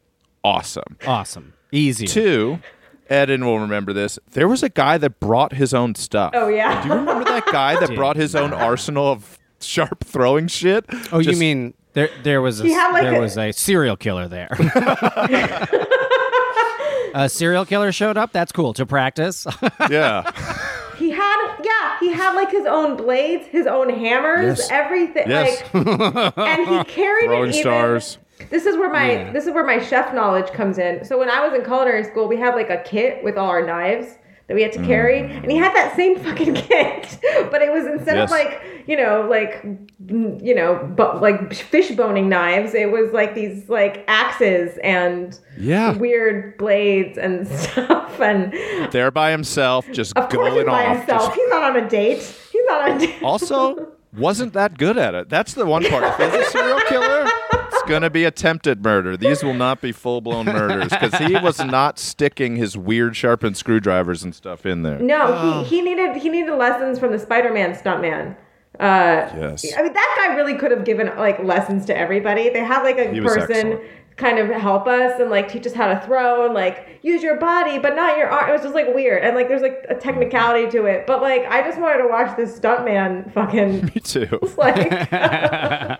Awesome. 0.43 0.97
Awesome. 1.08 1.54
Easy. 1.72 2.06
Two, 2.06 2.60
Eden 3.10 3.45
will 3.45 3.60
remember 3.60 3.93
this. 3.93 4.20
There 4.32 4.49
was 4.49 4.64
a 4.64 4.70
guy 4.70 4.97
that 4.97 5.22
brought 5.22 5.54
his 5.54 5.74
own 5.74 5.95
stuff. 5.95 6.32
Oh, 6.36 6.49
yeah. 6.49 6.82
Do 6.84 6.89
you 6.89 6.95
remember 6.95 7.24
that 7.24 7.45
guy 7.45 7.80
that 7.80 7.95
brought 7.95 8.18
his 8.18 8.36
own 8.36 8.51
arsenal 8.51 9.14
of 9.14 9.39
sharp 9.62 10.04
throwing 10.04 10.47
shit? 10.47 10.84
Oh, 11.14 11.20
you 11.20 11.38
mean 11.38 11.74
there 11.93 12.10
there 12.24 12.41
was 12.41 12.60
a 12.60 12.66
like, 12.66 13.04
there 13.04 13.16
a- 13.16 13.22
was 13.22 13.38
a 13.38 13.54
serial 13.54 13.95
killer 13.95 14.28
there. 14.28 14.49
a 17.14 17.30
serial 17.30 17.66
killer 17.66 17.91
showed 17.91 18.18
up. 18.18 18.32
That's 18.32 18.51
cool 18.51 18.74
to 18.74 18.86
practice. 18.86 19.45
Yeah. 19.89 20.24
He 20.97 21.09
had, 21.09 21.57
yeah, 21.64 21.99
he 21.99 22.14
had 22.14 22.34
like 22.36 22.51
his 22.51 22.66
own 22.66 22.95
blades, 22.95 23.47
his 23.47 23.66
own 23.68 23.89
hammers, 23.89 24.59
Yes. 24.59 24.72
everything. 24.72 25.28
Yes. 25.28 25.61
Like, 25.74 26.38
and 26.38 26.68
he 26.70 26.84
carried 26.91 27.26
Throwing 27.26 27.49
it 27.49 27.55
even. 27.55 27.61
stars. 27.61 28.18
This 28.49 28.66
is 28.66 28.78
where 28.78 28.91
my 28.91 29.11
Yeah. 29.11 29.32
this 29.32 29.45
is 29.47 29.51
where 29.53 29.66
my 29.66 29.80
chef 29.84 30.14
knowledge 30.14 30.51
comes 30.53 30.78
in. 30.78 31.03
So 31.03 31.18
when 31.18 31.30
I 31.30 31.45
was 31.45 31.57
in 31.57 31.66
culinary 31.66 32.03
school, 32.03 32.28
we 32.28 32.38
had 32.38 32.53
like 32.55 32.70
a 32.70 32.78
kit 32.84 33.24
with 33.24 33.38
all 33.38 33.49
our 33.49 33.66
knives 33.66 34.18
that 34.54 34.56
we 34.56 34.62
had 34.62 34.72
to 34.74 34.84
carry, 34.86 35.20
and 35.22 35.49
he 35.51 35.58
had 35.58 35.74
that 35.76 35.95
same 35.95 36.20
fucking 36.20 36.54
kit, 36.70 37.18
but 37.51 37.62
it 37.64 37.72
was 37.72 37.86
instead 37.88 38.18
Yes. 38.18 38.26
of 38.26 38.32
like 38.32 38.62
you 38.86 38.95
know 38.97 39.26
like 39.30 39.64
mm, 40.06 40.43
you 40.43 40.54
know 40.54 40.76
but 40.95 41.22
like 41.22 41.54
fish 41.54 41.89
boning 41.91 42.30
knives, 42.30 42.74
it 42.76 42.91
was 42.91 43.12
like 43.14 43.34
these 43.34 43.68
like 43.70 44.04
axes 44.08 44.78
and 44.84 45.39
Yeah. 45.58 45.93
weird 45.97 46.58
blades 46.58 47.18
and 47.18 47.47
stuff 47.60 48.20
and. 48.20 48.54
There 48.91 49.10
by 49.12 49.32
himself, 49.32 49.88
just 49.91 50.16
Of 50.18 50.30
course, 50.30 50.47
he's 50.54 50.54
going 50.64 50.68
by 50.68 50.86
off. 50.86 50.97
himself. 50.97 51.22
Just- 51.28 51.36
He's 51.36 51.49
not 51.49 51.64
on 51.64 51.84
a 51.84 51.89
date. 51.89 52.20
He's 52.51 52.62
not 52.68 52.89
on 52.89 52.97
a 52.97 52.99
date. 52.99 53.24
also, 53.24 53.88
wasn't 54.16 54.54
that 54.54 54.78
good 54.78 54.97
at 54.97 55.16
it. 55.16 55.30
That's 55.30 55.54
the 55.56 55.66
one 55.66 55.84
part. 55.86 56.04
If 56.04 56.18
he's 56.34 56.47
a 56.47 56.51
serial 56.51 56.80
killer, 56.82 57.26
going 57.88 58.02
to 58.02 58.10
be 58.10 58.24
attempted 58.26 58.84
murder. 58.84 59.16
These 59.18 59.44
will 59.44 59.54
not 59.54 59.82
be 59.82 59.92
full 59.92 60.22
blown 60.22 60.46
murders 60.46 60.90
because 60.90 61.16
he 61.16 61.36
was 61.38 61.60
not 61.64 62.00
sticking 62.00 62.56
his 62.56 62.78
weird 62.78 63.16
sharpened 63.16 63.58
screwdrivers 63.58 64.24
and 64.24 64.34
stuff 64.34 64.66
in 64.66 64.84
there. 64.84 65.00
No, 65.00 65.64
he, 65.64 65.76
he 65.78 65.82
needed 65.82 66.16
he 66.18 66.30
needed 66.30 66.54
lessons 66.56 67.00
from 67.00 67.12
the 67.12 67.20
Spider-Man 67.20 67.74
stuntman. 67.76 68.36
Uh, 68.80 69.30
Yes. 69.36 69.66
I 69.78 69.84
mean 69.84 69.94
that 69.94 70.16
guy 70.28 70.36
really 70.36 70.56
could 70.56 70.72
have 70.72 70.84
given 70.86 71.08
like 71.18 71.40
lessons 71.44 71.86
to 71.86 71.98
everybody. 71.98 72.50
They 72.50 72.60
had 72.64 72.84
like 72.84 72.98
a 72.98 73.12
He 73.12 73.22
person 73.22 73.52
excellent. 73.52 73.82
kind 74.18 74.40
of 74.40 74.50
help 74.50 74.88
us 74.88 75.20
and 75.20 75.30
like 75.30 75.48
teach 75.48 75.66
us 75.68 75.74
how 75.74 75.88
to 75.94 76.00
throw 76.06 76.46
and 76.46 76.54
like 76.56 77.00
use 77.04 77.22
your 77.22 77.38
body 77.38 77.78
but 77.78 77.96
not 77.96 78.18
your 78.18 78.30
arm. 78.30 78.50
It 78.50 78.54
was 78.54 78.62
just 78.64 78.74
like 78.74 78.88
weird 78.96 79.24
and 79.24 79.36
like 79.36 79.48
there's 79.48 79.62
like 79.62 79.86
a 79.90 79.96
technicality 79.96 80.72
to 80.72 80.86
it. 80.86 81.06
But 81.06 81.22
like 81.22 81.46
I 81.46 81.62
just 81.62 81.80
wanted 81.80 82.02
to 82.04 82.08
watch 82.08 82.36
this 82.36 82.58
stuntman 82.60 83.32
fucking 83.34 83.86
Me 83.94 84.02
too. 84.02 84.40
like 84.58 86.00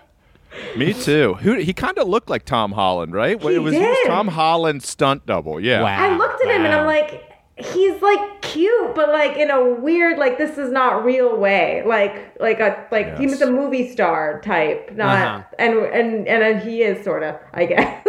Me 0.76 0.92
too. 0.92 1.34
Who 1.34 1.54
he 1.54 1.72
kind 1.72 1.98
of 1.98 2.08
looked 2.08 2.28
like 2.30 2.44
Tom 2.44 2.72
Holland, 2.72 3.12
right? 3.14 3.40
He 3.40 3.54
it 3.54 3.58
was, 3.58 3.74
he 3.74 3.80
was. 3.80 3.96
Tom 4.06 4.28
Holland 4.28 4.82
stunt 4.82 5.26
double. 5.26 5.60
Yeah. 5.60 5.82
Wow. 5.82 5.96
I 6.12 6.16
looked 6.16 6.42
at 6.44 6.50
him 6.54 6.64
and 6.64 6.74
I'm 6.74 6.86
like, 6.86 7.30
he's 7.56 8.00
like 8.02 8.42
cute, 8.42 8.94
but 8.94 9.08
like 9.10 9.36
in 9.36 9.50
a 9.50 9.74
weird, 9.74 10.18
like 10.18 10.38
this 10.38 10.58
is 10.58 10.70
not 10.72 11.04
real 11.04 11.36
way. 11.36 11.82
Like 11.86 12.38
like 12.40 12.60
a 12.60 12.86
like 12.90 13.16
he 13.18 13.24
Yes. 13.24 13.32
was 13.32 13.42
a 13.42 13.50
movie 13.50 13.90
star 13.90 14.40
type, 14.40 14.92
not 14.94 15.16
Uh-huh. 15.26 15.42
and 15.58 15.74
and 15.78 16.28
and 16.28 16.60
he 16.62 16.82
is 16.82 17.04
sort 17.04 17.22
of, 17.22 17.36
I 17.52 17.66
guess. 17.66 18.06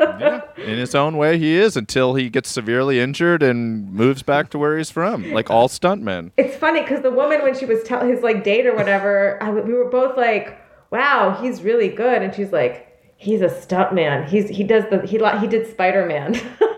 Yeah. 0.00 0.40
In 0.56 0.78
his 0.78 0.94
own 0.94 1.16
way, 1.16 1.38
he 1.38 1.56
is 1.56 1.76
until 1.76 2.14
he 2.14 2.30
gets 2.30 2.48
severely 2.48 3.00
injured 3.00 3.42
and 3.42 3.92
moves 3.92 4.22
back 4.22 4.48
to 4.50 4.58
where 4.58 4.78
he's 4.78 4.90
from, 4.90 5.32
like 5.32 5.50
all 5.50 5.68
stuntmen. 5.68 6.30
It's 6.36 6.56
funny 6.56 6.80
because 6.82 7.02
the 7.02 7.10
woman 7.10 7.42
when 7.42 7.56
she 7.58 7.64
was 7.66 7.82
tell 7.82 8.06
his 8.06 8.22
like 8.22 8.42
date 8.44 8.66
or 8.66 8.74
whatever, 8.74 9.42
I, 9.42 9.50
we 9.50 9.72
were 9.74 9.90
both 9.90 10.16
like, 10.16 10.57
"Wow, 10.90 11.38
he's 11.40 11.62
really 11.62 11.88
good," 11.88 12.22
and 12.22 12.34
she's 12.34 12.52
like. 12.52 12.84
He's 13.20 13.40
a 13.40 13.48
stuntman. 13.48 14.28
He's 14.28 14.48
he 14.48 14.62
does 14.62 14.84
the 14.90 15.04
he 15.04 15.18
he 15.40 15.48
did 15.48 15.68
Spider 15.68 16.06
Man. 16.06 16.40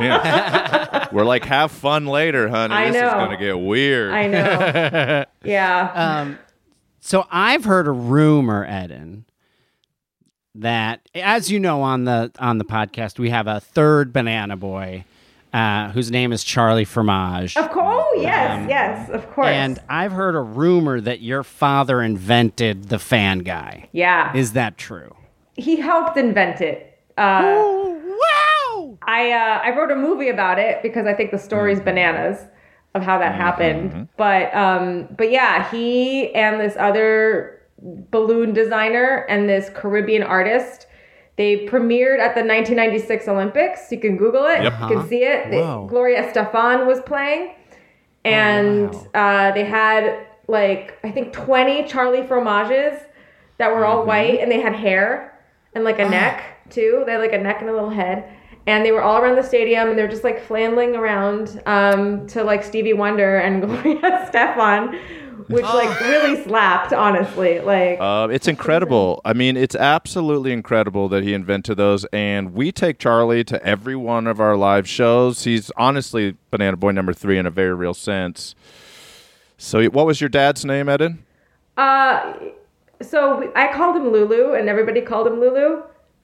Yeah. 0.00 1.08
We're 1.12 1.24
like, 1.24 1.44
have 1.44 1.70
fun 1.70 2.06
later, 2.06 2.48
honey. 2.48 2.74
I 2.74 2.86
this 2.86 2.96
is 2.96 3.02
know. 3.02 3.10
gonna 3.10 3.36
get 3.36 3.58
weird. 3.58 4.12
I 4.12 4.26
know. 4.26 5.24
Yeah. 5.44 5.92
Um, 6.20 6.38
so 7.00 7.26
I've 7.30 7.64
heard 7.64 7.86
a 7.86 7.92
rumor, 7.92 8.64
Eden, 8.66 9.24
that 10.54 11.08
as 11.14 11.50
you 11.50 11.58
know 11.58 11.82
on 11.82 12.04
the 12.04 12.30
on 12.38 12.58
the 12.58 12.64
podcast, 12.64 13.18
we 13.18 13.30
have 13.30 13.46
a 13.46 13.58
third 13.60 14.12
banana 14.12 14.56
boy, 14.56 15.04
uh, 15.52 15.90
whose 15.92 16.10
name 16.10 16.32
is 16.32 16.44
Charlie 16.44 16.84
Fromage. 16.84 17.56
of 17.56 17.70
course. 17.70 17.86
Oh 17.86 18.20
yes, 18.20 18.66
yes, 18.68 19.10
of 19.10 19.28
course. 19.30 19.48
And 19.48 19.78
I've 19.88 20.12
heard 20.12 20.34
a 20.34 20.40
rumor 20.40 21.00
that 21.00 21.20
your 21.20 21.42
father 21.42 22.02
invented 22.02 22.88
the 22.88 22.98
fan 22.98 23.40
guy. 23.40 23.88
yeah. 23.92 24.34
Is 24.36 24.52
that 24.52 24.78
true? 24.78 25.14
he 25.56 25.76
helped 25.76 26.16
invent 26.16 26.60
it. 26.62 26.98
Uh, 27.18 27.42
wow! 27.52 28.98
I 29.02 29.30
uh, 29.32 29.60
I 29.62 29.76
wrote 29.76 29.90
a 29.90 29.96
movie 29.96 30.28
about 30.28 30.58
it 30.58 30.82
because 30.82 31.06
I 31.06 31.12
think 31.12 31.32
the 31.32 31.38
story's 31.38 31.80
bananas 31.80 32.38
of 32.94 33.02
how 33.02 33.18
that 33.18 33.34
happened. 33.34 34.08
But 34.16 34.54
um, 34.54 35.08
but 35.18 35.30
yeah, 35.30 35.70
he 35.70 36.34
and 36.34 36.60
this 36.60 36.76
other 36.78 37.60
balloon 37.82 38.52
designer 38.54 39.26
and 39.28 39.48
this 39.48 39.70
Caribbean 39.74 40.22
artist. 40.22 40.86
They 41.40 41.64
premiered 41.66 42.18
at 42.18 42.34
the 42.34 42.42
1996 42.44 43.26
Olympics. 43.26 43.90
You 43.90 43.98
can 43.98 44.18
Google 44.18 44.44
it. 44.44 44.62
Yep. 44.62 44.74
You 44.82 44.88
can 44.88 45.08
see 45.08 45.24
it. 45.24 45.50
They- 45.50 45.56
Whoa. 45.62 45.86
Gloria 45.88 46.22
Estefan 46.30 46.86
was 46.86 47.00
playing, 47.00 47.54
and 48.26 48.94
uh, 49.14 49.50
they 49.52 49.64
had 49.64 50.26
like 50.48 50.98
I 51.02 51.10
think 51.10 51.32
20 51.32 51.84
Charlie 51.84 52.22
fromages 52.22 53.00
that 53.56 53.70
were 53.74 53.86
all 53.86 54.04
white, 54.04 54.40
and 54.40 54.52
they 54.52 54.60
had 54.60 54.74
hair 54.74 55.38
and 55.74 55.82
like 55.82 55.98
a 55.98 56.08
neck 56.08 56.42
too. 56.68 57.04
They 57.06 57.12
had 57.12 57.20
like 57.22 57.32
a 57.32 57.38
neck 57.38 57.62
and 57.62 57.70
a 57.70 57.72
little 57.72 57.88
head. 57.88 58.28
And 58.66 58.84
they 58.84 58.92
were 58.92 59.02
all 59.02 59.16
around 59.22 59.36
the 59.36 59.42
stadium, 59.42 59.88
and 59.88 59.98
they're 59.98 60.08
just 60.08 60.22
like 60.24 60.44
flailing 60.44 60.94
around 60.94 61.62
um, 61.64 62.26
to 62.28 62.44
like 62.44 62.62
Stevie 62.62 62.92
Wonder 62.92 63.38
and 63.38 63.62
Gloria 63.66 64.00
Estefan, 64.02 65.00
which 65.50 65.64
like 65.64 66.00
really 66.00 66.42
slapped, 66.44 66.92
honestly. 66.92 67.60
Like, 67.60 67.98
Uh, 68.00 68.28
it's 68.30 68.48
incredible. 68.48 69.20
I 69.24 69.32
mean, 69.32 69.56
it's 69.56 69.74
absolutely 69.74 70.52
incredible 70.52 71.08
that 71.08 71.22
he 71.22 71.34
invented 71.34 71.76
those. 71.76 72.04
And 72.12 72.54
we 72.54 72.72
take 72.72 72.98
Charlie 72.98 73.44
to 73.44 73.64
every 73.64 73.96
one 73.96 74.26
of 74.26 74.40
our 74.40 74.56
live 74.56 74.88
shows. 74.88 75.44
He's 75.44 75.70
honestly 75.76 76.36
Banana 76.50 76.76
Boy 76.76 76.92
number 76.92 77.12
three 77.12 77.38
in 77.38 77.46
a 77.46 77.50
very 77.50 77.74
real 77.74 77.94
sense. 77.94 78.54
So, 79.58 79.84
what 79.86 80.06
was 80.06 80.20
your 80.20 80.30
dad's 80.30 80.64
name, 80.64 80.88
Eden? 80.88 81.24
Uh, 81.76 82.34
so 83.02 83.38
we, 83.40 83.48
I 83.54 83.72
called 83.72 83.96
him 83.96 84.10
Lulu, 84.10 84.54
and 84.54 84.68
everybody 84.68 85.00
called 85.00 85.26
him 85.26 85.40
Lulu. 85.40 85.82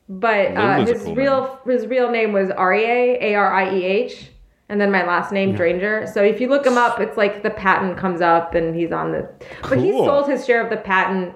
But 0.09 0.57
uh, 0.57 0.85
his 0.87 1.03
cool 1.03 1.15
real 1.17 1.59
his 1.67 1.87
real 1.87 2.11
name 2.11 2.33
was 2.33 2.51
Arie 2.51 3.17
A 3.21 3.35
R 3.35 3.53
I 3.53 3.75
E 3.75 3.85
H, 3.85 4.31
and 4.69 4.81
then 4.81 4.91
my 4.91 5.07
last 5.07 5.33
name 5.33 5.55
Dranger. 5.55 6.07
So 6.13 6.23
if 6.23 6.41
you 6.41 6.49
look 6.49 6.67
him 6.67 6.77
up, 6.77 7.01
it's 7.01 7.17
like 7.17 7.43
the 7.43 7.51
patent 7.51 7.97
comes 7.99 8.21
up, 8.21 8.55
and 8.55 8.75
he's 8.75 8.93
on 8.93 9.13
the. 9.13 9.29
But 9.63 9.79
he 9.79 9.93
sold 9.93 10.29
his 10.29 10.45
share 10.45 10.63
of 10.63 10.71
the 10.71 10.77
patent 10.77 11.35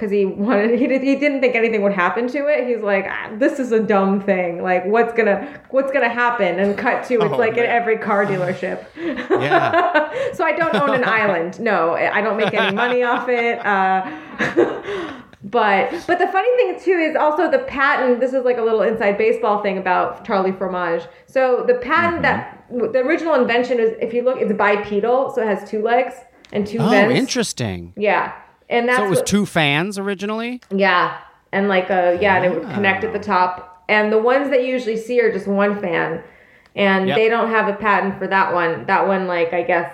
because 0.00 0.10
he 0.10 0.24
wanted 0.24 0.78
he, 0.78 0.86
did, 0.86 1.02
he 1.02 1.16
didn't 1.16 1.42
think 1.42 1.54
anything 1.54 1.82
would 1.82 1.92
happen 1.92 2.26
to 2.28 2.46
it. 2.46 2.66
He's 2.66 2.82
like, 2.82 3.04
ah, 3.06 3.32
this 3.36 3.58
is 3.58 3.70
a 3.70 3.80
dumb 3.80 4.20
thing. 4.22 4.62
Like, 4.62 4.86
what's 4.86 5.12
gonna 5.12 5.60
what's 5.70 5.92
gonna 5.92 6.08
happen? 6.08 6.58
And 6.58 6.78
cut 6.78 7.04
to 7.08 7.14
it's 7.16 7.24
Oh, 7.24 7.36
like 7.36 7.58
in 7.58 7.66
every 7.66 7.98
car 7.98 8.24
dealership. 8.30 8.86
Yeah. 8.96 10.32
so 10.32 10.44
I 10.44 10.52
don't 10.52 10.74
own 10.74 10.94
an 10.94 11.04
island. 11.20 11.60
No, 11.60 11.92
I 11.92 12.22
don't 12.22 12.38
make 12.38 12.54
any 12.54 12.74
money 12.74 13.02
off 13.02 13.28
it. 13.28 13.58
Uh, 13.58 15.20
but 15.42 15.90
but 16.06 16.18
the 16.18 16.26
funny 16.26 16.56
thing 16.56 16.80
too 16.80 16.98
is 16.98 17.16
also 17.16 17.50
the 17.50 17.60
patent. 17.60 18.20
This 18.20 18.34
is 18.34 18.44
like 18.44 18.58
a 18.58 18.62
little 18.62 18.82
inside 18.82 19.16
baseball 19.16 19.62
thing 19.62 19.78
about 19.78 20.24
Charlie 20.24 20.52
Fromage. 20.52 21.06
So 21.26 21.64
the 21.66 21.74
patent 21.74 22.22
that 22.22 22.68
mm-hmm. 22.70 22.92
the 22.92 22.98
original 22.98 23.34
invention 23.34 23.80
is, 23.80 23.96
if 24.00 24.12
you 24.12 24.22
look, 24.22 24.38
it's 24.40 24.52
bipedal, 24.52 25.32
so 25.34 25.40
it 25.42 25.46
has 25.46 25.68
two 25.68 25.82
legs 25.82 26.14
and 26.52 26.66
two 26.66 26.78
Oh, 26.78 26.90
vents. 26.90 27.12
Oh, 27.12 27.16
interesting. 27.16 27.94
Yeah, 27.96 28.34
and 28.68 28.88
that's 28.88 28.98
So 28.98 29.06
it 29.06 29.08
was 29.10 29.18
what- 29.20 29.26
two 29.26 29.46
fans 29.46 29.98
originally. 29.98 30.60
yeah, 30.70 31.16
and 31.52 31.68
like 31.68 31.88
a 31.88 32.18
yeah, 32.20 32.36
and 32.36 32.44
it 32.44 32.54
would 32.54 32.68
connect 32.74 33.04
at 33.04 33.12
the 33.12 33.18
ah. 33.18 33.22
top. 33.22 33.84
And 33.88 34.12
the 34.12 34.18
ones 34.18 34.50
that 34.50 34.60
you 34.60 34.68
usually 34.68 34.96
see 34.96 35.20
are 35.20 35.32
just 35.32 35.48
one 35.48 35.80
fan, 35.80 36.22
and 36.76 37.08
Yep. 37.08 37.16
they 37.16 37.28
don't 37.28 37.48
have 37.48 37.66
a 37.66 37.72
patent 37.72 38.18
for 38.18 38.26
that 38.26 38.52
one. 38.52 38.84
That 38.86 39.08
one, 39.08 39.26
like 39.26 39.54
I 39.54 39.62
guess, 39.62 39.90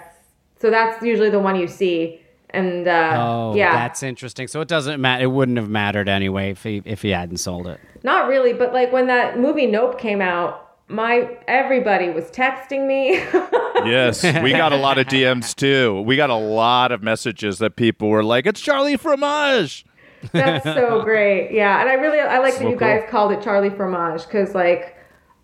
so 0.58 0.70
that's 0.70 1.02
usually 1.04 1.30
the 1.30 1.38
one 1.38 1.54
you 1.54 1.68
see. 1.68 2.20
And 2.50 2.86
uh, 2.86 3.14
Oh, 3.18 3.54
yeah, 3.56 3.72
that's 3.74 4.02
interesting. 4.02 4.46
So 4.48 4.60
it 4.60 4.68
doesn't 4.68 5.00
matter. 5.00 5.24
It 5.24 5.26
wouldn't 5.28 5.58
have 5.58 5.68
mattered 5.68 6.08
anyway 6.08 6.50
if 6.50 6.62
he 6.62 6.80
if 6.84 7.02
he 7.02 7.10
hadn't 7.10 7.38
sold 7.38 7.66
it. 7.66 7.80
not 8.02 8.28
really. 8.28 8.52
But 8.52 8.72
like 8.72 8.92
when 8.92 9.06
that 9.08 9.38
movie 9.38 9.66
Nope 9.66 9.98
came 9.98 10.20
out, 10.20 10.76
my 10.88 11.36
everybody 11.48 12.10
was 12.10 12.24
texting 12.30 12.86
me. 12.86 13.22
Yes, 13.84 14.24
we 14.42 14.52
got 14.52 14.72
a 14.72 14.76
lot 14.76 14.96
of 14.96 15.06
DMs 15.06 15.54
too. 15.54 16.00
We 16.00 16.16
got 16.16 16.30
a 16.30 16.34
lot 16.34 16.92
of 16.92 17.02
messages 17.02 17.58
that 17.58 17.76
people 17.76 18.08
were 18.08 18.24
like, 18.24 18.46
"It's 18.46 18.60
Charlie 18.60 18.96
Fromage." 18.96 19.84
That's 20.32 20.64
so 20.64 21.02
great. 21.04 21.52
Yeah, 21.52 21.80
and 21.80 21.88
I 21.88 21.92
really 21.94 22.18
I 22.18 22.38
like 22.38 22.54
that 22.54 22.62
So 22.62 22.70
you 22.70 22.76
guys 22.76 23.04
called 23.10 23.32
it 23.32 23.42
Charlie 23.42 23.68
Fromage 23.70 24.22
because 24.24 24.54
like, 24.54 24.96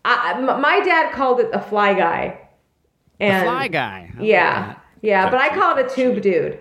I, 0.07 0.33
m- 0.39 0.61
my 0.63 0.81
dad 0.81 1.13
called 1.13 1.41
it 1.41 1.53
the 1.53 1.61
Fly 1.61 1.93
Guy. 1.93 2.41
And 3.21 3.45
Fly 3.45 3.69
guy. 3.69 4.11
I 4.19 4.23
Yeah, 4.23 4.77
yeah, 5.03 5.31
but 5.31 5.39
I 5.39 5.51
call 5.51 5.77
it 5.77 5.87
a 5.87 5.95
tube 5.95 6.23
dude. 6.23 6.59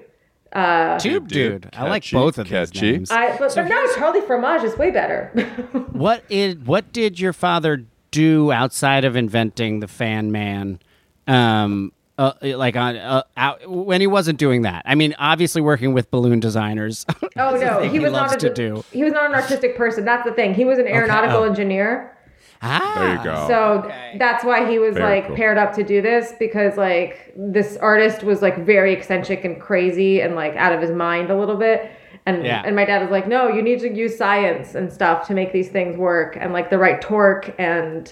That. 0.54 0.99
Tube 0.99 1.28
Dude, 1.28 1.62
dude. 1.62 1.70
I 1.74 1.88
like 1.88 2.10
both 2.12 2.38
of 2.38 2.47
these 2.47 2.72
catchy. 2.72 2.91
names. 2.91 3.12
I 3.12 3.38
but, 3.38 3.54
but 3.56 3.68
no, 3.68 3.88
Charlie 3.95 4.22
Fromage 4.22 4.64
is 4.64 4.78
way 4.78 4.91
better. 4.91 5.32
What 5.91 6.24
is 6.30 6.56
what 6.56 6.91
did 6.91 7.20
your 7.20 7.32
father 7.32 7.86
do 8.10 8.52
outside 8.52 9.06
of 9.06 9.16
inventing 9.16 9.82
the 9.82 9.88
fan 9.88 10.32
man? 10.32 10.80
Um, 11.28 11.91
uh, 12.18 12.34
like 12.41 12.76
on 12.76 12.95
uh, 12.97 13.24
out, 13.38 13.70
when 13.70 14.02
he 14.02 14.08
wasn't 14.08 14.38
doing 14.39 14.64
that. 14.64 14.84
I 14.86 14.95
mean, 14.95 15.16
obviously 15.18 15.62
working 15.62 15.93
with 15.93 16.10
balloon 16.12 16.39
designers. 16.39 17.06
oh 17.38 17.56
no, 17.56 17.82
he 17.82 17.89
he 17.89 17.99
was 17.99 18.12
loves 18.12 18.34
not 18.34 18.43
a, 18.43 18.49
to 18.49 18.54
do. 18.54 18.84
He 18.91 19.04
was 19.04 19.14
not 19.14 19.26
an 19.30 19.36
artistic 19.36 19.78
person. 19.78 20.06
That's 20.06 20.24
the 20.28 20.34
thing. 20.34 20.54
He 20.54 20.66
was 20.66 20.80
an 20.80 20.88
aeronautical 20.88 21.39
oh. 21.39 21.43
engineer. 21.43 22.16
Ah, 22.62 22.91
There 22.95 23.16
you 23.18 23.24
go. 23.24 23.47
So 23.47 24.18
that's 24.18 24.43
why 24.43 24.70
he 24.70 24.80
was 24.80 24.95
Very 24.95 25.05
like 25.18 25.28
cool. 25.28 25.36
paired 25.36 25.57
up 25.57 25.74
to 25.76 25.84
do 25.84 26.01
this 26.01 26.34
because 26.39 26.78
like 26.78 27.34
this 27.36 27.78
artist 27.78 28.24
was 28.24 28.41
like 28.41 28.66
very 28.66 28.93
eccentric 28.93 29.43
and 29.45 29.59
crazy 29.59 30.22
and 30.22 30.36
like 30.36 30.55
out 30.55 30.72
of 30.74 30.82
his 30.82 30.91
mind 30.91 31.30
a 31.32 31.38
little 31.38 31.57
bit. 31.57 31.91
And 32.26 32.45
Yeah. 32.45 32.62
and 32.66 32.76
my 32.76 32.86
dad 32.86 33.01
was 33.01 33.09
like, 33.12 33.28
no, 33.28 33.47
you 33.47 33.62
need 33.62 33.80
to 33.80 33.89
use 33.91 34.18
science 34.18 34.76
and 34.76 34.91
stuff 34.91 35.26
to 35.28 35.34
make 35.34 35.51
these 35.53 35.70
things 35.70 35.97
work 35.97 36.38
and 36.39 36.53
like 36.53 36.70
the 36.70 36.78
right 36.78 37.01
torque 37.01 37.53
and 37.57 38.12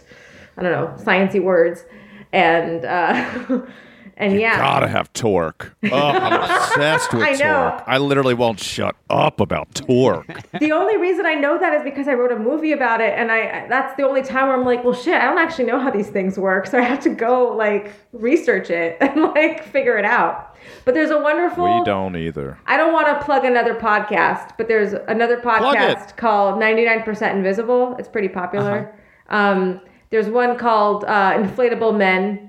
I 0.58 0.64
don't 0.64 0.72
know 0.72 1.04
sciency 1.04 1.42
words 1.42 1.86
and 2.34 2.86
uh, 2.86 3.62
and 4.20 4.40
yeah. 4.40 4.58
Gotta 4.58 4.88
have 4.88 5.12
torque. 5.14 5.74
Oh, 5.92 5.96
I'm 5.98 6.34
obsessed 6.34 7.14
with 7.14 7.24
I 7.24 7.32
know. 7.32 7.70
torque. 7.72 7.84
I 7.88 7.98
literally 7.98 8.34
won't 8.36 8.60
shut 8.60 8.96
up 9.10 9.40
about 9.40 9.74
torque. 9.74 10.28
The 10.60 10.72
only 10.74 10.98
reason 10.98 11.26
I 11.26 11.34
know 11.36 11.58
that 11.58 11.74
is 11.74 11.84
because 11.84 12.08
I 12.08 12.14
wrote 12.14 12.32
a 12.32 12.38
movie 12.38 12.74
about 12.74 13.00
it, 13.02 13.14
and 13.18 13.32
I 13.32 13.66
that's 13.68 13.96
the 13.96 14.04
only 14.04 14.22
time 14.22 14.48
where 14.48 14.58
I'm 14.58 14.66
like, 14.66 14.84
well, 14.84 14.94
shit, 14.94 15.16
I 15.16 15.26
don't 15.26 15.38
actually 15.40 15.66
know 15.66 15.80
how 15.80 15.90
these 15.90 16.10
things 16.10 16.38
work, 16.38 16.68
so 16.68 16.78
I 16.78 16.82
have 16.82 17.00
to 17.02 17.10
go 17.10 17.56
like 17.56 17.94
research 18.12 18.70
it 18.70 18.98
and 19.02 19.24
like 19.24 19.64
figure 19.64 19.98
it 19.98 20.06
out. 20.06 20.56
But 20.86 20.94
there's 20.94 21.10
a 21.12 21.18
wonderful. 21.20 21.80
we 21.80 21.86
don't 21.86 22.16
either. 22.18 22.58
I 22.68 22.76
don't 22.78 22.92
want 22.94 23.08
to 23.08 23.24
plug 23.26 23.46
another 23.46 23.74
podcast, 23.74 24.52
but 24.58 24.68
there's 24.68 24.94
another 25.08 25.38
podcast 25.40 26.18
called 26.18 26.60
99% 26.60 27.32
Invisible. 27.34 27.96
It's 27.98 28.10
pretty 28.10 28.28
popular. 28.28 28.94
Um, 29.30 29.80
there's 30.10 30.28
one 30.28 30.58
called 30.58 31.06
uh, 31.06 31.34
Inflatable 31.38 31.98
Men. 31.98 32.49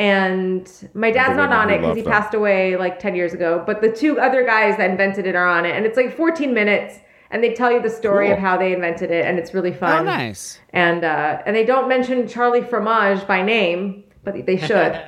And 0.00 0.88
my 0.94 1.10
dad's 1.10 1.36
not 1.36 1.52
on 1.52 1.68
it 1.68 1.78
because 1.78 1.96
he 1.96 2.02
them. 2.02 2.10
passed 2.12 2.32
away 2.34 2.76
like 2.76 2.98
10 2.98 3.14
years 3.14 3.34
ago. 3.34 3.62
But 3.66 3.82
the 3.82 3.92
two 3.92 4.18
other 4.18 4.44
guys 4.46 4.76
that 4.78 4.90
invented 4.90 5.26
it 5.26 5.34
are 5.34 5.46
on 5.46 5.66
it. 5.66 5.76
And 5.76 5.84
it's 5.84 5.96
like 5.96 6.16
14 6.16 6.54
minutes. 6.54 6.98
And 7.30 7.44
they 7.44 7.52
tell 7.54 7.70
you 7.70 7.80
the 7.82 7.90
story 7.90 8.26
Cool. 8.26 8.34
of 8.34 8.40
how 8.40 8.56
they 8.56 8.72
invented 8.72 9.10
it. 9.10 9.24
And 9.26 9.38
it's 9.38 9.52
really 9.54 9.72
fun. 9.72 10.00
oh, 10.00 10.02
nice. 10.04 10.58
And, 10.70 11.04
uh, 11.04 11.42
and 11.44 11.54
they 11.54 11.64
don't 11.64 11.86
mention 11.88 12.26
Charlie 12.26 12.62
Fromage 12.62 13.26
by 13.26 13.42
name, 13.42 14.02
but 14.24 14.46
they 14.46 14.56
should. 14.56 15.00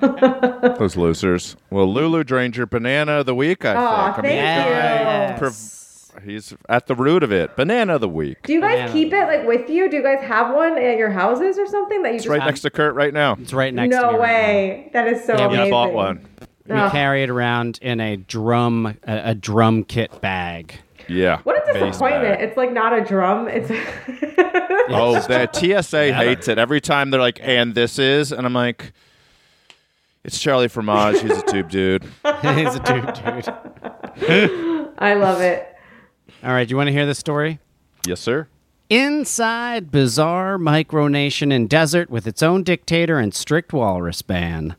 Those 0.78 0.96
losers. 0.96 1.56
Well, 1.70 1.90
Lulu 1.90 2.24
drained 2.24 2.56
your 2.56 2.66
banana 2.66 3.20
of 3.20 3.26
the 3.26 3.34
week, 3.34 3.64
I 3.64 3.74
Aw, 3.76 4.12
think. 4.14 4.18
I 4.18 4.28
mean, 4.28 4.36
thank 4.36 5.38
you. 5.40 5.46
Yes. 5.46 5.79
Prov- 6.12 6.24
he's 6.24 6.54
at 6.68 6.86
the 6.86 6.94
root 6.94 7.22
of 7.22 7.32
it. 7.32 7.56
Banana 7.56 7.94
of 7.96 8.00
the 8.00 8.08
week. 8.08 8.42
Do 8.44 8.52
you 8.52 8.60
guys 8.60 8.74
Banana. 8.76 8.92
keep 8.92 9.12
it 9.12 9.24
like 9.26 9.46
with 9.46 9.68
you? 9.70 9.88
Do 9.90 9.96
you 9.96 10.02
guys 10.02 10.20
have 10.22 10.54
one 10.54 10.76
at 10.78 10.96
your 10.98 11.10
houses 11.10 11.58
or 11.58 11.66
something 11.66 12.02
that 12.02 12.10
you 12.10 12.14
It's 12.16 12.24
just 12.24 12.30
right 12.30 12.44
next 12.44 12.60
to 12.62 12.70
Kurt 12.70 12.94
right 12.94 13.12
now. 13.14 13.36
It's 13.40 13.52
right 13.52 13.72
next 13.72 13.94
to 13.94 14.00
no 14.02 14.12
me 14.12 14.18
right 14.18 14.20
way. 14.20 14.90
That 14.92 15.08
is 15.08 15.24
so 15.24 15.34
Yeah, 15.36 15.46
we 15.48 15.54
amazing. 15.54 15.66
I 15.66 15.70
bought 15.70 15.92
one. 15.92 16.28
now. 16.66 16.74
We 16.76 16.80
Ugh. 16.82 16.92
carry 16.92 17.22
it 17.24 17.30
around 17.30 17.78
in 17.82 18.00
a 18.00 18.16
drum 18.16 18.86
a, 19.06 19.30
a 19.30 19.34
drum 19.34 19.82
kit 19.84 20.20
bag. 20.20 20.74
Yeah. 21.08 21.38
What 21.42 21.56
a 21.56 21.72
Base 21.72 21.82
disappointment. 21.84 22.40
It's 22.40 22.56
like 22.56 22.72
not 22.72 22.92
a 22.96 23.04
drum. 23.04 23.48
It's 23.48 23.68
Oh, 24.92 25.14
the 25.20 25.48
TSA 25.82 26.12
hates 26.12 26.48
it. 26.48 26.58
Every 26.58 26.80
time 26.80 27.10
they're 27.10 27.20
like, 27.20 27.38
and 27.42 27.74
this 27.74 27.98
is, 27.98 28.32
and 28.32 28.44
I'm 28.46 28.52
like, 28.52 28.92
it's 30.24 30.38
Charlie 30.38 30.68
Fromage. 30.68 31.20
He's 31.20 31.38
a 31.38 31.42
tube 31.42 31.70
dude. 31.70 32.02
He's 32.42 32.74
a 32.74 32.80
dude, 32.80 33.14
dude. 33.14 34.90
I 34.98 35.14
love 35.14 35.40
it. 35.40 35.69
All 36.44 36.52
right, 36.52 36.66
do 36.66 36.72
you 36.72 36.76
want 36.76 36.88
to 36.88 36.92
hear 36.92 37.06
this 37.06 37.18
story? 37.18 37.58
Yes, 38.06 38.20
sir. 38.20 38.48
Inside 38.88 39.90
bizarre 39.92 40.58
micronation 40.58 41.52
in 41.52 41.66
desert 41.68 42.10
with 42.10 42.26
its 42.26 42.42
own 42.42 42.64
dictator 42.64 43.18
and 43.18 43.32
strict 43.32 43.72
walrus 43.72 44.20
ban. 44.22 44.74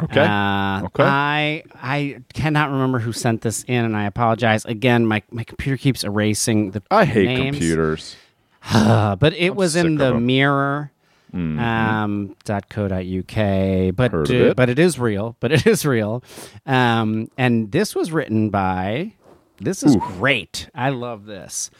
Okay. 0.00 0.20
Uh, 0.20 0.82
Okay. 0.84 1.02
I 1.02 1.62
I 1.82 2.18
cannot 2.34 2.70
remember 2.70 3.00
who 3.00 3.12
sent 3.12 3.42
this 3.42 3.64
in, 3.66 3.84
and 3.84 3.96
I 3.96 4.04
apologize 4.04 4.64
again. 4.64 5.06
My 5.06 5.22
my 5.32 5.42
computer 5.42 5.76
keeps 5.76 6.04
erasing 6.04 6.70
the. 6.70 6.82
I 6.90 7.04
hate 7.04 7.26
names. 7.26 7.56
computers. 7.56 8.16
But 8.72 9.34
it 9.34 9.56
was 9.56 9.74
in 9.74 9.96
the 9.96 10.04
of 10.06 10.10
the 10.12 10.16
'em. 10.18 10.26
Mirror. 10.26 10.92
Um, 11.34 12.36
dot 12.44 12.68
co 12.70 12.88
dot 12.88 13.04
uk, 13.04 13.94
but 13.94 14.14
uh, 14.14 14.22
it. 14.22 14.56
but 14.56 14.70
it 14.70 14.78
is 14.78 14.98
real. 14.98 15.36
But 15.40 15.52
it 15.52 15.66
is 15.66 15.84
real. 15.84 16.22
Um, 16.64 17.30
and 17.36 17.70
this 17.72 17.94
was 17.94 18.10
written 18.12 18.50
by. 18.50 19.12
This 19.60 19.82
is 19.82 19.96
great. 19.96 20.68
I 20.74 20.90
love 20.90 21.26
this. 21.26 21.70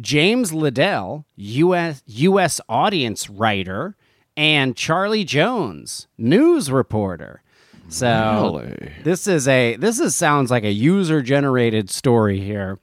James 0.00 0.52
Liddell, 0.52 1.24
U.S. 1.36 2.02
U.S. 2.06 2.60
audience 2.68 3.28
writer, 3.30 3.96
and 4.36 4.76
Charlie 4.76 5.24
Jones, 5.24 6.06
news 6.18 6.70
reporter. 6.70 7.42
So 7.88 8.62
Really? 8.64 8.92
this 9.04 9.26
is 9.26 9.46
a 9.48 9.76
this 9.76 10.00
is 10.00 10.14
sounds 10.16 10.50
like 10.50 10.64
a 10.64 10.72
user 10.72 11.22
generated 11.22 11.88
story 11.88 12.40
here. 12.40 12.78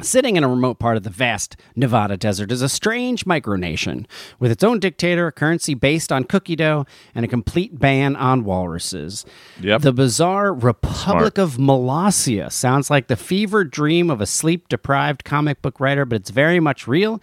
Sitting 0.00 0.36
in 0.36 0.42
a 0.42 0.48
remote 0.48 0.80
part 0.80 0.96
of 0.96 1.04
the 1.04 1.10
vast 1.10 1.56
Nevada 1.76 2.16
desert 2.16 2.50
is 2.50 2.62
a 2.62 2.68
strange 2.68 3.24
micronation 3.26 4.06
with 4.40 4.50
its 4.50 4.64
own 4.64 4.80
dictator, 4.80 5.28
a 5.28 5.32
currency 5.32 5.74
based 5.74 6.10
on 6.10 6.24
cookie 6.24 6.56
dough, 6.56 6.84
and 7.14 7.24
a 7.24 7.28
complete 7.28 7.78
ban 7.78 8.16
on 8.16 8.42
walruses. 8.42 9.24
Yep. 9.60 9.82
The 9.82 9.92
bizarre 9.92 10.52
Republic 10.52 11.38
of 11.38 11.58
Molossia 11.58 12.50
sounds 12.50 12.90
like 12.90 13.06
the 13.06 13.16
fever 13.16 13.62
dream 13.62 14.10
of 14.10 14.20
a 14.20 14.26
sleep 14.26 14.68
deprived 14.68 15.22
comic 15.22 15.62
book 15.62 15.78
writer, 15.78 16.04
but 16.04 16.16
it's 16.16 16.30
very 16.30 16.58
much 16.58 16.88
real, 16.88 17.20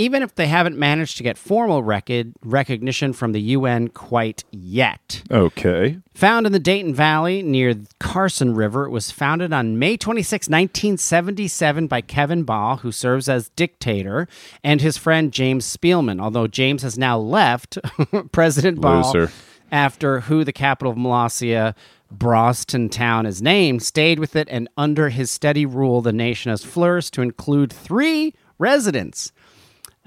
even 0.00 0.22
if 0.22 0.34
they 0.34 0.46
haven't 0.46 0.78
managed 0.78 1.18
to 1.18 1.22
get 1.22 1.36
formal 1.36 1.82
recog- 1.82 2.32
recognition 2.42 3.12
from 3.12 3.32
the 3.32 3.40
UN 3.40 3.88
quite 3.88 4.44
yet. 4.50 5.22
Okay. 5.30 5.98
Found 6.14 6.46
in 6.46 6.52
the 6.52 6.58
Dayton 6.58 6.94
Valley 6.94 7.42
near 7.42 7.74
Carson 7.98 8.54
River, 8.54 8.86
it 8.86 8.90
was 8.90 9.10
founded 9.10 9.52
on 9.52 9.78
May 9.78 9.98
26, 9.98 10.48
1977, 10.48 11.86
by 11.86 12.00
Kevin 12.00 12.44
Baugh, 12.44 12.76
who 12.76 12.90
serves 12.92 13.28
as 13.28 13.50
dictator, 13.50 14.26
and 14.64 14.80
his 14.80 14.96
friend 14.96 15.32
James 15.32 15.64
Spielman. 15.66 16.20
Although 16.20 16.46
James 16.46 16.82
has 16.82 16.96
now 16.98 17.18
left, 17.18 17.78
President 18.32 18.80
Baugh, 18.80 19.02
Loser. 19.12 19.30
after 19.70 20.20
who 20.20 20.44
the 20.44 20.52
capital 20.52 20.92
of 20.92 20.98
Molossia, 20.98 21.74
Baughston 22.14 22.90
Town, 22.90 23.26
is 23.26 23.42
named, 23.42 23.82
stayed 23.82 24.18
with 24.18 24.34
it, 24.34 24.48
and 24.50 24.68
under 24.76 25.10
his 25.10 25.30
steady 25.30 25.66
rule, 25.66 26.00
the 26.00 26.12
nation 26.12 26.50
has 26.50 26.64
flourished 26.64 27.12
to 27.14 27.22
include 27.22 27.72
three 27.72 28.34
residents. 28.58 29.32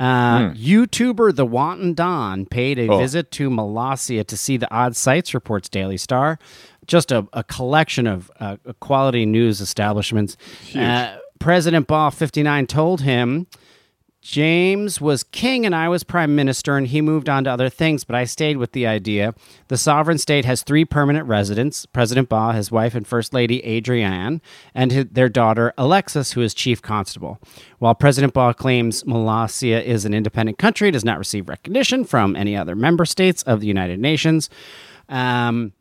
Uh, 0.03 0.51
YouTuber 0.53 1.33
The 1.35 1.45
Wonton 1.47 1.95
Don 1.95 2.45
paid 2.45 2.77
a 2.79 2.87
Oh. 2.89 2.97
visit 2.97 3.31
to 3.31 3.49
Molossia 3.49 4.25
to 4.27 4.35
see 4.35 4.57
the 4.57 4.71
odd 4.73 4.95
sights, 4.95 5.33
reports 5.33 5.69
Daily 5.69 5.97
Star. 5.97 6.37
Just 6.87 7.11
a, 7.11 7.25
a 7.31 7.43
collection 7.43 8.07
of 8.07 8.29
uh, 8.39 8.57
quality 8.81 9.25
news 9.25 9.61
establishments. 9.61 10.35
Uh, 10.75 11.15
President 11.39 11.87
Baugh 11.87 12.09
59 12.09 12.67
told 12.67 13.01
him 13.01 13.47
James 14.23 15.01
was 15.01 15.21
king 15.21 15.65
and 15.65 15.75
I 15.75 15.89
was 15.89 16.05
prime 16.05 16.33
minister, 16.33 16.77
and 16.77 16.87
he 16.87 17.01
moved 17.01 17.27
on 17.27 17.43
to 17.43 17.51
other 17.51 17.67
things, 17.67 18.05
but 18.05 18.15
I 18.15 18.23
stayed 18.23 18.55
with 18.55 18.71
the 18.71 18.87
idea. 18.87 19.35
The 19.67 19.77
sovereign 19.77 20.17
state 20.17 20.45
has 20.45 20.63
three 20.63 20.85
permanent 20.85 21.27
residents 21.27 21.85
President 21.85 22.29
Baugh, 22.29 22.53
his 22.53 22.71
wife, 22.71 22.95
and 22.95 23.05
First 23.05 23.33
Lady 23.33 23.61
Adrienne, 23.65 24.41
and 24.73 24.93
hi- 24.93 25.05
their 25.11 25.27
daughter 25.27 25.73
Alexis, 25.77 26.31
who 26.31 26.41
is 26.41 26.53
chief 26.53 26.81
constable. 26.81 27.37
While 27.79 27.95
President 27.95 28.33
Baugh 28.33 28.53
claims 28.53 29.03
Molossia 29.03 29.83
is 29.83 30.05
an 30.05 30.13
independent 30.13 30.57
country, 30.57 30.89
does 30.89 31.03
not 31.03 31.19
receive 31.19 31.49
recognition 31.49 32.05
from 32.05 32.37
any 32.37 32.55
other 32.55 32.75
member 32.75 33.03
states 33.05 33.43
of 33.43 33.59
the 33.59 33.67
United 33.67 33.99
Nations. 33.99 34.49
Um, 35.09 35.73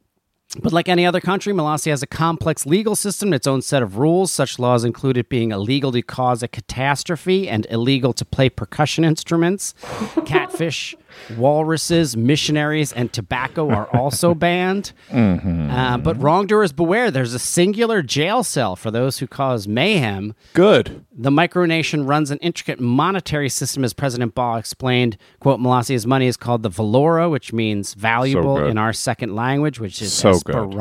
but 0.60 0.72
like 0.72 0.88
any 0.88 1.06
other 1.06 1.20
country, 1.20 1.52
Molossia 1.52 1.90
has 1.90 2.02
a 2.02 2.06
complex 2.06 2.66
legal 2.66 2.94
system, 2.94 3.32
its 3.32 3.46
own 3.46 3.62
set 3.62 3.82
of 3.82 3.96
rules. 3.96 4.30
Such 4.30 4.58
laws 4.58 4.84
include 4.84 5.16
it 5.16 5.28
being 5.28 5.50
illegal 5.50 5.92
to 5.92 6.02
cause 6.02 6.42
a 6.42 6.48
catastrophe 6.48 7.48
and 7.48 7.66
illegal 7.70 8.12
to 8.12 8.24
play 8.24 8.50
percussion 8.50 9.02
instruments. 9.04 9.74
Catfish, 10.26 10.94
walruses, 11.36 12.16
missionaries, 12.16 12.92
and 12.92 13.12
tobacco 13.12 13.70
are 13.70 13.86
also 13.96 14.34
banned. 14.46 14.92
Uh, 15.10 15.98
but 15.98 16.20
wrongdoers 16.20 16.72
beware. 16.72 17.10
There's 17.10 17.34
a 17.34 17.38
singular 17.38 18.02
jail 18.02 18.42
cell 18.44 18.76
for 18.76 18.90
those 18.90 19.18
who 19.18 19.26
cause 19.26 19.66
mayhem. 19.68 20.34
Good. 20.54 21.04
The 21.12 21.30
micronation 21.30 22.06
runs 22.08 22.30
an 22.30 22.38
intricate 22.38 22.80
monetary 22.80 23.48
system, 23.48 23.84
as 23.84 23.92
President 23.92 24.34
Baugh 24.34 24.56
explained. 24.56 25.16
Quote, 25.40 25.60
Molossia's 25.60 26.06
money 26.06 26.26
is 26.26 26.36
called 26.36 26.62
the 26.62 26.70
Valora, 26.70 27.30
which 27.30 27.52
means 27.52 27.94
valuable 27.94 28.56
good. 28.56 28.70
in 28.70 28.78
our 28.78 28.92
second 28.92 29.34
language, 29.34 29.78
which 29.80 30.00
is 30.02 30.12
So 30.12 30.38
good. 30.40 30.74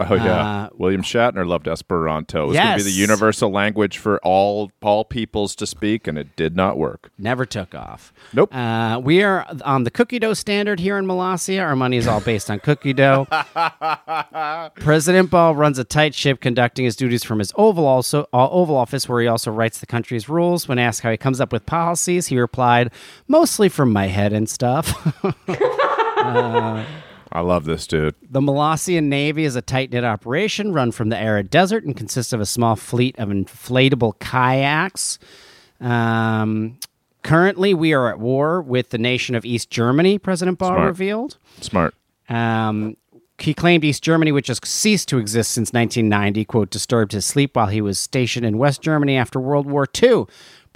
Oh 0.00 0.14
yeah, 0.14 0.64
Uh, 0.64 0.68
William 0.74 1.02
Shatner 1.02 1.46
loved 1.46 1.66
Esperanto. 1.66 2.44
It 2.44 2.46
was 2.48 2.56
going 2.56 2.78
to 2.78 2.84
be 2.84 2.90
the 2.90 2.96
universal 2.96 3.50
language 3.50 3.98
for 3.98 4.18
all 4.24 4.70
all 4.80 5.04
peoples 5.04 5.56
to 5.56 5.66
speak, 5.66 6.06
and 6.06 6.16
it 6.16 6.36
did 6.36 6.54
not 6.54 6.78
work. 6.78 7.10
Never 7.18 7.44
took 7.44 7.74
off. 7.74 8.12
Nope. 8.32 8.54
Uh, 8.54 9.00
we 9.02 9.22
are 9.22 9.44
on 9.64 9.82
the 9.84 9.90
cookie 9.90 10.18
dough 10.20 10.34
standard 10.34 10.78
here 10.80 10.98
in 10.98 11.06
Molossia. 11.06 11.60
Our 11.62 11.74
money 11.74 11.96
is 11.96 12.06
all 12.06 12.20
based 12.20 12.48
on 12.50 12.60
cookie 12.60 12.92
dough. 12.92 13.26
President 14.76 15.30
Baugh 15.30 15.52
runs 15.52 15.78
a 15.78 15.84
tight 15.84 16.14
ship, 16.14 16.40
conducting 16.40 16.84
his 16.84 16.94
duties 16.96 17.24
from 17.24 17.38
his 17.40 17.52
Oval 17.56 17.86
also 17.86 18.28
uh, 18.32 18.48
Oval 18.50 18.76
Office, 18.76 19.08
where 19.08 19.20
he 19.20 19.26
also 19.26 19.50
writes 19.50 19.80
the 19.80 19.86
country's 19.86 20.28
rules. 20.28 20.68
When 20.68 20.78
asked 20.78 21.00
how 21.00 21.10
he 21.10 21.16
comes 21.16 21.40
up 21.40 21.52
with 21.52 21.66
policies, 21.66 22.28
he 22.28 22.38
replied, 22.38 22.92
"Mostly 23.26 23.68
from 23.68 23.92
my 23.92 24.06
head 24.06 24.32
and 24.32 24.48
stuff." 24.48 24.94
I 27.32 27.40
love 27.40 27.64
this 27.64 27.86
dude. 27.86 28.14
The 28.22 28.40
Molossian 28.40 29.08
Navy 29.08 29.44
is 29.44 29.56
a 29.56 29.62
tight 29.62 29.92
knit 29.92 30.04
operation 30.04 30.72
run 30.72 30.92
from 30.92 31.08
the 31.08 31.18
arid 31.18 31.50
desert 31.50 31.84
and 31.84 31.96
consists 31.96 32.32
of 32.32 32.40
a 32.40 32.46
small 32.46 32.76
fleet 32.76 33.18
of 33.18 33.28
inflatable 33.28 34.18
kayaks. 34.18 35.18
Um, 35.80 36.78
currently, 37.22 37.74
we 37.74 37.92
are 37.92 38.08
at 38.08 38.18
war 38.18 38.62
with 38.62 38.90
the 38.90 38.98
nation 38.98 39.34
of 39.34 39.44
East 39.44 39.70
Germany, 39.70 40.18
President 40.18 40.58
Baugh 40.58 40.68
Smart. 40.68 40.86
revealed. 40.86 41.36
Smart. 41.60 41.94
Um, 42.28 42.96
he 43.38 43.54
claimed 43.54 43.84
East 43.84 44.02
Germany, 44.02 44.32
which 44.32 44.48
has 44.48 44.58
ceased 44.64 45.08
to 45.08 45.18
exist 45.18 45.52
since 45.52 45.72
1990, 45.72 46.44
quote, 46.44 46.70
disturbed 46.70 47.12
his 47.12 47.24
sleep 47.24 47.54
while 47.54 47.68
he 47.68 47.80
was 47.80 47.98
stationed 47.98 48.44
in 48.44 48.58
West 48.58 48.82
Germany 48.82 49.16
after 49.16 49.38
World 49.38 49.66
War 49.66 49.86
II. 50.02 50.26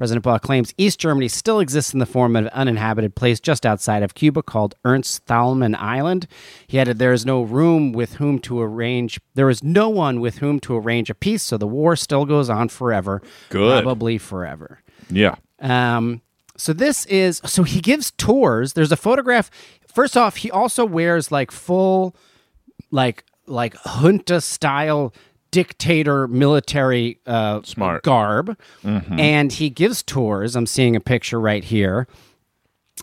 President 0.02 0.24
Baugh 0.24 0.38
claims 0.38 0.74
East 0.76 0.98
Germany 0.98 1.28
still 1.28 1.60
exists 1.60 1.92
in 1.92 2.00
the 2.00 2.06
form 2.06 2.34
of 2.34 2.46
an 2.46 2.48
uninhabited 2.48 3.14
place 3.14 3.38
just 3.38 3.64
outside 3.64 4.02
of 4.02 4.16
Cuba 4.16 4.42
called 4.42 4.74
Ernst 4.84 5.24
Thalmann 5.26 5.76
Island. 5.76 6.26
He 6.66 6.80
added, 6.80 6.98
There 6.98 7.12
is 7.12 7.24
no 7.24 7.42
room 7.42 7.92
with 7.92 8.14
whom 8.14 8.40
to 8.40 8.60
arrange, 8.60 9.20
there 9.36 9.48
is 9.48 9.62
no 9.62 9.88
one 9.88 10.20
with 10.20 10.38
whom 10.38 10.58
to 10.58 10.76
arrange 10.76 11.08
a 11.08 11.14
peace, 11.14 11.44
so 11.44 11.56
the 11.56 11.68
war 11.68 11.94
still 11.94 12.24
goes 12.24 12.50
on 12.50 12.68
forever. 12.68 13.22
Good. 13.48 13.84
Probably 13.84 14.18
forever. 14.18 14.82
Yeah. 15.08 15.36
Um, 15.60 16.20
so 16.56 16.72
this 16.72 17.06
is 17.06 17.40
so 17.44 17.62
he 17.62 17.80
gives 17.80 18.10
tours. 18.10 18.72
There's 18.72 18.90
a 18.90 18.96
photograph. 18.96 19.52
First 19.86 20.16
off, 20.16 20.34
he 20.34 20.50
also 20.50 20.84
wears 20.84 21.30
like 21.30 21.52
full, 21.52 22.16
like 22.90 23.22
like 23.46 23.76
junta 23.84 24.40
style 24.40 25.14
dictator 25.52 26.26
military 26.26 27.20
uh, 27.26 27.60
Smart. 27.62 28.02
garb, 28.02 28.58
and 28.82 29.52
he 29.52 29.70
gives 29.70 30.02
tours. 30.02 30.56
I'm 30.56 30.66
seeing 30.66 30.96
a 30.96 31.00
picture 31.00 31.38
right 31.38 31.62
here. 31.62 32.08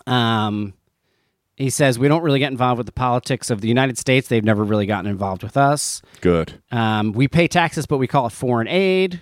Um, 0.05 0.73
he 1.55 1.69
says 1.69 1.97
we 1.99 2.07
don't 2.07 2.23
really 2.23 2.39
get 2.39 2.51
involved 2.51 2.77
with 2.77 2.85
the 2.85 2.91
politics 2.93 3.49
of 3.49 3.61
the 3.61 3.67
United 3.67 3.97
States. 3.97 4.27
They've 4.27 4.43
never 4.43 4.63
really 4.63 4.85
gotten 4.85 5.09
involved 5.09 5.43
with 5.43 5.55
us. 5.55 6.01
Good. 6.21 6.61
Um, 6.71 7.11
we 7.13 7.27
pay 7.27 7.47
taxes, 7.47 7.85
but 7.85 7.97
we 7.97 8.07
call 8.07 8.27
it 8.27 8.31
foreign 8.31 8.67
aid. 8.67 9.21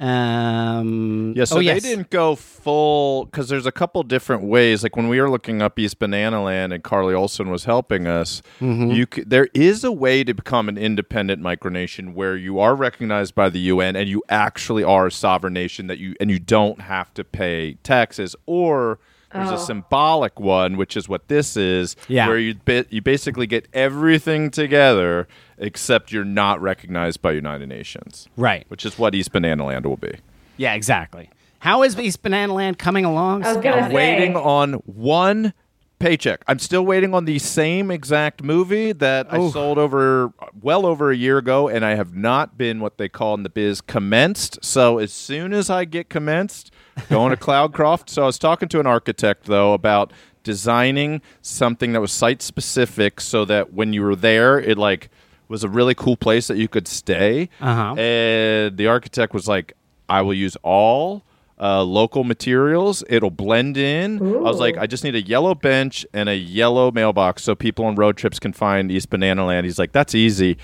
Um, 0.00 1.32
Yeah, 1.36 1.44
so 1.44 1.56
oh, 1.56 1.58
they 1.58 1.64
yes. 1.66 1.82
didn't 1.82 2.10
go 2.10 2.34
full 2.34 3.24
because 3.26 3.48
there's 3.48 3.66
a 3.66 3.72
couple 3.72 4.02
different 4.02 4.42
ways. 4.44 4.82
Like 4.82 4.96
when 4.96 5.08
we 5.08 5.20
were 5.20 5.30
looking 5.30 5.60
up 5.62 5.78
East 5.78 5.98
Banana 5.98 6.42
Land 6.42 6.72
and 6.72 6.82
Carly 6.82 7.14
Olson 7.14 7.50
was 7.50 7.64
helping 7.64 8.06
us, 8.06 8.42
Mm-hmm. 8.60 8.90
you 8.90 9.06
c- 9.12 9.24
there 9.26 9.48
is 9.54 9.84
a 9.84 9.92
way 9.92 10.24
to 10.24 10.34
become 10.34 10.68
an 10.68 10.78
independent 10.78 11.42
micronation 11.42 12.14
where 12.14 12.36
you 12.36 12.58
are 12.58 12.74
recognized 12.74 13.34
by 13.34 13.48
the 13.48 13.60
UN 13.60 13.96
and 13.96 14.08
you 14.08 14.22
actually 14.28 14.84
are 14.84 15.06
a 15.06 15.12
sovereign 15.12 15.52
nation 15.54 15.86
that 15.88 15.98
you 15.98 16.14
and 16.20 16.30
you 16.30 16.38
don't 16.38 16.80
have 16.82 17.12
to 17.14 17.24
pay 17.24 17.74
taxes 17.82 18.34
or. 18.46 18.98
There's 19.32 19.50
Oh. 19.50 19.54
a 19.56 19.58
symbolic 19.58 20.40
one, 20.40 20.76
which 20.76 20.96
is 20.96 21.08
what 21.08 21.28
this 21.28 21.56
is, 21.56 21.96
Yeah. 22.08 22.28
where 22.28 22.38
you 22.38 22.54
ba- 22.64 22.86
you 22.90 23.02
basically 23.02 23.46
get 23.46 23.68
everything 23.74 24.50
together, 24.50 25.28
except 25.58 26.12
you're 26.12 26.24
not 26.24 26.60
recognized 26.62 27.20
by 27.20 27.32
United 27.32 27.68
Nations, 27.68 28.26
Right. 28.36 28.64
which 28.68 28.86
is 28.86 28.98
what 28.98 29.14
East 29.14 29.32
Banana 29.32 29.66
Land 29.66 29.84
will 29.86 29.96
be. 29.98 30.12
Yeah, 30.56 30.74
exactly. 30.74 31.28
How 31.60 31.82
is 31.82 31.98
East 31.98 32.22
Banana 32.22 32.54
Land 32.54 32.78
coming 32.78 33.04
along? 33.04 33.44
I 33.44 33.48
was 33.52 33.56
gonna 33.62 33.76
I'm 33.82 33.90
say. 33.90 33.94
waiting 33.94 34.36
on 34.36 34.74
one 34.86 35.52
paycheck. 35.98 36.42
I'm 36.46 36.60
still 36.60 36.86
waiting 36.86 37.12
on 37.12 37.24
the 37.24 37.40
same 37.40 37.90
exact 37.90 38.42
movie 38.44 38.92
that 38.92 39.26
I 39.32 39.50
sold 39.50 39.78
over 39.78 40.32
well 40.62 40.86
over 40.86 41.10
a 41.10 41.16
year 41.16 41.38
ago, 41.38 41.68
and 41.68 41.84
I 41.84 41.96
have 41.96 42.14
not 42.14 42.56
been 42.56 42.78
what 42.80 42.98
they 42.98 43.08
call 43.08 43.34
in 43.34 43.42
the 43.42 43.48
biz 43.48 43.80
commenced. 43.80 44.64
So 44.64 44.98
as 44.98 45.12
soon 45.12 45.52
as 45.52 45.68
I 45.68 45.84
get 45.84 46.08
commenced, 46.08 46.70
going 47.08 47.30
to 47.30 47.36
Cloudcroft. 47.36 48.08
So 48.08 48.22
I 48.22 48.26
was 48.26 48.38
talking 48.38 48.68
to 48.70 48.80
an 48.80 48.86
architect 48.86 49.44
though 49.44 49.72
about 49.72 50.12
designing 50.42 51.20
something 51.42 51.92
that 51.92 52.00
was 52.00 52.12
site 52.12 52.42
specific, 52.42 53.20
so 53.20 53.44
that 53.44 53.72
when 53.72 53.92
you 53.92 54.02
were 54.02 54.16
there, 54.16 54.58
it 54.58 54.78
like 54.78 55.10
was 55.48 55.64
a 55.64 55.68
really 55.68 55.94
cool 55.94 56.16
place 56.16 56.46
that 56.48 56.56
you 56.56 56.68
could 56.68 56.86
stay. 56.88 57.48
Uh-huh. 57.60 57.94
And 57.94 58.76
the 58.76 58.86
architect 58.86 59.34
was 59.34 59.48
like, 59.48 59.74
"I 60.08 60.22
will 60.22 60.34
use 60.34 60.56
all." 60.62 61.24
uh, 61.60 61.82
local 61.82 62.24
materials. 62.24 63.02
It'll 63.08 63.30
blend 63.30 63.76
in. 63.76 64.20
I 64.20 64.40
was 64.40 64.60
like, 64.60 64.76
I 64.76 64.86
just 64.86 65.04
need 65.04 65.14
a 65.14 65.22
yellow 65.22 65.54
bench 65.54 66.06
and 66.12 66.28
a 66.28 66.36
yellow 66.36 66.90
mailbox 66.90 67.42
so 67.42 67.54
people 67.54 67.84
on 67.86 67.96
road 67.96 68.16
trips 68.16 68.38
can 68.38 68.52
find 68.52 68.90
East 68.90 69.10
Banana 69.10 69.44
Land. 69.44 69.66
He's 69.66 69.78
like, 69.78 69.92
that's 69.92 70.14
easy. 70.14 70.56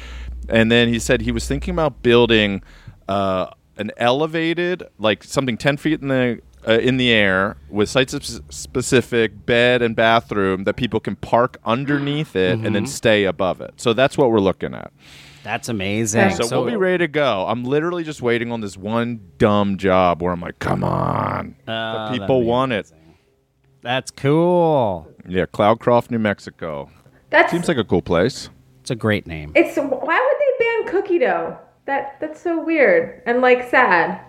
And 0.48 0.70
then 0.70 0.88
he 0.88 0.98
said 0.98 1.22
he 1.22 1.32
was 1.32 1.48
thinking 1.48 1.74
about 1.74 2.02
building 2.02 2.62
uh, 3.08 3.46
an 3.76 3.90
elevated, 3.96 4.84
like 4.98 5.24
something 5.24 5.56
ten 5.56 5.76
feet 5.76 6.00
in 6.00 6.08
the 6.08 6.40
uh, 6.66 6.72
in 6.78 6.96
the 6.96 7.10
air 7.10 7.56
with 7.68 7.88
site 7.88 8.10
specific 8.10 9.44
bed 9.46 9.82
and 9.82 9.94
bathroom 9.94 10.64
that 10.64 10.76
people 10.76 11.00
can 11.00 11.16
park 11.16 11.58
underneath 11.64 12.34
it 12.36 12.58
and 12.58 12.74
then 12.74 12.86
stay 12.86 13.24
above 13.24 13.60
it. 13.60 13.74
So 13.76 13.92
that's 13.92 14.16
what 14.16 14.30
we're 14.30 14.40
looking 14.40 14.74
at. 14.74 14.92
That's 15.42 15.68
amazing. 15.68 16.30
So, 16.30 16.62
we'll 16.62 16.70
be 16.70 16.76
ready 16.76 16.98
to 16.98 17.08
go. 17.08 17.44
I'm 17.46 17.64
literally 17.64 18.02
just 18.02 18.22
waiting 18.22 18.50
on 18.50 18.62
this 18.62 18.78
one 18.78 19.20
dumb 19.36 19.76
job 19.76 20.22
where 20.22 20.32
I'm 20.32 20.40
like, 20.40 20.58
come 20.58 20.82
on. 20.82 21.54
Oh, 21.68 22.06
the 22.06 22.18
people 22.18 22.40
be 22.40 22.46
want 22.46 22.72
it. 22.72 22.90
That's 23.82 24.10
cool. 24.10 25.06
Yeah, 25.28 25.44
Cloudcroft, 25.44 26.10
New 26.10 26.18
Mexico. 26.18 26.90
That 27.28 27.50
Seems 27.50 27.68
like 27.68 27.76
a 27.76 27.84
cool 27.84 28.00
place. 28.00 28.48
It's 28.80 28.90
a 28.90 28.94
great 28.94 29.26
name. 29.26 29.52
it's. 29.54 29.76
Why 29.76 29.86
would 29.86 29.98
they 30.00 30.64
ban 30.64 30.92
cookie 30.92 31.18
dough? 31.18 31.58
That 31.86 32.16
that's 32.20 32.40
so 32.40 32.64
weird 32.64 33.22
and 33.26 33.40
like 33.40 33.68
sad. 33.70 34.20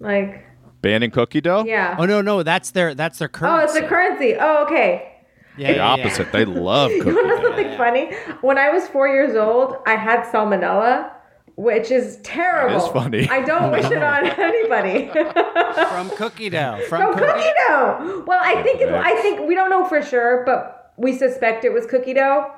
Like 0.00 0.44
Banning 0.82 1.10
cookie 1.10 1.40
dough? 1.40 1.64
yeah. 1.66 1.96
Oh 1.98 2.04
no, 2.06 2.20
no, 2.20 2.42
that's 2.42 2.72
their 2.72 2.94
that's 2.94 3.18
their 3.18 3.28
currency. 3.28 3.60
Oh, 3.60 3.64
it's 3.64 3.76
a 3.76 3.88
currency. 3.88 4.34
Oh, 4.38 4.64
okay. 4.64 5.12
yeah, 5.56 5.68
The 5.68 5.76
yeah, 5.76 5.76
yeah. 5.96 6.04
opposite. 6.04 6.32
They 6.32 6.44
love 6.44 6.90
You 6.92 7.02
cookie 7.02 7.14
want 7.16 7.26
to 7.28 7.36
know 7.36 7.40
dough. 7.42 7.48
something 7.56 7.76
funny? 7.78 8.14
When 8.42 8.58
I 8.58 8.70
was 8.70 8.86
four 8.88 9.08
years 9.08 9.34
old, 9.36 9.76
I 9.86 9.94
had 9.96 10.24
salmonella, 10.24 11.10
which 11.56 11.90
is 11.90 12.18
terrible. 12.22 12.78
That 12.80 12.84
is 12.86 12.92
funny. 12.92 13.28
I 13.30 13.40
don't 13.42 13.70
wish 13.70 13.84
it 13.86 14.02
on 14.02 14.26
anybody. 14.38 15.08
From 15.88 16.10
cookie 16.10 16.50
dough. 16.50 16.80
From, 16.88 17.00
From 17.00 17.14
cookie. 17.18 17.32
cookie 17.32 17.52
dough. 17.68 18.24
Well, 18.26 18.40
I 18.42 18.60
think 18.62 18.80
it, 18.80 18.90
I 18.92 19.16
think 19.22 19.46
we 19.48 19.54
don't 19.54 19.70
know 19.70 19.84
for 19.86 20.02
sure, 20.02 20.42
but 20.44 20.92
we 20.96 21.12
suspect 21.16 21.64
it 21.64 21.72
was 21.72 21.86
cookie 21.86 22.14
dough. 22.14 22.50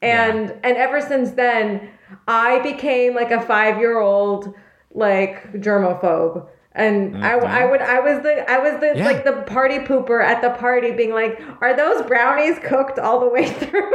And 0.00 0.50
and 0.62 0.76
ever 0.76 1.00
since 1.00 1.32
then, 1.32 1.90
I 2.28 2.60
became 2.60 3.14
like 3.14 3.30
a 3.30 3.40
five 3.42 3.78
year 3.78 3.98
old 4.00 4.54
like 4.92 5.52
germaphobe. 5.54 6.46
And 6.76 7.24
I, 7.24 7.34
I 7.34 7.64
would 7.70 7.80
I 7.80 8.00
was 8.00 8.22
the 8.24 8.50
I 8.50 8.58
was 8.58 8.80
the 8.80 8.94
Yeah. 8.98 9.04
like 9.06 9.24
the 9.24 9.42
party 9.46 9.78
pooper 9.78 10.24
at 10.24 10.42
the 10.42 10.50
party 10.50 10.90
being 10.90 11.12
like, 11.12 11.40
are 11.60 11.76
those 11.76 12.02
brownies 12.06 12.58
cooked 12.64 12.98
all 12.98 13.20
the 13.20 13.28
way 13.28 13.48
through? 13.60 13.92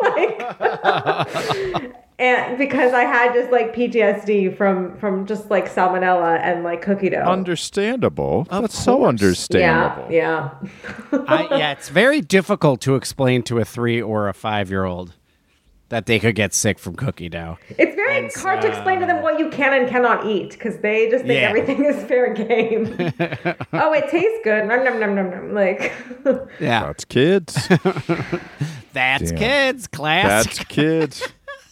like 0.02 0.40
and 2.20 2.56
because 2.58 2.92
I 2.92 3.02
had 3.02 3.32
just 3.34 3.50
like 3.50 3.74
PTSD 3.74 4.56
from 4.56 4.96
from 4.98 5.26
just 5.26 5.50
like 5.50 5.68
salmonella 5.72 6.38
and 6.40 6.62
like 6.62 6.82
cookie 6.82 7.10
dough. 7.10 7.18
Understandable. 7.22 8.46
Of 8.50 8.62
That's 8.62 8.78
so 8.78 9.04
understandable. 9.06 10.06
yeah, 10.12 10.50
yeah. 11.12 11.20
I, 11.26 11.48
yeah, 11.58 11.72
it's 11.72 11.88
very 11.88 12.20
difficult 12.20 12.80
to 12.82 12.94
explain 12.94 13.42
to 13.44 13.58
a 13.58 13.64
three 13.64 14.00
or 14.00 14.28
a 14.28 14.34
five 14.34 14.70
year 14.70 14.84
old 14.84 15.14
that 15.90 16.06
they 16.06 16.18
could 16.18 16.34
get 16.34 16.54
sick 16.54 16.78
from 16.78 16.94
cookie 16.96 17.28
dough. 17.28 17.58
It's 17.78 17.94
very 17.94 18.24
And 18.24 18.32
hard 18.34 18.60
to 18.62 18.68
explain 18.68 19.00
to 19.00 19.06
them 19.06 19.22
what 19.22 19.38
you 19.38 19.50
can 19.50 19.74
and 19.74 19.88
cannot 19.90 20.24
eat 20.26 20.50
because 20.52 20.78
they 20.78 21.10
just 21.10 21.24
think 21.24 21.40
Yeah. 21.40 21.48
everything 21.50 21.84
is 21.90 22.02
fair 22.04 22.32
game. 22.32 22.86
oh, 23.74 23.92
it 23.92 24.08
tastes 24.08 24.38
good. 24.42 24.66
Nom 24.66 24.82
nom 24.84 24.98
nom 24.98 25.14
nom 25.14 25.30
nom. 25.30 25.52
Like, 25.54 25.92
Yeah, 26.58 26.86
That's 26.86 27.04
kids. 27.04 27.68
that's 28.92 29.30
Damn. 29.30 29.38
kids 29.38 29.86
class. 29.86 30.44
That's 30.46 30.64
kids. 30.64 31.28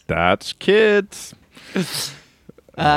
That's 0.06 0.52
kids. 0.54 1.34
uh, 1.76 1.82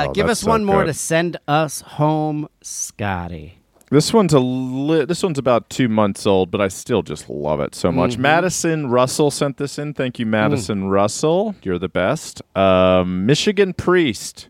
Oh, 0.09 0.11
give 0.13 0.27
that's 0.27 0.39
us 0.39 0.41
so 0.41 0.49
one 0.49 0.63
more 0.65 0.81
good. 0.81 0.87
to 0.87 0.93
send 0.93 1.37
us 1.47 1.81
home, 1.81 2.47
Scotty. 2.61 3.57
This 3.91 4.13
one's 4.13 4.33
a 4.33 4.39
li- 4.39 5.03
this 5.05 5.21
one's 5.21 5.37
about 5.37 5.69
two 5.69 5.89
months 5.89 6.25
old, 6.25 6.49
but 6.49 6.61
I 6.61 6.69
still 6.69 7.03
just 7.03 7.29
love 7.29 7.59
it 7.59 7.75
so 7.75 7.91
much. 7.91 8.13
Mm-hmm. 8.13 8.21
Madison 8.21 8.87
Russell 8.87 9.29
sent 9.31 9.57
this 9.57 9.77
in. 9.77 9.93
Thank 9.93 10.17
you, 10.17 10.25
Mm. 10.25 10.29
Madison 10.29 10.85
Russell. 10.89 11.55
You're 11.61 11.77
the 11.77 11.89
best. 11.89 12.41
Um, 12.55 13.25
Michigan 13.25 13.73
priest 13.73 14.47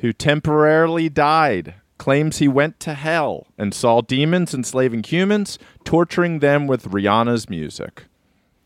who 0.00 0.12
temporarily 0.12 1.08
died 1.08 1.74
claims 1.96 2.38
he 2.38 2.48
went 2.48 2.80
to 2.80 2.92
hell 2.94 3.46
and 3.56 3.72
saw 3.72 4.02
demons 4.02 4.52
enslaving 4.52 5.04
humans, 5.04 5.58
torturing 5.84 6.40
them 6.40 6.66
with 6.66 6.84
Rihanna's 6.88 7.48
music. 7.48 8.04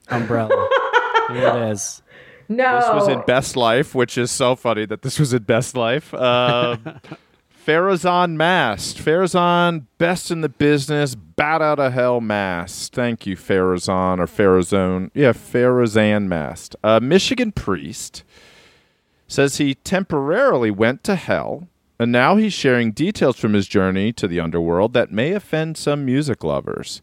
Umbrella. 0.08 0.68
Here 1.28 1.46
it 1.48 1.70
is. 1.72 2.02
no. 2.48 2.76
This 2.80 2.88
was 2.88 3.08
in 3.08 3.20
Best 3.26 3.56
Life, 3.56 3.94
which 3.94 4.16
is 4.18 4.30
so 4.30 4.56
funny 4.56 4.86
that 4.86 5.02
this 5.02 5.18
was 5.20 5.32
in 5.34 5.42
Best 5.44 5.76
Life. 5.76 6.12
Uh, 6.14 6.78
Farazan 7.66 8.34
Mast. 8.34 8.96
Farazan, 8.98 9.86
best 9.98 10.30
in 10.30 10.40
the 10.40 10.48
business, 10.48 11.16
bat 11.16 11.60
out 11.60 11.80
of 11.80 11.92
hell 11.92 12.20
Mast. 12.20 12.94
Thank 12.94 13.26
you, 13.26 13.34
Farazan 13.36 14.20
or 14.20 14.26
Farazone. 14.26 15.10
Yeah, 15.14 15.32
Farazan 15.32 16.28
Mast. 16.28 16.76
A 16.84 17.00
Michigan 17.00 17.50
priest 17.50 18.22
says 19.26 19.56
he 19.56 19.74
temporarily 19.74 20.70
went 20.70 21.02
to 21.02 21.16
hell, 21.16 21.66
and 21.98 22.12
now 22.12 22.36
he's 22.36 22.52
sharing 22.52 22.92
details 22.92 23.36
from 23.36 23.52
his 23.54 23.66
journey 23.66 24.12
to 24.12 24.28
the 24.28 24.38
underworld 24.38 24.92
that 24.92 25.10
may 25.10 25.32
offend 25.32 25.76
some 25.76 26.04
music 26.04 26.44
lovers. 26.44 27.02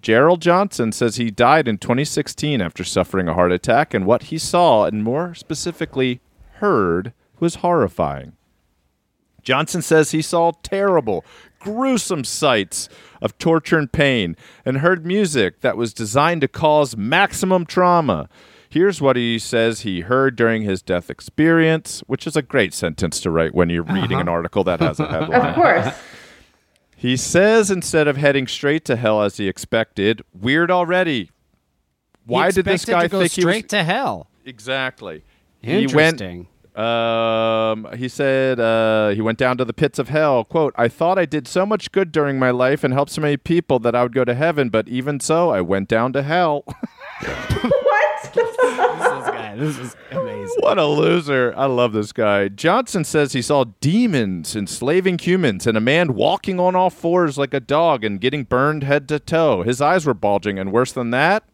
Gerald 0.00 0.40
Johnson 0.40 0.92
says 0.92 1.16
he 1.16 1.32
died 1.32 1.66
in 1.66 1.76
2016 1.76 2.62
after 2.62 2.84
suffering 2.84 3.26
a 3.26 3.34
heart 3.34 3.50
attack, 3.50 3.94
and 3.94 4.06
what 4.06 4.24
he 4.24 4.38
saw, 4.38 4.84
and 4.84 5.02
more 5.02 5.34
specifically 5.34 6.20
heard, 6.58 7.12
was 7.40 7.56
horrifying. 7.56 8.34
Johnson 9.48 9.80
says 9.80 10.10
he 10.10 10.20
saw 10.20 10.52
terrible, 10.62 11.24
gruesome 11.58 12.22
sights 12.22 12.86
of 13.22 13.38
torture 13.38 13.78
and 13.78 13.90
pain 13.90 14.36
and 14.62 14.76
heard 14.76 15.06
music 15.06 15.62
that 15.62 15.74
was 15.74 15.94
designed 15.94 16.42
to 16.42 16.48
cause 16.48 16.98
maximum 16.98 17.64
trauma. 17.64 18.28
Here's 18.68 19.00
what 19.00 19.16
he 19.16 19.38
says 19.38 19.80
he 19.80 20.02
heard 20.02 20.36
during 20.36 20.64
his 20.64 20.82
death 20.82 21.08
experience, 21.08 22.02
which 22.06 22.26
is 22.26 22.36
a 22.36 22.42
great 22.42 22.74
sentence 22.74 23.20
to 23.20 23.30
write 23.30 23.54
when 23.54 23.70
you're 23.70 23.84
uh-huh. 23.84 24.02
reading 24.02 24.20
an 24.20 24.28
article 24.28 24.64
that 24.64 24.80
has 24.80 25.00
a 25.00 25.08
headline. 25.10 25.46
Of 25.46 25.54
course. 25.54 25.94
He 26.94 27.16
says 27.16 27.70
instead 27.70 28.06
of 28.06 28.18
heading 28.18 28.48
straight 28.48 28.84
to 28.84 28.96
hell 28.96 29.22
as 29.22 29.38
he 29.38 29.48
expected, 29.48 30.20
weird 30.38 30.70
already. 30.70 31.30
Why 32.26 32.48
He 32.48 32.52
did 32.52 32.66
this 32.66 32.84
guy 32.84 33.04
to 33.04 33.08
go 33.08 33.20
think 33.20 33.32
straight 33.32 33.42
he 33.42 33.46
was 33.46 33.54
straight 33.54 33.68
to 33.70 33.82
hell? 33.82 34.28
exactly? 34.44 35.24
He 35.62 35.86
went. 35.86 36.20
Interesting. 36.78 37.88
Um, 37.92 37.98
he 37.98 38.08
said 38.08 38.60
uh, 38.60 39.08
he 39.10 39.20
went 39.20 39.38
down 39.38 39.58
to 39.58 39.64
the 39.64 39.72
pits 39.72 39.98
of 39.98 40.08
hell. 40.08 40.44
"Quote: 40.44 40.74
I 40.76 40.88
thought 40.88 41.18
I 41.18 41.26
did 41.26 41.48
so 41.48 41.66
much 41.66 41.90
good 41.90 42.12
during 42.12 42.38
my 42.38 42.50
life 42.50 42.84
and 42.84 42.94
helped 42.94 43.10
so 43.10 43.20
many 43.20 43.36
people 43.36 43.78
that 43.80 43.94
I 43.94 44.02
would 44.04 44.14
go 44.14 44.24
to 44.24 44.34
heaven, 44.34 44.68
but 44.68 44.88
even 44.88 45.18
so, 45.18 45.50
I 45.50 45.60
went 45.60 45.88
down 45.88 46.12
to 46.12 46.22
hell." 46.22 46.62
what? 47.20 48.30
this 48.34 48.56
guy, 48.56 49.56
this 49.56 49.78
is 49.78 49.96
amazing. 50.12 50.56
What 50.60 50.78
a 50.78 50.86
loser. 50.86 51.52
I 51.56 51.66
love 51.66 51.92
this 51.92 52.12
guy. 52.12 52.48
Johnson 52.48 53.04
says 53.04 53.32
he 53.32 53.42
saw 53.42 53.64
demons 53.80 54.54
enslaving 54.54 55.18
humans 55.18 55.66
and 55.66 55.76
a 55.76 55.80
man 55.80 56.14
walking 56.14 56.60
on 56.60 56.76
all 56.76 56.90
fours 56.90 57.38
like 57.38 57.54
a 57.54 57.60
dog 57.60 58.04
and 58.04 58.20
getting 58.20 58.44
burned 58.44 58.84
head 58.84 59.08
to 59.08 59.18
toe. 59.18 59.62
His 59.62 59.80
eyes 59.80 60.06
were 60.06 60.14
bulging, 60.14 60.58
and 60.58 60.72
worse 60.72 60.92
than 60.92 61.10
that, 61.10 61.44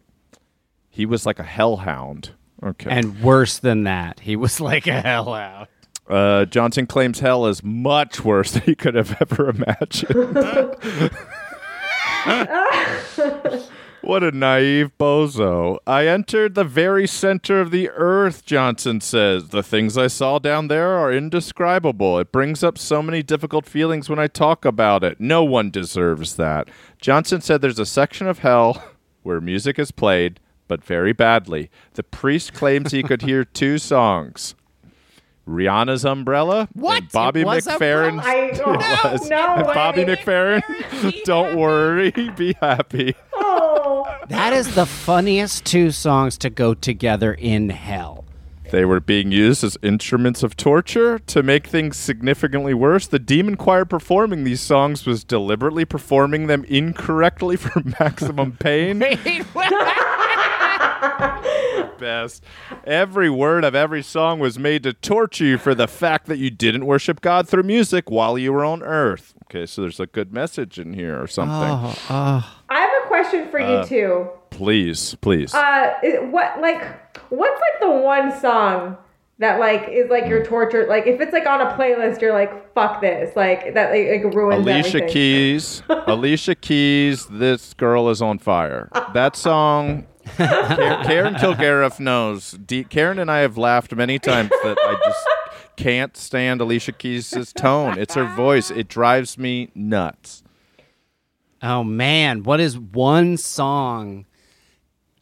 he 0.90 1.06
was 1.06 1.24
like 1.24 1.38
a 1.38 1.44
hellhound. 1.44 2.32
Okay. 2.64 2.90
And 2.90 3.20
worse 3.20 3.58
than 3.58 3.84
that, 3.84 4.20
he 4.20 4.36
was 4.36 4.60
like 4.70 4.86
a 4.86 5.00
hellhound. 5.00 5.68
uh, 6.08 6.44
Johnson 6.46 6.86
claims 6.86 7.20
hell 7.20 7.46
is 7.46 7.62
much 7.62 8.24
worse 8.24 8.52
than 8.52 8.62
he 8.62 8.74
could 8.74 8.94
have 8.94 9.16
ever 9.20 9.50
imagined. 9.50 11.20
What 14.00 14.22
a 14.22 14.32
naive 14.32 14.90
bozo. 14.98 15.78
I 15.86 16.06
entered 16.06 16.54
the 16.54 16.64
very 16.64 17.06
center 17.06 17.62
of 17.62 17.70
the 17.70 17.88
earth, 17.88 18.44
Johnson 18.44 19.00
says. 19.00 19.48
The 19.48 19.62
things 19.62 19.96
I 19.96 20.08
saw 20.08 20.38
down 20.38 20.68
there 20.68 20.90
are 20.90 21.10
indescribable. 21.10 22.18
It 22.18 22.30
brings 22.30 22.62
up 22.62 22.76
so 22.76 23.02
many 23.02 23.22
difficult 23.22 23.64
feelings 23.64 24.10
when 24.10 24.18
I 24.18 24.26
talk 24.26 24.66
about 24.66 25.04
it. 25.04 25.20
No 25.20 25.42
one 25.42 25.70
deserves 25.70 26.36
that. 26.36 26.68
Johnson 27.00 27.40
said 27.40 27.62
there's 27.62 27.78
a 27.78 27.86
section 27.86 28.26
of 28.26 28.40
hell 28.40 28.84
where 29.22 29.40
music 29.40 29.78
is 29.78 29.90
played, 29.90 30.38
but 30.74 30.84
very 30.84 31.12
badly. 31.12 31.70
The 31.92 32.02
priest 32.02 32.52
claims 32.52 32.90
he 32.90 33.04
could 33.04 33.22
hear 33.22 33.44
two 33.44 33.78
songs. 33.78 34.56
Rihanna's 35.48 36.04
Umbrella 36.04 36.68
What? 36.72 37.02
and 37.02 37.12
Bobby 37.12 37.40
It 37.42 37.46
was 37.46 37.64
McFerrin's 37.68 38.24
I 38.26 38.60
oh, 38.64 39.10
was. 39.12 39.30
no 39.30 39.54
And 39.54 39.66
Bobby 39.66 40.04
way. 40.04 40.16
McFerrin, 40.16 41.22
don't 41.24 41.56
worry, 41.56 42.10
be 42.36 42.56
happy. 42.60 43.14
Oh, 43.34 44.04
That 44.28 44.52
is 44.52 44.74
the 44.74 44.84
funniest 44.86 45.64
two 45.64 45.92
songs 45.92 46.36
to 46.38 46.50
go 46.50 46.74
together 46.74 47.32
in 47.34 47.68
hell. 47.68 48.24
They 48.70 48.84
were 48.86 48.98
being 48.98 49.30
used 49.30 49.62
as 49.62 49.76
instruments 49.82 50.42
of 50.42 50.56
torture 50.56 51.20
to 51.20 51.42
make 51.44 51.66
things 51.68 51.96
significantly 51.96 52.74
worse. 52.74 53.06
The 53.06 53.20
demon 53.20 53.56
choir 53.56 53.84
performing 53.84 54.42
these 54.42 54.62
songs 54.62 55.06
was 55.06 55.22
deliberately 55.22 55.84
performing 55.84 56.48
them 56.48 56.64
incorrectly 56.64 57.54
for 57.56 57.80
maximum 58.00 58.52
pain. 58.58 58.98
Best. 61.98 62.44
Every 62.84 63.30
word 63.30 63.64
of 63.64 63.74
every 63.74 64.02
song 64.02 64.38
was 64.38 64.59
made 64.59 64.82
to 64.82 64.92
torture 64.92 65.44
you 65.44 65.59
for 65.59 65.74
the 65.74 65.88
fact 65.88 66.26
that 66.26 66.38
you 66.38 66.50
didn't 66.50 66.86
worship 66.86 67.20
God 67.20 67.48
through 67.48 67.62
music 67.62 68.11
while 68.11 68.36
you 68.38 68.52
were 68.52 68.64
on 68.64 68.82
earth. 68.82 69.34
Okay, 69.44 69.66
so 69.66 69.82
there's 69.82 70.00
a 70.00 70.07
good 70.07 70.32
message 70.32 70.78
in 70.78 70.94
here 70.94 71.20
or 71.20 71.26
something. 71.26 71.55
Ah, 71.55 72.07
ah. 72.09 72.62
I 72.68 72.80
have 72.80 73.05
a 73.05 73.07
question 73.07 73.48
for 73.50 73.61
you 73.61 73.66
uh, 73.66 73.86
too. 73.86 74.28
Please, 74.50 75.14
please. 75.16 75.55
Uh, 75.55 75.94
what 76.30 76.61
like 76.61 76.82
what's 77.30 77.61
like 77.61 77.80
the 77.80 77.90
one 77.90 78.38
song 78.40 78.96
that 79.38 79.59
like 79.61 79.88
is 79.88 80.11
like 80.11 80.26
your 80.26 80.40
hmm. 80.40 80.48
torture? 80.48 80.86
Like 80.86 81.07
if 81.07 81.20
it's 81.20 81.32
like 81.32 81.46
on 81.46 81.61
a 81.61 81.76
playlist, 81.76 82.20
you're 82.20 82.32
like 82.32 82.72
fuck 82.74 83.00
this, 83.00 83.36
like 83.36 83.74
that 83.74 83.90
like, 83.90 84.24
like 84.24 84.34
ruins 84.34 84.61
Alicia 84.61 84.88
everything. 84.88 85.09
Keys. 85.09 85.82
Alicia 85.88 86.55
Keys, 86.55 87.26
This 87.26 87.74
Girl 87.74 88.09
is 88.09 88.22
on 88.22 88.38
Fire. 88.38 88.88
That 89.12 89.36
song, 89.36 90.07
Karen, 90.36 91.34
Kilgariff 91.34 92.00
knows. 92.00 92.52
D- 92.52 92.84
Karen 92.84 93.18
and 93.18 93.30
I 93.30 93.38
have 93.40 93.56
laughed 93.58 93.94
many 93.94 94.18
times 94.18 94.50
that 94.62 94.78
I 94.80 94.94
just 95.04 95.26
can't 95.76 96.16
stand 96.16 96.60
Alicia 96.60 96.92
Keys' 96.92 97.52
tone. 97.56 97.98
It's 97.98 98.14
her 98.14 98.24
voice. 98.34 98.70
It 98.70 98.88
drives 98.88 99.38
me 99.38 99.70
nuts. 99.74 100.42
Oh 101.62 101.82
man, 101.84 102.42
what 102.42 102.60
is 102.60 102.78
one 102.78 103.36
song? 103.36 104.26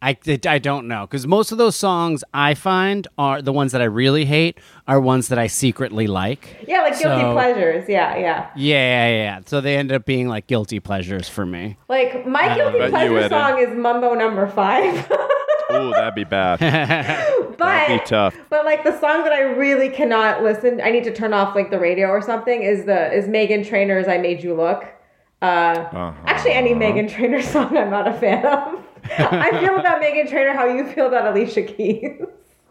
I, 0.03 0.18
I 0.46 0.59
don't 0.59 0.88
know 0.88 1.07
because 1.07 1.28
most 1.28 1.53
of 1.53 1.59
those 1.59 1.76
songs 1.76 2.24
I 2.34 2.55
find 2.55 3.07
are 3.16 3.40
the 3.40 3.53
ones 3.53 3.70
that 3.70 3.80
I 3.80 3.84
really 3.84 4.24
hate 4.24 4.59
are 4.88 5.00
ones 5.00 5.28
that 5.28 5.38
I 5.38 5.46
secretly 5.46 6.09
like. 6.09 6.64
Yeah, 6.66 6.82
like 6.82 6.98
guilty 6.98 7.22
pleasures. 7.32 7.88
Yeah, 7.88 8.16
yeah. 8.16 8.50
Yeah, 8.57 9.07
yeah, 9.09 9.22
yeah. 9.22 9.40
So 9.46 9.61
they 9.61 9.76
end 9.76 9.92
up 9.92 10.05
being 10.05 10.26
like 10.28 10.48
guilty 10.48 10.80
pleasures 10.80 11.28
for 11.28 11.46
me. 11.46 11.76
Like 11.88 12.26
my 12.26 12.53
guilty 12.55 12.78
bet 12.78 12.86
you, 12.88 12.90
pleasure 12.90 13.28
song 13.28 13.59
is 13.61 13.68
Mambo 13.76 14.14
Number 14.14 14.48
Five. 14.48 15.09
Ooh, 15.72 15.90
that'd 15.92 16.14
be 16.16 16.24
bad. 16.24 16.59
but 17.57 17.59
That'd 17.59 18.00
be 18.00 18.05
tough. 18.07 18.36
But 18.50 18.64
like 18.64 18.84
the 18.84 18.98
song 19.00 19.22
that 19.24 19.32
I 19.32 19.40
really 19.42 19.88
cannot 19.88 20.42
listen, 20.42 20.80
I 20.82 20.90
need 20.90 21.05
to 21.05 21.14
turn 21.14 21.32
off 21.32 21.55
like 21.55 21.70
the 21.70 21.78
radio 21.78 22.09
or 22.09 22.20
something. 22.20 22.62
Is 22.62 22.84
the 22.86 23.12
is 23.14 23.26
Meghan 23.26 23.66
Trainor's 23.66 24.09
"I 24.09 24.18
Made 24.18 24.42
You 24.42 24.55
Look." 24.55 24.84
Uh, 25.40 25.44
Uh-huh. 25.44 26.12
Actually, 26.26 26.53
any 26.53 26.74
Meghan 26.74 27.09
Trainor 27.09 27.40
song 27.55 27.76
I'm 27.76 27.90
not 27.90 28.09
a 28.09 28.12
fan 28.14 28.44
of. 28.44 28.84
I 29.05 29.59
feel 29.61 29.76
about 29.78 30.00
Meghan 30.00 30.28
Trainor 30.28 30.55
how 30.55 30.66
you 30.66 30.86
feel 30.92 31.07
about 31.07 31.26
Alicia 31.26 31.62
Keys. 31.62 32.20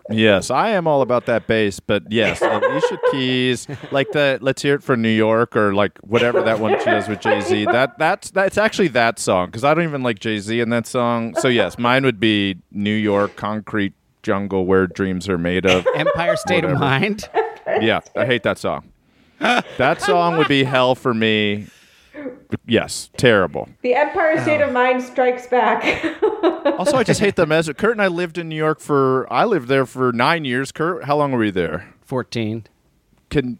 Yes, 0.09 0.49
I 0.51 0.71
am 0.71 0.87
all 0.87 1.01
about 1.01 1.25
that 1.27 1.47
bass, 1.47 1.79
but 1.79 2.03
yes, 2.11 2.41
Alicia 2.41 2.97
Keys, 3.11 3.67
like 3.91 4.11
the 4.11 4.39
"Let's 4.41 4.61
Hear 4.61 4.75
It 4.75 4.83
for 4.83 4.97
New 4.97 5.09
York" 5.09 5.55
or 5.55 5.73
like 5.73 5.97
whatever 5.99 6.41
that 6.41 6.59
one 6.59 6.77
she 6.79 6.85
does 6.85 7.07
with 7.07 7.21
Jay 7.21 7.41
Z. 7.41 7.65
That 7.71 7.97
that's 7.97 8.31
that's 8.31 8.57
actually 8.57 8.89
that 8.89 9.19
song 9.19 9.47
because 9.47 9.63
I 9.63 9.73
don't 9.73 9.83
even 9.83 10.03
like 10.03 10.19
Jay 10.19 10.39
Z 10.39 10.59
in 10.59 10.69
that 10.71 10.87
song. 10.87 11.35
So 11.35 11.47
yes, 11.47 11.77
mine 11.77 12.03
would 12.03 12.19
be 12.19 12.57
New 12.71 12.93
York 12.93 13.35
Concrete 13.35 13.93
jungle 14.23 14.65
where 14.65 14.87
dreams 14.87 15.29
are 15.29 15.37
made 15.37 15.65
of. 15.65 15.87
Empire 15.95 16.35
State 16.35 16.65
of 16.65 16.77
Mind. 16.79 17.29
yeah, 17.79 18.01
I 18.15 18.25
hate 18.25 18.43
that 18.43 18.57
song. 18.57 18.91
That 19.39 20.01
song 20.01 20.37
would 20.37 20.47
be 20.47 20.63
hell 20.63 20.95
for 20.95 21.13
me. 21.13 21.67
Yes, 22.65 23.09
terrible. 23.17 23.69
The 23.81 23.93
Empire 23.93 24.41
State 24.41 24.61
of 24.61 24.71
Mind 24.71 25.01
strikes 25.03 25.47
back. 25.47 26.05
Also, 26.77 26.97
I 26.97 27.03
just 27.03 27.19
hate 27.19 27.35
the 27.35 27.45
message. 27.45 27.77
Kurt 27.77 27.91
and 27.91 28.01
I 28.01 28.07
lived 28.07 28.39
in 28.39 28.49
New 28.49 28.55
York 28.55 28.79
for. 28.79 29.31
I 29.31 29.45
lived 29.45 29.67
there 29.67 29.85
for 29.85 30.11
nine 30.11 30.45
years. 30.45 30.71
Kurt, 30.71 31.03
how 31.03 31.15
long 31.15 31.31
were 31.31 31.43
you 31.43 31.51
there? 31.51 31.93
14. 32.01 32.65
Can 33.29 33.59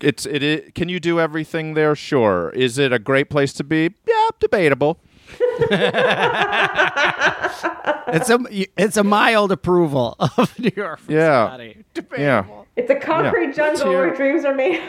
it's 0.00 0.26
it, 0.26 0.42
it 0.42 0.74
can 0.74 0.88
you 0.88 0.98
do 0.98 1.20
everything 1.20 1.74
there? 1.74 1.94
Sure. 1.94 2.50
Is 2.50 2.78
it 2.78 2.92
a 2.92 2.98
great 2.98 3.30
place 3.30 3.52
to 3.54 3.64
be? 3.64 3.94
Yeah, 4.06 4.28
debatable. 4.40 4.98
It's 8.08 8.30
a 8.30 8.38
it's 8.80 8.96
a 8.96 9.04
mild 9.04 9.50
approval 9.52 10.16
of 10.18 10.58
New 10.58 10.70
York. 10.76 11.00
from 11.00 11.14
Yeah. 11.14 11.46
Scotty. 11.48 11.84
Yeah. 12.18 12.44
it's 12.76 12.90
a 12.90 12.94
concrete 12.96 13.54
jungle 13.54 13.84
Tear- 13.86 14.06
where 14.06 14.14
dreams 14.16 14.44
are 14.44 14.54
made. 14.54 14.80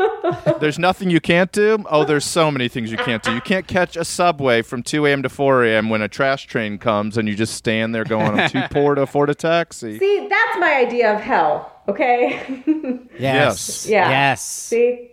There's 0.60 0.78
nothing 0.78 1.10
you 1.10 1.20
can't 1.20 1.52
do. 1.52 1.84
Oh, 1.90 2.04
there's 2.04 2.24
so 2.24 2.50
many 2.50 2.66
things 2.68 2.90
you 2.90 2.96
can't 2.96 3.22
do. 3.22 3.34
You 3.34 3.40
can't 3.42 3.66
catch 3.66 3.94
a 3.96 4.04
subway 4.06 4.62
from 4.62 4.82
2 4.82 5.04
a.m. 5.06 5.22
to 5.22 5.28
4 5.28 5.64
a.m. 5.66 5.90
when 5.90 6.00
a 6.00 6.08
trash 6.08 6.46
train 6.46 6.78
comes 6.78 7.18
and 7.18 7.28
you 7.28 7.34
just 7.34 7.54
stand 7.54 7.94
there 7.94 8.04
going, 8.04 8.38
I'm 8.40 8.48
too 8.48 8.62
poor 8.70 8.94
to 8.94 9.02
afford 9.02 9.28
a 9.28 9.34
taxi. 9.34 9.98
See, 9.98 10.28
that's 10.28 10.58
my 10.58 10.76
idea 10.76 11.14
of 11.14 11.20
hell. 11.20 11.72
Okay. 11.88 12.62
Yes. 13.18 13.86
Yeah. 13.86 14.08
Yes. 14.10 14.42
See, 14.44 15.10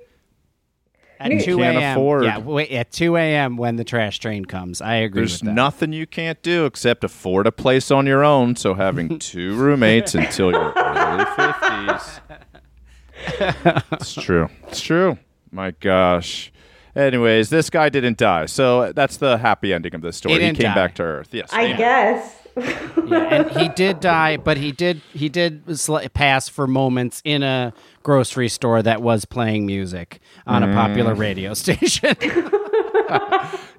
At 1.24 1.32
You 1.32 1.42
2 1.42 1.58
can't 1.58 1.78
a.m. 1.78 1.98
afford. 1.98 2.24
Yeah, 2.26 2.38
wait, 2.40 2.72
at 2.72 2.92
2 2.92 3.16
a.m. 3.16 3.56
when 3.58 3.78
the 3.78 3.84
trash 3.84 4.20
train 4.20 4.46
comes. 4.46 4.82
I 4.82 4.96
agree 4.96 5.22
There's 5.22 5.42
with 5.42 5.48
that. 5.48 5.54
nothing 5.54 5.94
you 5.94 6.06
can't 6.06 6.42
do 6.44 6.66
except 6.66 7.04
afford 7.04 7.48
a 7.48 7.52
place 7.52 7.90
on 7.92 8.06
your 8.06 8.24
own. 8.24 8.56
So 8.56 8.74
having 8.74 9.18
two 9.20 9.56
roommates 9.56 10.16
until 10.16 10.52
your 10.52 10.74
early 10.76 11.26
50s. 11.26 12.20
It's 13.94 14.14
true. 14.16 14.50
It's 14.68 14.82
true. 14.82 15.18
My 15.52 15.72
gosh. 15.72 16.52
Anyways, 16.96 17.50
this 17.50 17.70
guy 17.70 17.90
didn't 17.90 18.18
die. 18.18 18.46
So 18.48 18.92
that's 18.92 19.18
the 19.18 19.38
happy 19.38 19.74
ending 19.74 19.96
of 19.96 20.02
this 20.02 20.18
story. 20.18 20.34
He 20.34 20.40
didn't 20.40 20.58
came 20.58 20.66
die. 20.66 20.76
back 20.76 20.96
to 20.96 21.04
Earth. 21.04 21.30
Yes. 21.32 21.50
I 21.54 21.74
guess. 21.74 22.43
Yeah, 22.56 23.18
and 23.36 23.52
he 23.58 23.68
did 23.70 24.00
die, 24.00 24.38
but 24.38 24.58
he 24.58 24.72
did 24.72 25.02
he 25.12 25.28
did 25.30 25.66
sli- 25.66 26.12
pass 26.14 26.48
for 26.50 26.68
moments 26.68 27.22
in 27.26 27.44
a 27.44 27.74
grocery 28.04 28.48
store 28.50 28.82
that 28.82 29.02
was 29.02 29.26
playing 29.26 29.66
music 29.66 30.20
on 30.48 30.64
a 30.64 30.68
Mm. 30.68 30.74
popular 30.74 31.14
radio 31.16 31.54
station. 31.64 32.16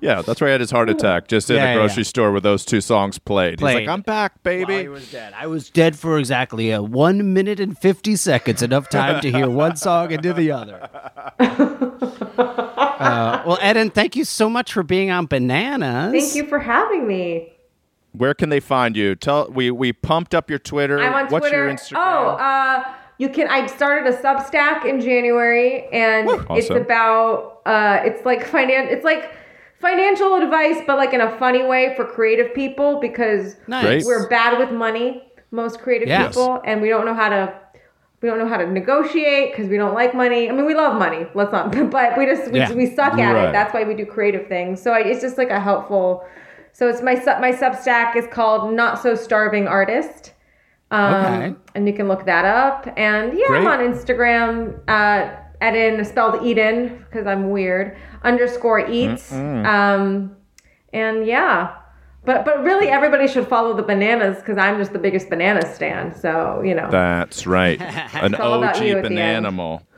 Yeah, 0.01 0.21
that's 0.21 0.41
where 0.41 0.49
he 0.49 0.53
had 0.53 0.61
his 0.61 0.71
heart 0.71 0.91
attack, 0.91 1.29
just 1.29 1.49
in 1.49 1.57
Yeah, 1.57 1.71
a 1.71 1.75
grocery 1.77 2.03
yeah. 2.03 2.09
store 2.09 2.31
where 2.33 2.41
those 2.41 2.65
two 2.65 2.81
songs 2.83 3.19
played. 3.19 3.53
He's 3.55 3.61
Played. 3.61 3.87
like, 3.87 3.89
I'm 3.89 4.03
back, 4.03 4.43
baby. 4.43 4.75
I 4.81 4.89
was 4.89 5.11
dead. 5.11 5.33
I 5.35 5.47
was 5.47 5.71
dead 5.71 5.97
for 5.99 6.19
exactly 6.19 6.71
a 6.71 6.83
one 6.83 7.33
minute 7.33 7.59
and 7.61 7.77
fifty 7.79 8.15
seconds, 8.17 8.61
enough 8.63 8.91
time 8.91 9.21
to 9.23 9.31
hear 9.33 9.49
one 9.49 9.77
song 9.77 10.13
and 10.13 10.23
do 10.23 10.33
the 10.35 10.51
other. 10.51 10.89
Uh, 12.39 13.43
well, 13.47 13.59
Eden, 13.65 13.91
thank 13.91 14.17
you 14.17 14.25
so 14.25 14.49
much 14.51 14.73
for 14.73 14.83
being 14.83 15.11
on 15.11 15.27
Bananas. 15.27 16.13
Thank 16.13 16.35
you 16.35 16.47
for 16.49 16.59
having 16.59 17.07
me. 17.07 17.51
Where 18.17 18.33
can 18.35 18.49
they 18.49 18.61
find 18.61 18.97
you? 18.97 19.15
Tell 19.17 19.51
we 19.51 19.71
we 19.71 19.93
pumped 19.93 20.35
up 20.35 20.49
your 20.49 20.59
Twitter. 20.61 21.01
I'm 21.01 21.13
on 21.15 21.27
What's 21.27 21.49
Twitter. 21.49 21.65
your 21.67 21.75
Instagram? 21.75 21.97
Oh, 21.97 22.29
uh, 22.37 22.85
you 23.19 23.29
can. 23.29 23.49
I 23.49 23.67
started 23.67 24.13
a 24.13 24.17
Substack 24.17 24.85
in 24.85 25.01
January, 25.01 25.89
and 25.93 26.29
it's 26.31 26.45
Awesome. 26.71 26.77
about. 26.77 27.61
Uh, 27.67 28.01
it's 28.05 28.25
like 28.25 28.45
finan. 28.47 28.91
It's 28.91 29.05
like 29.05 29.33
financial 29.81 30.37
advice, 30.37 30.81
but 30.87 30.97
like 30.97 31.13
in 31.13 31.21
a 31.21 31.37
funny 31.39 31.65
way 31.65 31.93
for 31.97 32.05
creative 32.05 32.55
people 32.55 33.01
because 33.01 33.57
Nice. 33.67 34.05
We're 34.07 34.29
bad 34.29 34.59
with 34.59 34.71
money. 34.71 35.25
Most 35.51 35.81
creative 35.81 36.09
Yes. 36.09 36.29
people, 36.35 36.61
and 36.65 36.81
we 36.81 36.89
don't 36.89 37.05
know 37.07 37.15
how 37.15 37.29
to. 37.31 37.53
We 38.23 38.31
don't 38.31 38.39
know 38.39 38.49
how 38.49 38.57
to 38.57 38.71
negotiate 38.71 39.53
because 39.53 39.69
we 39.69 39.77
don't 39.77 39.93
like 39.93 40.15
money. 40.15 40.49
I 40.49 40.53
mean, 40.53 40.65
we 40.65 40.75
love 40.75 40.99
money. 40.99 41.27
Let's 41.35 41.53
not, 41.53 41.73
but 41.91 42.17
we 42.17 42.27
just 42.27 42.51
we, 42.53 42.59
Yeah. 42.61 42.73
we 42.73 42.87
suck 42.95 43.19
at 43.19 43.33
Right. 43.35 43.49
it. 43.49 43.53
That's 43.53 43.75
why 43.75 43.83
we 43.85 43.95
do 43.95 44.07
creative 44.07 44.47
things. 44.47 44.81
So 44.81 44.93
I, 44.93 45.01
it's 45.01 45.21
just 45.21 45.37
like 45.37 45.51
a 45.51 45.59
helpful. 45.61 46.25
So 46.75 46.89
it's 46.89 47.01
my 47.03 47.15
sub 47.15 47.41
my 47.41 47.53
Substack 47.53 48.17
is 48.17 48.27
called 48.27 48.75
Not 48.75 49.01
So 49.01 49.15
Starving 49.15 49.67
Artist. 49.69 50.33
Um, 50.91 51.15
Okay. 51.15 51.55
And 51.77 51.87
you 51.87 51.95
can 51.95 52.09
look 52.09 52.27
that 52.27 52.45
up. 52.45 52.93
And 52.97 53.39
yeah, 53.39 53.47
I'm 53.51 53.67
on 53.67 53.79
Instagram, 53.79 54.81
uh, 54.89 55.31
Eden, 55.67 56.05
spelled 56.05 56.45
Eden, 56.45 57.05
because 57.09 57.27
I'm 57.27 57.51
weird, 57.51 57.97
underscore 58.23 58.81
eats. 58.91 59.33
Um, 59.33 60.37
and 60.93 61.27
yeah. 61.27 61.77
But 62.25 62.45
but 62.45 62.65
really, 62.65 62.89
everybody 62.89 63.29
should 63.29 63.47
follow 63.47 63.75
the 63.75 63.83
bananas 63.83 64.39
because 64.39 64.59
I'm 64.59 64.79
just 64.79 64.93
the 64.93 64.99
biggest 64.99 65.29
banana 65.31 65.65
stand. 65.75 66.17
So, 66.17 66.63
you 66.65 66.75
know. 66.75 66.91
That's 66.91 67.47
right. 67.47 67.81
An 68.15 68.35
OG 68.35 68.83
you 68.83 69.01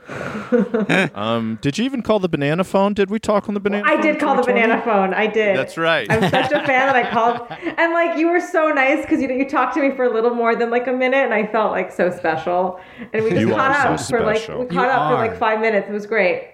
at 0.09 0.71
the 0.71 0.85
end. 0.89 1.11
bananimal. 1.11 1.17
um, 1.17 1.59
did 1.61 1.77
you 1.77 1.85
even 1.85 2.01
call 2.01 2.19
the 2.19 2.29
banana 2.29 2.63
phone? 2.63 2.93
Did 2.93 3.09
we 3.09 3.19
talk 3.19 3.47
on 3.47 3.53
the 3.53 3.59
banana? 3.59 3.83
I 3.87 3.99
did 3.99 4.19
call 4.19 4.35
the 4.35 4.43
banana 4.43 4.81
phone. 4.81 5.13
I 5.13 5.27
did. 5.27 5.57
That's 5.57 5.77
right. 5.77 6.07
I'm 6.09 6.29
such 6.29 6.51
a 6.51 6.65
fan 6.65 6.87
that 6.87 6.95
I 6.95 7.09
called, 7.09 7.47
and 7.77 7.93
like 7.93 8.17
you 8.17 8.29
were 8.29 8.41
so 8.41 8.69
nice 8.69 9.01
because 9.01 9.21
you 9.21 9.29
you 9.29 9.49
talked 9.49 9.73
to 9.75 9.81
me 9.81 9.95
for 9.95 10.05
a 10.05 10.13
little 10.13 10.33
more 10.33 10.55
than 10.55 10.69
like 10.69 10.87
a 10.87 10.93
minute, 10.93 11.23
and 11.23 11.33
I 11.33 11.47
felt 11.47 11.71
like 11.71 11.91
so 11.91 12.09
special. 12.15 12.79
And 13.13 13.23
we 13.23 13.31
just 13.31 13.41
You 13.41 13.49
caught 13.49 13.71
up 13.71 13.99
so 13.99 14.17
for 14.17 14.25
like 14.25 14.47
we 14.47 14.55
You 14.55 14.67
caught 14.67 14.89
up 14.89 15.11
for 15.11 15.15
like 15.15 15.37
five 15.37 15.59
minutes. 15.59 15.89
It 15.89 15.93
was 15.93 16.05
great. 16.05 16.53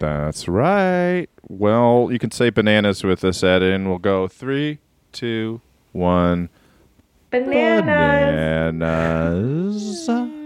That's 0.00 0.46
right. 0.46 1.26
Well, 1.48 2.08
you 2.12 2.18
can 2.18 2.30
say 2.30 2.50
bananas 2.50 3.02
with 3.02 3.24
us, 3.24 3.42
Ed, 3.42 3.62
and 3.62 3.88
we'll 3.88 3.98
go 3.98 4.28
three, 4.28 4.78
two, 5.12 5.60
one. 5.92 6.50
Bananas. 7.30 8.78
Bananas. 8.78 10.37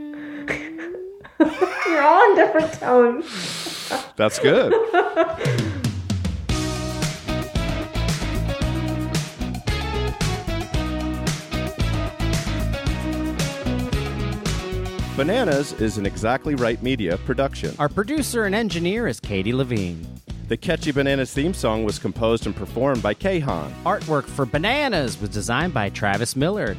You're 1.87 2.03
all 2.03 2.31
in 2.31 2.37
different 2.37 2.73
tones. 2.75 4.05
That's 4.17 4.39
good. 4.39 4.73
Bananas 15.17 15.73
is 15.75 15.99
an 15.99 16.07
Exactly 16.07 16.55
Right 16.55 16.83
Media 16.83 17.19
production. 17.19 17.75
Our 17.79 17.89
producer 17.89 18.45
and 18.45 18.55
engineer 18.55 19.07
is 19.07 19.21
Katie 19.21 19.53
Levine. 19.53 20.07
The 20.49 20.57
Catchy 20.57 20.91
Bananas 20.91 21.33
theme 21.33 21.55
song 21.55 21.85
was 21.85 21.99
composed 21.99 22.47
and 22.47 22.57
performed 22.57 23.03
by 23.03 23.15
Kahan. 23.15 23.73
Artwork 23.85 24.25
for 24.25 24.47
Bananas 24.47 25.21
was 25.21 25.31
designed 25.31 25.75
by 25.75 25.91
Travis 25.91 26.35
Millard. 26.35 26.79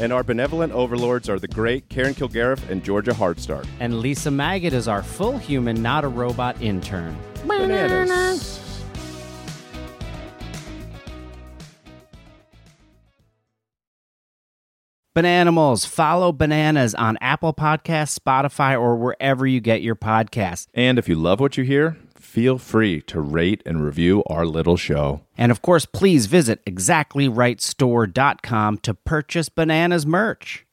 And 0.00 0.12
our 0.12 0.24
benevolent 0.24 0.72
overlords 0.72 1.28
are 1.28 1.38
the 1.38 1.48
great 1.48 1.88
Karen 1.88 2.14
Kilgariff 2.14 2.68
and 2.68 2.82
Georgia 2.82 3.12
Hardstark. 3.12 3.66
And 3.78 4.00
Lisa 4.00 4.30
Maggot 4.30 4.72
is 4.72 4.88
our 4.88 5.02
full 5.02 5.38
human, 5.38 5.80
not 5.82 6.04
a 6.04 6.08
robot 6.08 6.60
intern. 6.60 7.16
Bananas. 7.46 8.60
Bananimals, 15.16 15.86
follow 15.86 16.32
Bananas 16.32 16.92
on 16.96 17.16
Apple 17.20 17.54
Podcasts, 17.54 18.18
Spotify, 18.18 18.72
or 18.76 18.96
wherever 18.96 19.46
you 19.46 19.60
get 19.60 19.80
your 19.80 19.94
podcasts. 19.94 20.66
And 20.74 20.98
if 20.98 21.08
you 21.08 21.14
love 21.14 21.38
what 21.38 21.56
you 21.56 21.62
hear, 21.62 21.96
feel 22.34 22.58
free 22.58 23.00
to 23.00 23.20
rate 23.20 23.62
and 23.64 23.84
review 23.84 24.24
our 24.26 24.44
little 24.44 24.76
show. 24.76 25.20
And 25.38 25.52
of 25.52 25.62
course, 25.62 25.86
please 25.86 26.26
visit 26.26 26.64
exactlyrightstore.com 26.64 28.78
to 28.78 28.94
purchase 28.94 29.48
Bananas 29.48 30.04
merch. 30.04 30.66